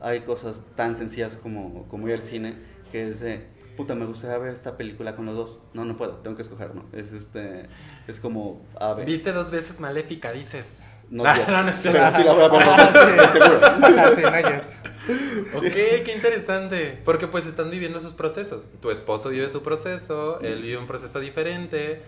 Hay 0.00 0.20
cosas 0.20 0.62
tan 0.76 0.96
sencillas 0.96 1.36
como, 1.36 1.86
como 1.88 2.08
ir 2.08 2.14
al 2.14 2.22
cine, 2.22 2.54
que 2.90 3.08
es 3.08 3.20
de, 3.20 3.46
puta, 3.76 3.94
me 3.94 4.06
gustaría 4.06 4.38
ver 4.38 4.52
esta 4.52 4.76
película 4.76 5.14
con 5.16 5.26
los 5.26 5.36
dos. 5.36 5.60
No, 5.74 5.84
no 5.84 5.96
puedo, 5.96 6.14
tengo 6.16 6.36
que 6.36 6.42
escoger, 6.42 6.74
¿no? 6.74 6.84
Es, 6.92 7.12
este, 7.12 7.66
es 8.08 8.18
como 8.20 8.64
A, 8.78 8.94
B. 8.94 9.04
¿Viste 9.04 9.32
dos 9.32 9.50
veces 9.50 9.78
Maléfica, 9.80 10.32
dices? 10.32 10.64
No, 11.10 11.24
no, 11.48 11.62
no 11.64 11.72
cierto. 11.72 11.98
Pero 11.98 12.12
sí 12.12 12.24
la 12.24 12.32
voy 12.32 12.44
a 12.44 12.48
ver 12.48 12.50
dos 12.66 12.68
Ah, 12.78 12.90
veces, 12.92 13.24
estoy 13.24 13.40
seguro. 13.42 13.66
Ajá, 13.66 14.14
sí, 14.14 14.22
no. 14.22 15.58
Ok, 15.58 15.72
qué 15.72 16.12
interesante. 16.14 17.00
Porque 17.04 17.26
pues 17.26 17.46
están 17.46 17.70
viviendo 17.70 18.00
sus 18.00 18.12
procesos. 18.14 18.62
Tu 18.80 18.90
esposo 18.90 19.30
vive 19.30 19.50
su 19.50 19.62
proceso, 19.62 20.40
él 20.40 20.62
vive 20.62 20.78
un 20.78 20.86
proceso 20.86 21.18
diferente. 21.20 22.02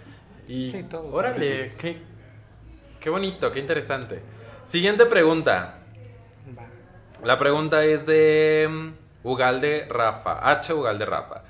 Y 0.46 0.70
Sí, 0.70 0.82
todo. 0.84 1.06
órale, 1.12 1.72
Qué, 1.78 1.98
qué 3.00 3.10
bonito, 3.10 3.50
qué 3.52 3.60
interesante. 3.60 4.20
Siguiente 4.66 5.06
pregunta. 5.06 5.81
La 7.22 7.38
pregunta 7.38 7.84
es 7.84 8.06
de 8.06 8.68
mm, 8.70 9.26
Ugalde 9.26 9.86
Rafa, 9.88 10.50
H 10.50 10.72
Ugalde 10.74 11.06
Rafa. 11.06 11.42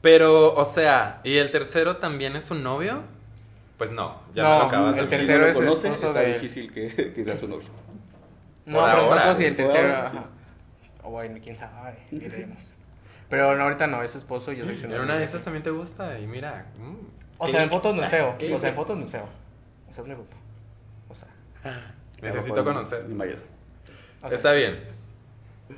Pero, 0.00 0.54
o 0.54 0.64
sea, 0.64 1.20
¿y 1.24 1.36
el 1.38 1.50
tercero 1.50 1.96
también 1.96 2.36
es 2.36 2.50
un 2.50 2.62
novio? 2.62 3.02
Pues 3.76 3.90
no, 3.90 4.22
ya 4.34 4.42
me 4.42 4.48
No, 4.48 4.58
lo 4.60 4.64
acabas 4.66 4.94
de 4.94 5.00
el 5.02 5.08
Si 5.08 5.16
decir. 5.16 5.26
tercero 5.26 5.38
no 5.40 5.44
lo 5.46 5.50
es 5.50 5.84
el 5.84 5.90
conoce, 5.92 6.06
está 6.06 6.20
de- 6.20 6.32
difícil 6.34 6.72
que, 6.72 7.12
que 7.14 7.24
sea 7.24 7.36
su 7.36 7.48
novio. 7.48 7.68
No, 8.66 8.78
Por 8.80 8.90
pero 8.90 9.02
ahora. 9.02 9.16
tampoco 9.22 9.34
si 9.38 9.44
el 9.44 9.56
tercero. 9.56 9.94
Ajá. 9.96 10.24
O 11.04 11.10
bueno, 11.10 11.38
quién 11.42 11.56
sabe, 11.56 11.96
veremos. 12.10 12.74
Pero 13.30 13.54
no, 13.56 13.64
ahorita 13.64 13.86
no, 13.86 14.02
es 14.02 14.14
esposo 14.14 14.52
y 14.52 14.56
yo 14.56 14.64
soy 14.64 14.76
su 14.78 14.88
novio. 14.88 15.02
una 15.02 15.16
de 15.18 15.24
esas 15.24 15.42
también 15.42 15.62
te 15.62 15.70
gusta 15.70 16.18
y 16.18 16.26
mira. 16.26 16.66
mm, 16.78 16.94
O 17.38 17.46
sea, 17.48 17.62
en 17.62 17.70
fotos 17.70 17.94
no 17.94 18.02
es 18.02 18.08
feo. 18.10 18.34
O 18.54 18.58
sea, 18.58 18.68
en 18.70 18.74
fotos 18.74 18.96
no 18.98 19.04
es 19.04 19.10
feo. 19.10 19.28
O 19.88 19.92
sea, 19.92 20.02
es 20.02 20.06
muy 20.06 20.16
guapo. 20.16 20.36
O 21.08 21.14
sea. 21.14 21.94
Necesito 22.20 22.64
conocer. 22.64 23.04
Mi 23.04 23.14
marido. 23.14 23.38
o 24.22 24.28
sea, 24.28 24.36
Está 24.36 24.52
bien. 24.52 24.78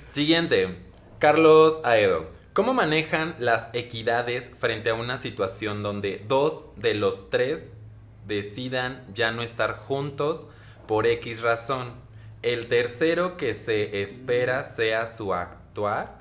Siguiente. 0.09 0.77
Carlos 1.19 1.81
Aedo. 1.85 2.29
¿Cómo 2.53 2.75
manejan 2.75 3.35
las 3.39 3.69
equidades 3.73 4.51
frente 4.59 4.91
a 4.91 4.95
una 4.95 5.19
situación 5.19 5.83
donde 5.83 6.25
dos 6.27 6.65
de 6.77 6.95
los 6.95 7.31
tres 7.31 7.69
decidan 8.27 9.03
ya 9.15 9.31
no 9.31 9.43
estar 9.43 9.77
juntos 9.79 10.47
por 10.87 11.07
X 11.07 11.43
razón? 11.43 11.93
El 12.43 12.69
tercero 12.69 13.37
que 13.37 13.55
se 13.55 14.03
espera 14.03 14.65
sea 14.65 15.07
su 15.07 15.35
actuar. 15.35 16.17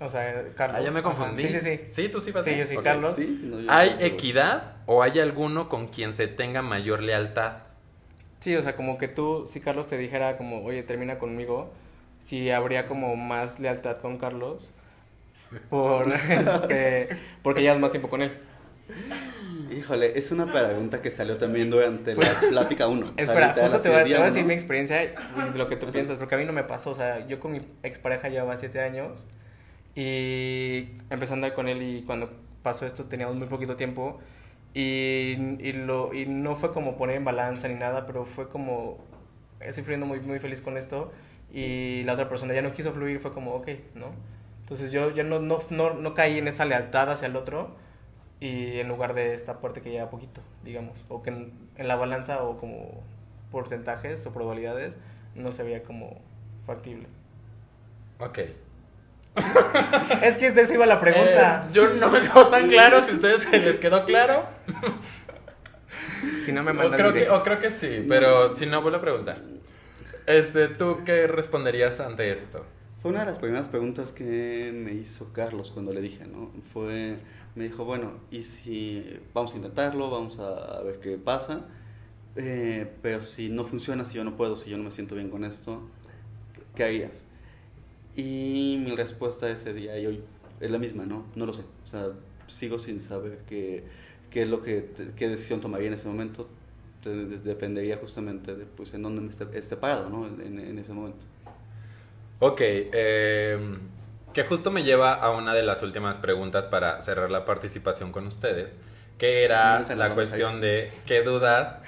O 0.00 0.08
sea, 0.08 0.44
Carlos. 0.56 0.80
Ah, 0.80 0.84
ya 0.84 0.90
me 0.90 1.00
Ajá, 1.00 1.08
confundí. 1.08 1.44
Sí, 1.44 1.60
sí, 1.60 1.60
sí. 1.60 1.80
Sí, 1.92 2.08
tú 2.08 2.20
sí 2.20 2.30
vas 2.32 2.44
Sí, 2.44 2.50
a- 2.50 2.56
yo 2.56 2.66
sí. 2.66 2.76
Carlos. 2.78 3.14
Sí, 3.16 3.40
no, 3.42 3.60
yo 3.60 3.70
¿Hay 3.72 3.94
equidad 4.00 4.76
o 4.86 5.02
hay 5.02 5.18
alguno 5.20 5.68
con 5.68 5.88
quien 5.88 6.14
se 6.14 6.28
tenga 6.28 6.62
mayor 6.62 7.02
lealtad? 7.02 7.58
Sí, 8.40 8.56
o 8.56 8.62
sea, 8.62 8.74
como 8.74 8.98
que 8.98 9.08
tú, 9.08 9.46
si 9.48 9.60
Carlos 9.60 9.86
te 9.86 9.96
dijera 9.96 10.36
como, 10.36 10.64
oye, 10.64 10.82
termina 10.82 11.18
conmigo, 11.18 11.72
si 12.24 12.50
habría 12.50 12.86
como 12.86 13.16
más 13.16 13.60
lealtad 13.60 13.98
con 13.98 14.18
Carlos 14.18 14.70
por 15.68 16.12
este, 16.28 17.08
porque 17.42 17.62
llevas 17.62 17.78
más 17.78 17.90
tiempo 17.90 18.08
con 18.08 18.22
él. 18.22 18.32
Híjole, 19.70 20.18
es 20.18 20.30
una 20.32 20.52
pregunta 20.52 21.00
que 21.00 21.10
salió 21.10 21.38
también 21.38 21.70
durante 21.70 22.14
la 22.14 22.28
plática 22.48 22.88
1. 22.88 23.14
Espera, 23.16 23.54
justo 23.54 23.80
te 23.80 23.88
voy, 23.88 23.98
a, 23.98 24.04
te 24.04 24.10
voy 24.10 24.22
a 24.22 24.24
decir 24.24 24.44
mi 24.44 24.54
experiencia 24.54 25.04
y 25.04 25.12
lo 25.56 25.66
que 25.66 25.76
tú 25.76 25.86
piensas, 25.90 26.18
porque 26.18 26.34
a 26.34 26.38
mí 26.38 26.44
no 26.44 26.52
me 26.52 26.64
pasó, 26.64 26.90
o 26.90 26.94
sea, 26.94 27.26
yo 27.26 27.40
con 27.40 27.52
mi 27.52 27.60
expareja 27.82 28.28
llevaba 28.28 28.56
7 28.56 28.80
años 28.80 29.24
y 29.94 30.88
empecé 31.10 31.32
a 31.32 31.36
andar 31.36 31.54
con 31.54 31.68
él 31.68 31.82
y 31.82 32.02
cuando 32.02 32.30
pasó 32.62 32.86
esto 32.86 33.04
teníamos 33.04 33.36
muy 33.36 33.46
poquito 33.46 33.76
tiempo 33.76 34.20
y, 34.74 35.36
y, 35.58 35.72
lo, 35.72 36.14
y 36.14 36.26
no 36.26 36.56
fue 36.56 36.72
como 36.72 36.96
poner 36.96 37.16
en 37.16 37.24
balanza 37.24 37.68
ni 37.68 37.74
nada, 37.74 38.06
pero 38.06 38.24
fue 38.24 38.48
como, 38.48 38.98
estoy 39.60 39.84
fluyendo 39.84 40.06
muy, 40.06 40.20
muy 40.20 40.38
feliz 40.38 40.60
con 40.60 40.76
esto 40.76 41.12
y 41.52 42.02
la 42.04 42.14
otra 42.14 42.28
persona 42.28 42.54
ya 42.54 42.62
no 42.62 42.72
quiso 42.72 42.92
fluir, 42.92 43.20
fue 43.20 43.30
como, 43.30 43.52
ok, 43.52 43.68
¿no? 43.94 44.06
Entonces 44.60 44.90
yo 44.90 45.10
ya 45.10 45.22
no, 45.22 45.38
no, 45.38 45.60
no, 45.68 45.94
no 45.94 46.14
caí 46.14 46.38
en 46.38 46.48
esa 46.48 46.64
lealtad 46.64 47.10
hacia 47.10 47.26
el 47.26 47.36
otro 47.36 47.76
y 48.40 48.78
en 48.78 48.88
lugar 48.88 49.12
de 49.12 49.34
esta 49.34 49.60
parte 49.60 49.82
que 49.82 49.90
lleva 49.90 50.08
poquito, 50.08 50.40
digamos, 50.64 50.96
o 51.08 51.22
que 51.22 51.30
en, 51.30 51.52
en, 51.76 51.88
la 51.88 51.96
balanza 51.96 52.42
o 52.42 52.56
como 52.56 53.02
porcentajes 53.50 54.24
o 54.26 54.32
probabilidades 54.32 54.98
no 55.34 55.52
se 55.52 55.62
veía 55.62 55.82
como 55.82 56.20
factible. 56.66 57.06
Ok. 58.18 58.38
es 60.22 60.36
que 60.36 60.50
de 60.50 60.62
eso 60.62 60.74
iba 60.74 60.86
la 60.86 60.98
pregunta. 60.98 61.66
Eh, 61.68 61.72
yo 61.72 61.94
no 61.94 62.10
me 62.10 62.20
quedó 62.22 62.48
tan 62.48 62.68
claro, 62.68 63.02
si 63.02 63.10
a 63.10 63.14
ustedes 63.14 63.42
se 63.42 63.58
les 63.58 63.78
quedó 63.78 64.06
claro. 64.06 64.46
si 66.44 66.52
no 66.52 66.62
me 66.62 66.70
o 66.70 66.74
mandan 66.74 66.98
creo, 66.98 67.12
que, 67.12 67.28
o 67.28 67.42
creo 67.42 67.60
que 67.60 67.70
sí, 67.70 68.06
pero 68.08 68.54
si 68.54 68.64
no, 68.64 68.80
vuelvo 68.80 68.98
a 68.98 69.02
preguntar. 69.02 69.51
Este, 70.26 70.68
¿Tú 70.68 70.98
qué 71.04 71.26
responderías 71.26 71.98
ante 71.98 72.30
esto? 72.30 72.64
Fue 73.00 73.10
una 73.10 73.20
de 73.20 73.26
las 73.26 73.38
primeras 73.38 73.66
preguntas 73.66 74.12
que 74.12 74.70
me 74.72 74.92
hizo 74.92 75.32
Carlos 75.32 75.72
cuando 75.72 75.92
le 75.92 76.00
dije, 76.00 76.26
¿no? 76.26 76.52
Fue, 76.72 77.16
me 77.56 77.64
dijo, 77.64 77.84
bueno, 77.84 78.12
¿y 78.30 78.44
si 78.44 79.04
vamos 79.34 79.52
a 79.54 79.56
intentarlo, 79.56 80.10
vamos 80.10 80.38
a 80.38 80.80
ver 80.82 81.00
qué 81.00 81.18
pasa? 81.18 81.66
Eh, 82.36 82.88
pero 83.02 83.20
si 83.20 83.48
no 83.48 83.64
funciona, 83.64 84.04
si 84.04 84.14
yo 84.14 84.22
no 84.22 84.36
puedo, 84.36 84.56
si 84.56 84.70
yo 84.70 84.78
no 84.78 84.84
me 84.84 84.92
siento 84.92 85.16
bien 85.16 85.28
con 85.28 85.44
esto, 85.44 85.82
¿qué 86.76 86.84
harías? 86.84 87.26
Y 88.14 88.80
mi 88.84 88.94
respuesta 88.94 89.50
ese 89.50 89.74
día 89.74 89.98
y 89.98 90.06
hoy 90.06 90.22
es 90.60 90.70
la 90.70 90.78
misma, 90.78 91.04
¿no? 91.04 91.24
No 91.34 91.46
lo 91.46 91.52
sé. 91.52 91.64
O 91.84 91.88
sea, 91.88 92.10
sigo 92.46 92.78
sin 92.78 93.00
saber 93.00 93.40
qué, 93.48 93.82
qué 94.30 94.42
es 94.42 94.48
lo 94.48 94.62
que, 94.62 94.88
qué 95.16 95.28
decisión 95.28 95.60
tomaría 95.60 95.88
en 95.88 95.94
ese 95.94 96.06
momento. 96.06 96.48
Dependería 97.04 97.96
justamente 97.96 98.54
de 98.54 98.64
pues, 98.64 98.94
en 98.94 99.02
dónde 99.02 99.20
me 99.20 99.30
esté, 99.30 99.46
esté 99.54 99.76
parado, 99.76 100.08
¿no? 100.08 100.26
En, 100.26 100.58
en, 100.58 100.78
ese 100.78 100.92
momento. 100.92 101.24
Ok, 102.38 102.60
eh, 102.60 103.78
que 104.32 104.44
justo 104.44 104.70
me 104.70 104.82
lleva 104.82 105.14
a 105.14 105.30
una 105.30 105.54
de 105.54 105.62
las 105.62 105.82
últimas 105.82 106.18
preguntas 106.18 106.66
para 106.66 107.02
cerrar 107.02 107.30
la 107.30 107.44
participación 107.44 108.12
con 108.12 108.26
ustedes, 108.26 108.70
que 109.18 109.44
era 109.44 109.80
la 109.94 110.14
cuestión 110.14 110.60
de 110.60 110.90
qué 111.06 111.22
dudas 111.22 111.78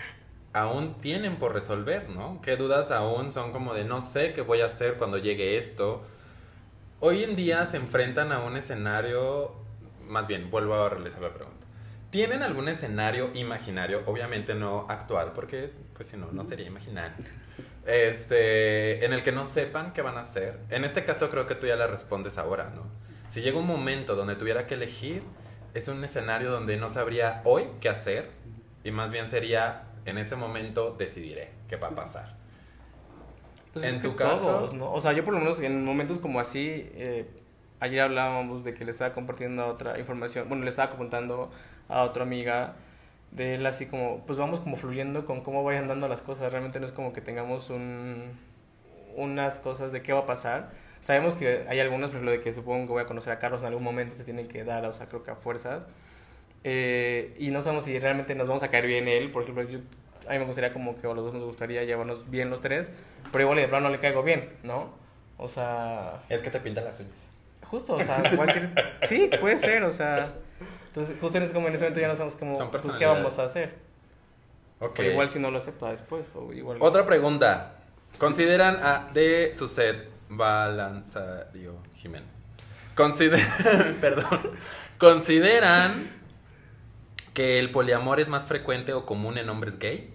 aún 0.53 0.95
tienen 1.01 1.37
por 1.37 1.53
resolver, 1.53 2.09
¿no? 2.09 2.41
¿Qué 2.43 2.57
dudas 2.57 2.91
aún 2.91 3.33
son 3.33 3.53
como 3.53 3.75
de 3.75 3.85
no 3.85 4.01
sé 4.01 4.33
qué 4.33 4.43
voy 4.43 4.61
a 4.61 4.67
hacer 4.67 4.95
cuando 4.95 5.19
llegue 5.19 5.59
esto? 5.59 6.05
Hoy 7.01 7.25
en 7.25 7.37
día 7.37 7.67
se 7.67 7.77
enfrentan 7.77 8.33
a 8.33 8.41
un 8.41 8.57
escenario, 8.57 9.53
más 10.07 10.27
bien, 10.29 10.51
vuelvo 10.51 10.75
a 10.75 10.89
realizar 10.89 11.21
la 11.21 11.35
pregunta. 11.35 11.64
¿Tienen 12.15 12.45
algún 12.45 12.69
escenario 12.69 13.33
imaginario, 13.35 14.03
obviamente 14.07 14.55
no 14.55 14.87
actual, 14.89 15.33
porque 15.35 15.73
pues 15.95 16.07
si 16.07 16.17
no, 16.17 16.31
no 16.31 16.45
sería 16.45 16.65
imaginario, 16.65 17.17
este, 17.87 19.05
en 19.05 19.13
el 19.13 19.25
que 19.25 19.33
no 19.33 19.47
sepan 19.47 19.93
qué 19.93 20.01
van 20.01 20.17
a 20.17 20.21
hacer? 20.21 20.61
En 20.71 20.85
este 20.85 21.05
caso 21.05 21.29
creo 21.29 21.49
que 21.49 21.57
tú 21.57 21.67
ya 21.67 21.75
la 21.75 21.89
respondes 21.89 22.39
ahora, 22.39 22.71
¿no? 22.73 22.83
Si 23.31 23.41
llega 23.41 23.59
un 23.59 23.67
momento 23.67 24.15
donde 24.15 24.37
tuviera 24.37 24.69
que 24.69 24.75
elegir, 24.75 25.25
es 25.75 25.89
un 25.89 26.05
escenario 26.05 26.53
donde 26.53 26.77
no 26.77 26.89
sabría 26.89 27.43
hoy 27.43 27.65
qué 27.81 27.89
hacer 27.89 28.31
y 28.85 28.93
más 28.93 29.11
bien 29.11 29.29
sería, 29.29 29.83
en 30.05 30.17
ese 30.17 30.37
momento 30.37 30.95
decidiré 30.97 31.51
qué 31.67 31.75
va 31.75 31.89
a 31.89 31.97
pasar. 31.97 32.37
Pues 33.73 33.85
en 33.87 34.01
tu 34.01 34.15
caso, 34.15 34.39
todos, 34.39 34.73
¿no? 34.73 34.93
O 34.93 35.01
sea, 35.01 35.15
yo 35.15 35.25
por 35.25 35.35
lo 35.35 35.41
menos 35.41 35.59
en 35.59 35.85
momentos 35.85 36.21
como 36.21 36.39
así, 36.39 36.89
eh, 36.95 37.27
ayer 37.81 38.03
hablábamos 38.03 38.63
de 38.63 38.73
que 38.73 38.85
le 38.85 38.93
estaba 38.93 39.13
compartiendo 39.15 39.67
otra 39.67 39.99
información, 39.99 40.49
bueno, 40.49 40.63
le 40.63 40.71
estaba 40.71 40.97
contando 40.97 41.51
a 41.89 42.03
otra 42.03 42.23
amiga 42.23 42.75
de 43.35 43.57
él 43.57 43.67
así 43.67 43.87
como, 43.87 44.25
pues 44.27 44.39
vamos 44.39 44.61
como 44.61 44.77
fluyendo 44.77 45.27
con 45.27 45.43
cómo 45.43 45.65
vayan 45.65 45.89
dando 45.89 46.09
las 46.09 46.23
cosas, 46.23 46.51
realmente 46.53 46.81
no 46.81 46.87
es 46.87 46.93
como 46.93 47.13
que 47.13 47.21
tengamos 47.21 47.69
un, 47.71 48.31
unas 49.17 49.59
cosas 49.59 49.93
de 49.93 50.03
qué 50.03 50.13
va 50.13 50.21
a 50.21 50.27
pasar. 50.27 50.71
Sabemos 51.01 51.35
que 51.35 51.67
hay 51.69 51.81
algunos, 51.81 52.11
por 52.11 52.17
ejemplo, 52.17 52.31
de 52.31 52.41
que 52.41 52.53
supongo 52.53 52.87
que 52.87 52.93
voy 52.93 53.03
a 53.03 53.07
conocer 53.07 53.33
a 53.33 53.39
Carlos 53.39 53.61
en 53.63 53.69
algún 53.69 53.83
momento, 53.83 54.15
se 54.15 54.25
tienen 54.25 54.47
que 54.47 54.65
dar, 54.65 54.85
o 54.87 54.93
sea, 54.93 55.07
creo 55.07 55.23
que 55.23 55.33
a 55.33 55.37
fuerzas. 55.37 55.83
Eh, 56.63 57.35
y 57.39 57.51
no 57.51 57.61
sabemos 57.61 57.85
si 57.85 57.99
realmente 57.99 58.35
nos 58.35 58.49
vamos 58.49 58.63
a 58.63 58.71
caer 58.71 58.87
bien 58.87 59.07
él, 59.09 59.31
por 59.31 59.43
ejemplo, 59.43 59.65
yo, 59.65 59.81
a 60.29 60.33
mí 60.33 60.39
me 60.39 60.47
gustaría 60.47 60.73
como 60.73 60.95
que 60.95 61.07
a 61.07 61.13
los 61.13 61.25
dos 61.25 61.35
nos 61.35 61.45
gustaría 61.45 61.85
llevarnos 61.85 62.31
bien 62.31 62.49
los 62.49 62.61
tres, 62.61 62.91
pero 63.33 63.45
igual 63.45 63.59
y 63.59 63.63
de 63.63 63.69
plano 63.69 63.89
no 63.89 63.95
le 63.95 64.01
caigo 64.01 64.23
bien, 64.23 64.49
¿no? 64.63 64.95
O 65.37 65.49
sea, 65.49 66.23
es 66.29 66.41
que 66.41 66.51
te 66.51 66.61
pinta 66.61 66.81
las 66.81 67.01
uñas. 67.01 67.13
justo, 67.65 67.95
o 67.95 68.03
sea, 68.03 68.23
cualquier... 68.37 68.71
Sí, 69.09 69.29
puede 69.41 69.59
ser, 69.59 69.83
o 69.83 69.93
sea... 69.93 70.33
Entonces, 70.95 71.17
justo 71.21 71.39
en 71.39 71.43
ese, 71.43 71.53
como 71.53 71.67
en 71.67 71.75
ese 71.75 71.83
momento 71.83 72.01
ya 72.01 72.07
no 72.07 72.15
sabemos 72.15 72.37
cómo, 72.37 72.71
pues, 72.71 72.95
qué 72.95 73.05
vamos 73.05 73.37
a 73.41 73.43
hacer. 73.47 73.75
Ok. 74.79 75.01
O 75.01 75.03
igual 75.03 75.29
si 75.29 75.41
no 75.41 75.51
lo 75.51 75.59
acepta 75.59 75.91
después, 75.91 76.31
o 76.37 76.53
igual... 76.53 76.79
Otra 76.81 77.05
pregunta. 77.05 77.79
¿Consideran 78.19 78.79
a 78.81 79.11
de 79.13 79.53
su 79.57 79.67
set 79.67 80.09
Balanzario 80.29 81.79
Jiménez? 81.97 82.33
Consider- 82.95 83.45
Perdón. 84.01 84.53
¿Consideran 84.99 86.13
que 87.33 87.59
el 87.59 87.73
poliamor 87.73 88.21
es 88.21 88.29
más 88.29 88.47
frecuente 88.47 88.93
o 88.93 89.05
común 89.05 89.37
en 89.37 89.49
hombres 89.49 89.81
gay? 89.81 90.15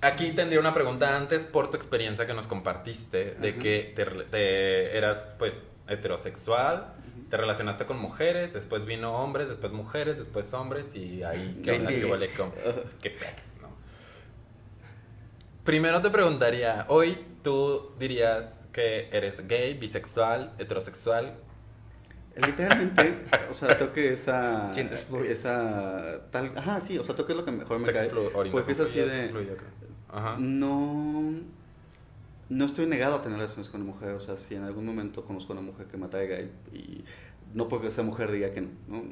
Aquí 0.00 0.30
tendría 0.30 0.60
una 0.60 0.74
pregunta 0.74 1.16
antes 1.16 1.42
por 1.42 1.70
tu 1.70 1.76
experiencia 1.76 2.24
que 2.24 2.34
nos 2.34 2.46
compartiste 2.46 3.32
de 3.34 3.48
Ajá. 3.50 3.58
que 3.58 3.92
te, 3.96 4.04
te 4.04 4.96
eras 4.96 5.28
pues 5.40 5.54
heterosexual, 5.88 6.92
te 7.30 7.36
relacionaste 7.36 7.86
con 7.86 7.98
mujeres, 7.98 8.52
después 8.52 8.84
vino 8.86 9.12
hombres, 9.16 9.48
después 9.48 9.72
mujeres, 9.72 10.16
después 10.18 10.52
hombres 10.54 10.94
y 10.94 11.22
ahí 11.22 11.60
qué 11.64 11.72
onda, 11.72 11.90
huele 12.10 12.30
con 12.32 12.52
qué 13.02 13.10
pex, 13.10 13.42
¿no? 13.60 13.68
Primero 15.64 16.00
te 16.00 16.10
preguntaría, 16.10 16.86
hoy 16.88 17.18
tú 17.42 17.92
dirías 17.98 18.56
que 18.72 19.08
eres 19.10 19.46
gay, 19.48 19.74
bisexual, 19.74 20.52
heterosexual. 20.58 21.34
Literalmente, 22.36 23.24
o 23.50 23.54
sea, 23.54 23.76
creo 23.76 23.92
que 23.92 24.12
esa. 24.12 24.70
Esa. 25.32 26.20
Tal, 26.30 26.52
ajá, 26.54 26.80
sí, 26.82 26.98
o 26.98 27.02
sea, 27.02 27.14
creo 27.14 27.26
que 27.26 27.32
es 27.32 27.38
lo 27.38 27.44
que 27.46 27.50
mejor 27.52 27.78
me 27.78 27.86
sexo 27.86 28.00
cae. 28.00 28.10
flu- 28.10 28.50
Porque 28.52 28.72
es 28.72 28.80
así 28.80 28.98
de. 29.00 29.30
Ajá. 30.10 30.36
No. 30.38 31.34
No 32.48 32.64
estoy 32.64 32.86
negado 32.86 33.16
a 33.16 33.22
tener 33.22 33.38
relaciones 33.38 33.68
con 33.68 33.82
una 33.82 33.92
mujer. 33.92 34.10
O 34.10 34.20
sea, 34.20 34.36
si 34.36 34.54
en 34.54 34.62
algún 34.62 34.84
momento 34.86 35.24
conozco 35.24 35.52
a 35.52 35.56
una 35.56 35.66
mujer 35.66 35.86
que 35.86 35.96
me 35.96 36.06
atraiga 36.06 36.40
y, 36.40 36.50
y 36.76 37.04
no 37.54 37.68
porque 37.68 37.88
esa 37.88 38.02
mujer 38.02 38.30
diga 38.30 38.52
que 38.52 38.60
no, 38.62 38.68
¿no? 38.88 39.02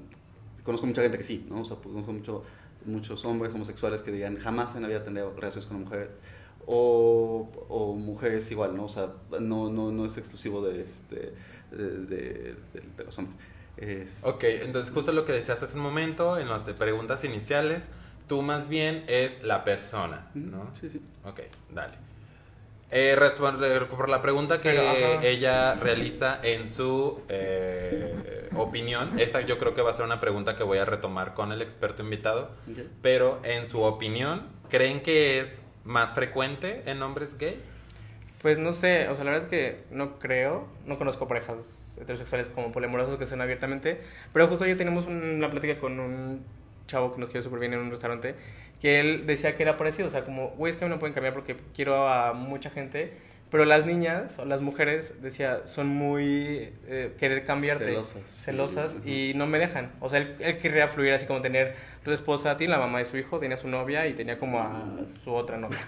Conozco 0.62 0.86
mucha 0.86 1.02
gente 1.02 1.18
que 1.18 1.24
sí, 1.24 1.44
¿no? 1.48 1.60
O 1.60 1.64
sea, 1.64 1.76
conozco 1.76 2.12
mucho, 2.12 2.42
muchos 2.86 3.24
hombres 3.24 3.52
homosexuales 3.54 4.02
que 4.02 4.12
digan 4.12 4.36
jamás 4.36 4.76
en 4.76 4.82
la 4.82 4.88
vida 4.88 5.02
tendría 5.02 5.28
relaciones 5.28 5.66
con 5.66 5.76
una 5.78 5.84
mujer. 5.86 6.10
O, 6.66 7.50
o 7.68 7.94
mujeres 7.94 8.50
igual, 8.50 8.74
¿no? 8.76 8.84
O 8.84 8.88
sea, 8.88 9.12
no, 9.40 9.68
no, 9.70 9.90
no 9.92 10.06
es 10.06 10.16
exclusivo 10.16 10.62
de, 10.64 10.80
este, 10.82 11.34
de, 11.70 11.76
de- 12.06 12.56
de- 12.72 12.80
de 12.96 13.04
los 13.04 13.18
hombres. 13.18 13.36
Es, 13.76 14.22
Ok, 14.24 14.44
entonces 14.44 14.94
justo 14.94 15.12
lo 15.12 15.24
que 15.26 15.32
decías 15.32 15.62
hace 15.62 15.76
un 15.76 15.82
momento 15.82 16.38
en 16.38 16.48
las 16.48 16.62
preguntas 16.62 17.22
iniciales, 17.24 17.82
tú 18.28 18.40
más 18.40 18.68
bien 18.68 19.04
es 19.08 19.42
la 19.42 19.64
persona, 19.64 20.30
¿no? 20.34 20.70
Sí, 20.80 20.88
sí. 20.88 21.02
Ok, 21.24 21.40
dale. 21.74 21.94
Eh, 22.96 23.16
responder 23.16 23.88
por 23.88 24.08
la 24.08 24.22
pregunta 24.22 24.60
que 24.60 24.70
Pero, 24.70 25.20
ella 25.20 25.74
realiza 25.74 26.38
en 26.44 26.68
su 26.68 27.22
eh, 27.28 28.48
opinión, 28.54 29.18
esa 29.18 29.40
yo 29.40 29.58
creo 29.58 29.74
que 29.74 29.82
va 29.82 29.90
a 29.90 29.94
ser 29.94 30.04
una 30.04 30.20
pregunta 30.20 30.56
que 30.56 30.62
voy 30.62 30.78
a 30.78 30.84
retomar 30.84 31.34
con 31.34 31.50
el 31.50 31.60
experto 31.60 32.04
invitado, 32.04 32.52
pero 33.02 33.40
en 33.42 33.66
su 33.66 33.82
opinión, 33.82 34.46
¿creen 34.70 35.02
que 35.02 35.40
es 35.40 35.58
más 35.82 36.12
frecuente 36.12 36.84
en 36.86 37.02
hombres 37.02 37.36
gay? 37.36 37.60
Pues 38.40 38.60
no 38.60 38.72
sé, 38.72 39.08
o 39.08 39.16
sea, 39.16 39.24
la 39.24 39.32
verdad 39.32 39.48
es 39.48 39.50
que 39.50 39.82
no 39.90 40.20
creo, 40.20 40.68
no 40.86 40.96
conozco 40.96 41.26
parejas 41.26 41.98
heterosexuales 42.00 42.48
como 42.48 42.70
poliamorosos 42.70 43.16
que 43.16 43.26
sean 43.26 43.40
abiertamente, 43.40 44.02
pero 44.32 44.46
justo 44.46 44.66
ayer 44.66 44.76
tenemos 44.76 45.06
una 45.06 45.50
plática 45.50 45.80
con 45.80 45.98
un 45.98 46.44
chavo 46.86 47.12
que 47.12 47.20
nos 47.20 47.30
quiere 47.30 47.42
súper 47.42 47.58
bien 47.58 47.72
en 47.72 47.80
un 47.80 47.90
restaurante, 47.90 48.36
que 48.80 49.00
él 49.00 49.26
decía 49.26 49.56
que 49.56 49.62
era 49.62 49.76
parecido, 49.76 50.08
o 50.08 50.10
sea, 50.10 50.22
como, 50.24 50.50
güey, 50.50 50.70
es 50.70 50.76
que 50.76 50.84
a 50.84 50.88
mí 50.88 50.92
no 50.94 50.98
pueden 51.00 51.14
cambiar 51.14 51.32
porque 51.34 51.56
quiero 51.74 52.08
a 52.08 52.32
mucha 52.34 52.70
gente, 52.70 53.12
Pero 53.50 53.64
las 53.66 53.86
niñas 53.86 54.36
o 54.40 54.44
las 54.46 54.62
mujeres, 54.62 55.14
decía, 55.22 55.62
son 55.66 55.86
muy 55.86 56.72
eh, 56.88 57.14
querer 57.18 57.44
cambiarte. 57.44 57.84
Celosas. 57.86 58.22
Celosas 58.26 58.92
Sí. 59.04 59.30
y 59.30 59.34
no 59.34 59.46
me 59.46 59.58
dejan. 59.60 59.92
O 60.00 60.08
sea, 60.10 60.18
él, 60.18 60.34
él 60.40 60.58
querría 60.58 60.88
fluir 60.88 61.12
así 61.12 61.26
como 61.26 61.40
tener 61.40 61.76
tu 62.02 62.10
esposa, 62.10 62.56
tiene 62.56 62.72
la 62.72 62.80
mamá 62.80 62.98
de 62.98 63.04
su 63.04 63.16
hijo, 63.16 63.38
tenía 63.38 63.56
su 63.56 63.68
novia 63.68 64.08
y 64.08 64.14
tenía 64.14 64.38
como 64.38 64.58
a 64.58 64.84
su 65.22 65.32
otra 65.32 65.56
novia. 65.58 65.78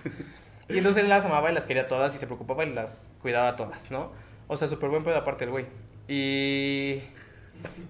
Y 0.68 0.78
entonces 0.78 1.03
él 1.03 1.09
las 1.09 1.24
amaba 1.24 1.51
y 1.51 1.55
las 1.55 1.66
quería 1.66 1.89
todas 1.89 2.14
y 2.14 2.18
se 2.18 2.26
preocupaba 2.26 2.64
y 2.64 2.72
las 2.72 3.11
cuidaba 3.20 3.57
todas, 3.57 3.91
¿no? 3.91 4.12
O 4.49 4.57
sea, 4.57 4.68
súper 4.68 4.89
buen 4.91 5.03
pedo 5.05 5.16
aparte 5.16 5.45
el 5.45 5.51
güey. 5.51 5.66
Y... 6.09 7.03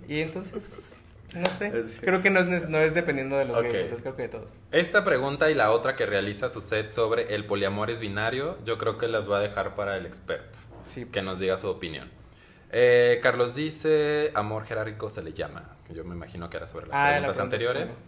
Y 0.09 0.21
entonces, 0.21 0.96
no 1.37 1.47
sé, 1.51 1.71
creo 2.01 2.23
que 2.23 2.31
no 2.31 2.41
es, 2.41 2.69
no 2.69 2.79
es 2.79 2.95
dependiendo 2.95 3.37
de 3.37 3.45
los 3.45 3.57
Ok. 3.59 3.65
gays, 3.65 3.85
o 3.85 3.87
sea, 3.89 3.97
es 3.97 4.03
creo 4.03 4.17
que 4.17 4.23
de 4.23 4.29
todos. 4.29 4.55
Esta 4.73 5.05
pregunta 5.05 5.51
y 5.51 5.55
la 5.55 5.71
otra 5.73 5.95
que 5.97 6.07
realiza 6.07 6.49
su 6.49 6.61
set 6.61 6.93
sobre 6.93 7.35
el 7.35 7.45
poliamor 7.47 7.91
es 7.91 8.01
binario, 8.01 8.59
yo 8.65 8.79
creo 8.79 8.99
que 8.99 9.09
las 9.09 9.27
voy 9.27 9.37
a 9.37 9.41
dejar 9.41 9.75
para 9.75 9.97
el 9.97 10.07
experto, 10.07 10.59
Sí, 10.85 11.05
que 11.07 11.23
nos 11.23 11.39
diga 11.39 11.59
su 11.59 11.69
opinión. 11.69 12.11
Eh, 12.73 13.21
Carlos 13.23 13.55
dice, 13.55 14.33
amor 14.35 14.65
jerárquico 14.67 15.09
se 15.11 15.23
le 15.23 15.33
llama. 15.33 15.77
Yo 15.95 16.05
me 16.05 16.15
imagino 16.15 16.51
que 16.51 16.57
era 16.57 16.67
sobre 16.67 16.87
las 16.89 16.97
Ah, 16.97 17.09
preguntas 17.11 17.37
pregunta 17.37 17.57
es 17.57 17.63
anteriores. 17.63 17.99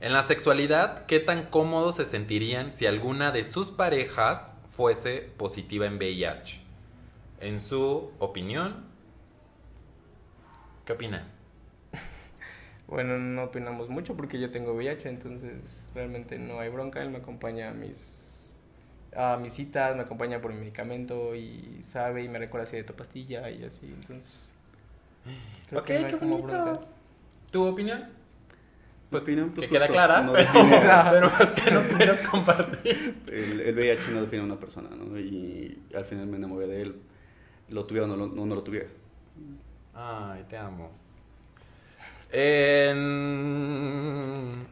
En 0.00 0.12
la 0.12 0.22
sexualidad, 0.22 1.06
¿qué 1.06 1.20
tan 1.20 1.46
cómodos 1.46 1.96
se 1.96 2.04
sentirían 2.04 2.74
si 2.74 2.86
alguna 2.86 3.32
de 3.32 3.44
sus 3.44 3.70
parejas 3.70 4.54
fuese 4.76 5.30
positiva 5.38 5.86
en 5.86 5.96
VIH? 5.96 6.60
En 7.40 7.60
su 7.60 8.12
opinión, 8.18 8.84
¿qué 10.84 10.92
opinan? 10.92 11.24
Bueno, 12.88 13.18
no 13.18 13.44
opinamos 13.44 13.88
mucho 13.88 14.16
porque 14.16 14.38
yo 14.40 14.50
tengo 14.50 14.72
VIH, 14.74 15.08
entonces 15.08 15.88
realmente 15.94 16.38
no 16.38 16.60
hay 16.60 16.68
bronca. 16.70 17.02
Él 17.02 17.10
me 17.10 17.18
acompaña 17.18 17.70
a 17.70 17.74
mis, 17.74 18.56
a 19.16 19.36
mis 19.38 19.52
citas, 19.54 19.96
me 19.96 20.02
acompaña 20.02 20.40
por 20.40 20.52
mi 20.52 20.60
medicamento 20.60 21.34
y 21.34 21.80
sabe 21.82 22.22
y 22.24 22.28
me 22.28 22.38
recuerda 22.38 22.66
si 22.66 22.76
de 22.76 22.84
tu 22.84 22.94
pastilla 22.94 23.50
y 23.50 23.64
así, 23.64 23.86
entonces... 23.86 24.48
Creo 25.68 25.82
Ok, 25.82 25.86
que 25.86 25.98
no 25.98 26.06
hay 26.06 26.14
qué 26.14 26.16
como 26.16 26.40
bonito. 26.40 26.40
bronca. 26.40 26.80
¿Tu 27.50 27.64
opinión? 27.66 28.04
Pues, 29.10 29.22
opinión, 29.22 29.52
pues, 29.54 29.66
que 29.66 29.70
queda 29.70 29.90
clara, 29.90 30.22
no 30.22 30.34
pero, 30.36 30.50
define- 30.52 31.06
pero 31.08 31.30
más 31.30 31.52
que 31.52 31.70
nos 31.70 31.86
quieras 31.88 32.20
compartir. 32.22 33.14
el, 33.26 33.60
el 33.60 33.74
VIH 33.74 34.10
no 34.12 34.20
define 34.22 34.42
a 34.42 34.44
una 34.46 34.58
persona, 34.60 34.90
¿no? 34.90 35.18
Y 35.18 35.78
al 35.94 36.04
final 36.04 36.26
me 36.26 36.36
enamoré 36.36 36.66
de 36.66 36.82
él, 36.82 36.96
lo 37.70 37.86
tuviera 37.86 38.06
o 38.06 38.08
no, 38.08 38.16
lo- 38.16 38.28
no, 38.28 38.46
no 38.46 38.54
lo 38.54 38.62
tuviera. 38.62 38.88
Ay, 39.94 40.44
te 40.48 40.56
amo. 40.56 40.90
En... 42.30 43.86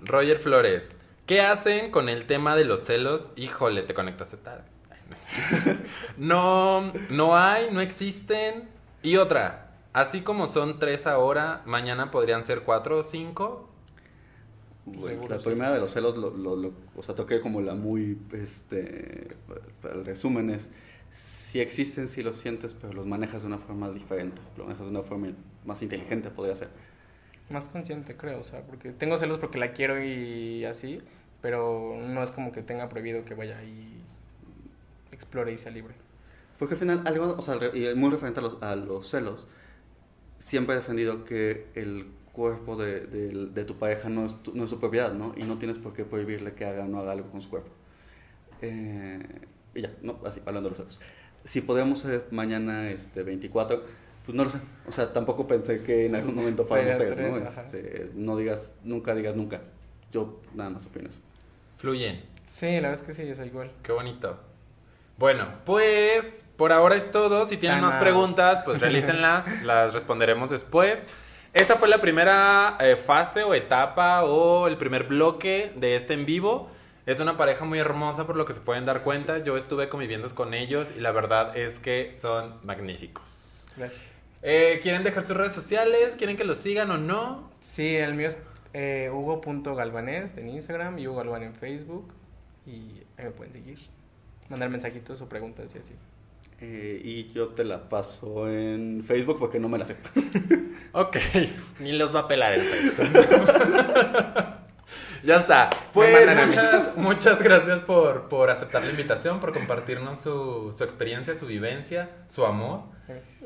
Roger 0.04 0.38
Flores. 0.38 0.84
¿Qué 1.26 1.40
hacen 1.40 1.90
con 1.90 2.08
el 2.08 2.26
tema 2.26 2.56
de 2.56 2.64
los 2.64 2.82
celos? 2.84 3.28
Híjole, 3.36 3.82
te 3.82 3.94
conectaste 3.94 4.36
tarde. 4.36 4.64
No 6.16 6.92
No, 7.08 7.36
hay, 7.36 7.68
no 7.72 7.80
existen. 7.80 8.68
Y 9.02 9.16
otra, 9.16 9.72
así 9.92 10.22
como 10.22 10.46
son 10.46 10.78
tres 10.78 11.06
ahora, 11.06 11.62
mañana 11.66 12.10
podrían 12.10 12.44
ser 12.44 12.62
cuatro 12.62 12.98
o 12.98 13.02
cinco. 13.02 13.68
Bueno, 14.86 15.16
Seguro, 15.16 15.28
la 15.28 15.40
sí. 15.40 15.44
primera 15.44 15.72
de 15.72 15.80
los 15.80 15.92
celos, 15.92 16.16
lo, 16.18 16.30
lo- 16.30 16.56
lo- 16.56 16.72
o 16.94 17.02
sea, 17.02 17.14
toqué 17.14 17.40
como 17.40 17.60
la 17.62 17.74
muy, 17.74 18.18
este, 18.32 19.34
el 19.84 20.04
resumen 20.04 20.50
es, 20.50 20.72
sí 21.10 21.60
existen, 21.60 22.06
sí 22.06 22.22
los 22.22 22.36
sientes, 22.36 22.74
pero 22.74 22.92
los 22.92 23.06
manejas 23.06 23.42
de 23.42 23.48
una 23.48 23.58
forma 23.58 23.90
diferente, 23.90 24.42
lo 24.58 24.64
manejas 24.64 24.84
de 24.84 24.90
una 24.90 25.02
forma 25.02 25.28
más 25.64 25.80
inteligente, 25.82 26.30
podría 26.30 26.54
ser. 26.54 26.68
Más 27.50 27.68
consciente, 27.68 28.16
creo, 28.16 28.40
o 28.40 28.44
sea, 28.44 28.62
porque 28.62 28.90
tengo 28.92 29.18
celos 29.18 29.38
porque 29.38 29.58
la 29.58 29.72
quiero 29.72 30.02
y 30.02 30.64
así, 30.64 31.00
pero 31.42 31.94
no 32.00 32.22
es 32.22 32.30
como 32.30 32.52
que 32.52 32.62
tenga 32.62 32.88
prohibido 32.88 33.24
que 33.24 33.34
vaya 33.34 33.62
y 33.62 34.02
explore 35.12 35.52
y 35.52 35.58
sea 35.58 35.70
libre. 35.72 35.94
Porque 36.58 36.74
al 36.74 36.80
final, 36.80 37.02
algo, 37.06 37.34
o 37.36 37.42
sea, 37.42 37.56
y 37.74 37.94
muy 37.94 38.10
referente 38.10 38.40
a 38.40 38.42
los, 38.42 38.62
a 38.62 38.76
los 38.76 39.08
celos, 39.08 39.48
siempre 40.38 40.74
he 40.76 40.78
defendido 40.78 41.24
que 41.24 41.66
el 41.74 42.06
cuerpo 42.32 42.76
de, 42.76 43.02
de- 43.06 43.46
de 43.48 43.64
tu 43.64 43.76
pareja 43.78 44.08
no 44.08 44.26
es, 44.26 44.42
tu, 44.42 44.54
no 44.56 44.64
es 44.64 44.70
su 44.70 44.80
propiedad, 44.80 45.12
¿no? 45.14 45.34
Y 45.36 45.44
no 45.44 45.58
tienes 45.58 45.78
por 45.78 45.94
qué 45.94 46.04
prohibirle 46.04 46.54
que 46.54 46.64
haga 46.64 46.84
o 46.84 46.88
no 46.88 47.00
haga 47.00 47.12
algo 47.12 47.30
con 47.30 47.42
su 47.42 47.50
cuerpo. 47.50 47.70
Eh, 48.62 49.20
y 49.74 49.82
ya, 49.82 49.92
¿no? 50.02 50.18
Así, 50.24 50.40
hablando 50.46 50.70
de 50.70 50.76
los 50.76 50.78
celos. 50.78 51.00
Si 51.44 51.60
podemos 51.60 52.00
ser 52.00 52.26
mañana 52.30 52.90
este, 52.90 53.22
24, 53.22 53.84
pues 54.24 54.36
no 54.36 54.44
lo 54.44 54.50
sé. 54.50 54.58
O 54.88 54.92
sea, 54.92 55.12
tampoco 55.12 55.46
pensé 55.46 55.82
que 55.82 56.06
en 56.06 56.14
algún 56.14 56.34
momento 56.34 56.64
fuéramos 56.64 56.96
Sería 56.96 57.14
tres, 57.14 57.30
¿no? 57.30 57.38
Este, 57.38 58.10
no 58.14 58.36
digas, 58.36 58.74
nunca 58.82 59.14
digas 59.14 59.36
nunca. 59.36 59.60
Yo 60.12 60.40
nada 60.54 60.70
más 60.70 60.86
opino 60.86 61.08
eso. 61.08 61.20
Fluyen. 61.78 62.24
Sí, 62.48 62.66
la 62.66 62.88
verdad 62.88 62.94
es 62.94 63.02
que 63.02 63.12
sí, 63.12 63.22
es 63.22 63.38
igual. 63.40 63.70
Qué 63.82 63.92
bonito. 63.92 64.38
Bueno, 65.18 65.46
pues 65.66 66.44
por 66.56 66.72
ahora 66.72 66.96
es 66.96 67.10
todo. 67.10 67.46
Si 67.46 67.56
tienen 67.56 67.80
Time 67.80 67.90
más 67.90 68.00
preguntas, 68.00 68.62
pues 68.64 68.80
realícenlas, 68.80 69.62
las 69.62 69.92
responderemos 69.92 70.50
después. 70.50 70.98
Esta 71.52 71.76
fue 71.76 71.88
la 71.88 72.00
primera 72.00 72.76
eh, 72.80 72.96
fase 72.96 73.44
o 73.44 73.54
etapa 73.54 74.24
o 74.24 74.66
el 74.66 74.76
primer 74.76 75.04
bloque 75.04 75.72
de 75.76 75.96
este 75.96 76.14
en 76.14 76.26
vivo. 76.26 76.70
Es 77.06 77.20
una 77.20 77.36
pareja 77.36 77.64
muy 77.64 77.78
hermosa 77.78 78.26
por 78.26 78.36
lo 78.36 78.46
que 78.46 78.54
se 78.54 78.60
pueden 78.60 78.86
dar 78.86 79.02
cuenta. 79.02 79.38
Yo 79.38 79.56
estuve 79.56 79.88
conviviendo 79.88 80.32
con 80.34 80.54
ellos 80.54 80.88
y 80.96 81.00
la 81.00 81.12
verdad 81.12 81.56
es 81.56 81.78
que 81.78 82.12
son 82.14 82.54
magníficos. 82.64 83.66
Gracias. 83.76 84.13
Eh, 84.46 84.80
¿Quieren 84.82 85.04
dejar 85.04 85.24
sus 85.24 85.34
redes 85.34 85.54
sociales? 85.54 86.16
¿Quieren 86.18 86.36
que 86.36 86.44
los 86.44 86.58
sigan 86.58 86.90
o 86.90 86.98
no? 86.98 87.50
Sí, 87.60 87.96
el 87.96 88.12
mío 88.12 88.28
es 88.28 88.38
eh, 88.74 89.10
hugo.galvanés 89.10 90.36
en 90.36 90.50
Instagram 90.50 90.98
y 90.98 91.08
Hugo 91.08 91.16
Galván 91.16 91.44
en 91.44 91.54
Facebook. 91.54 92.12
Y 92.66 93.00
ahí 93.16 93.24
me 93.24 93.30
pueden 93.30 93.54
seguir. 93.54 93.78
Mandar 94.50 94.68
mensajitos 94.68 95.22
o 95.22 95.30
preguntas 95.30 95.74
y 95.74 95.78
así. 95.78 95.94
Eh, 96.60 97.00
y 97.02 97.32
yo 97.32 97.48
te 97.48 97.64
la 97.64 97.88
paso 97.88 98.50
en 98.50 99.02
Facebook 99.02 99.38
porque 99.38 99.58
no 99.58 99.70
me 99.70 99.78
la 99.78 99.86
sé. 99.86 99.96
Ok, 100.96 101.16
ni 101.80 101.90
los 101.92 102.14
va 102.14 102.20
a 102.20 102.28
pelar 102.28 102.52
el 102.52 102.60
Facebook. 102.60 103.08
ya 105.24 105.40
está. 105.40 105.70
Pues 105.92 106.46
muchas, 106.46 106.96
muchas 106.96 107.42
gracias 107.42 107.80
por, 107.80 108.28
por 108.28 108.48
aceptar 108.48 108.84
la 108.84 108.90
invitación, 108.90 109.40
por 109.40 109.52
compartirnos 109.52 110.20
su, 110.20 110.72
su 110.76 110.84
experiencia, 110.84 111.36
su 111.36 111.46
vivencia, 111.46 112.10
su 112.28 112.46
amor 112.46 112.93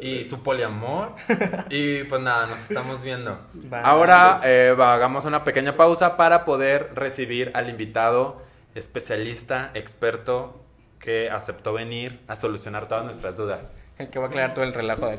y 0.01 0.25
su 0.25 0.43
poliamor. 0.43 1.15
Y 1.71 2.05
pues 2.05 2.23
nada, 2.23 2.47
nos 2.47 2.61
estamos 2.61 3.03
viendo. 3.03 3.39
Ahora 3.83 4.41
eh, 4.45 4.75
hagamos 4.79 5.25
una 5.25 5.45
pequeña 5.45 5.77
pausa 5.77 6.17
para 6.17 6.45
poder 6.45 6.93
recibir 6.95 7.51
al 7.55 7.69
invitado 7.69 8.43
especialista, 8.75 9.71
experto 9.75 10.61
que 10.99 11.31
aceptó 11.31 11.73
venir 11.73 12.21
a 12.29 12.37
solucionar 12.37 12.89
todas 12.89 13.05
nuestras 13.05 13.37
dudas. 13.37 13.83
El 13.99 14.09
que 14.11 14.19
va 14.19 14.27
a 14.27 14.29
aclarar 14.29 14.55
todo 14.55 14.65
el 14.65 14.73
relajo 14.73 15.07
de 15.07 15.15
aquí. 15.15 15.17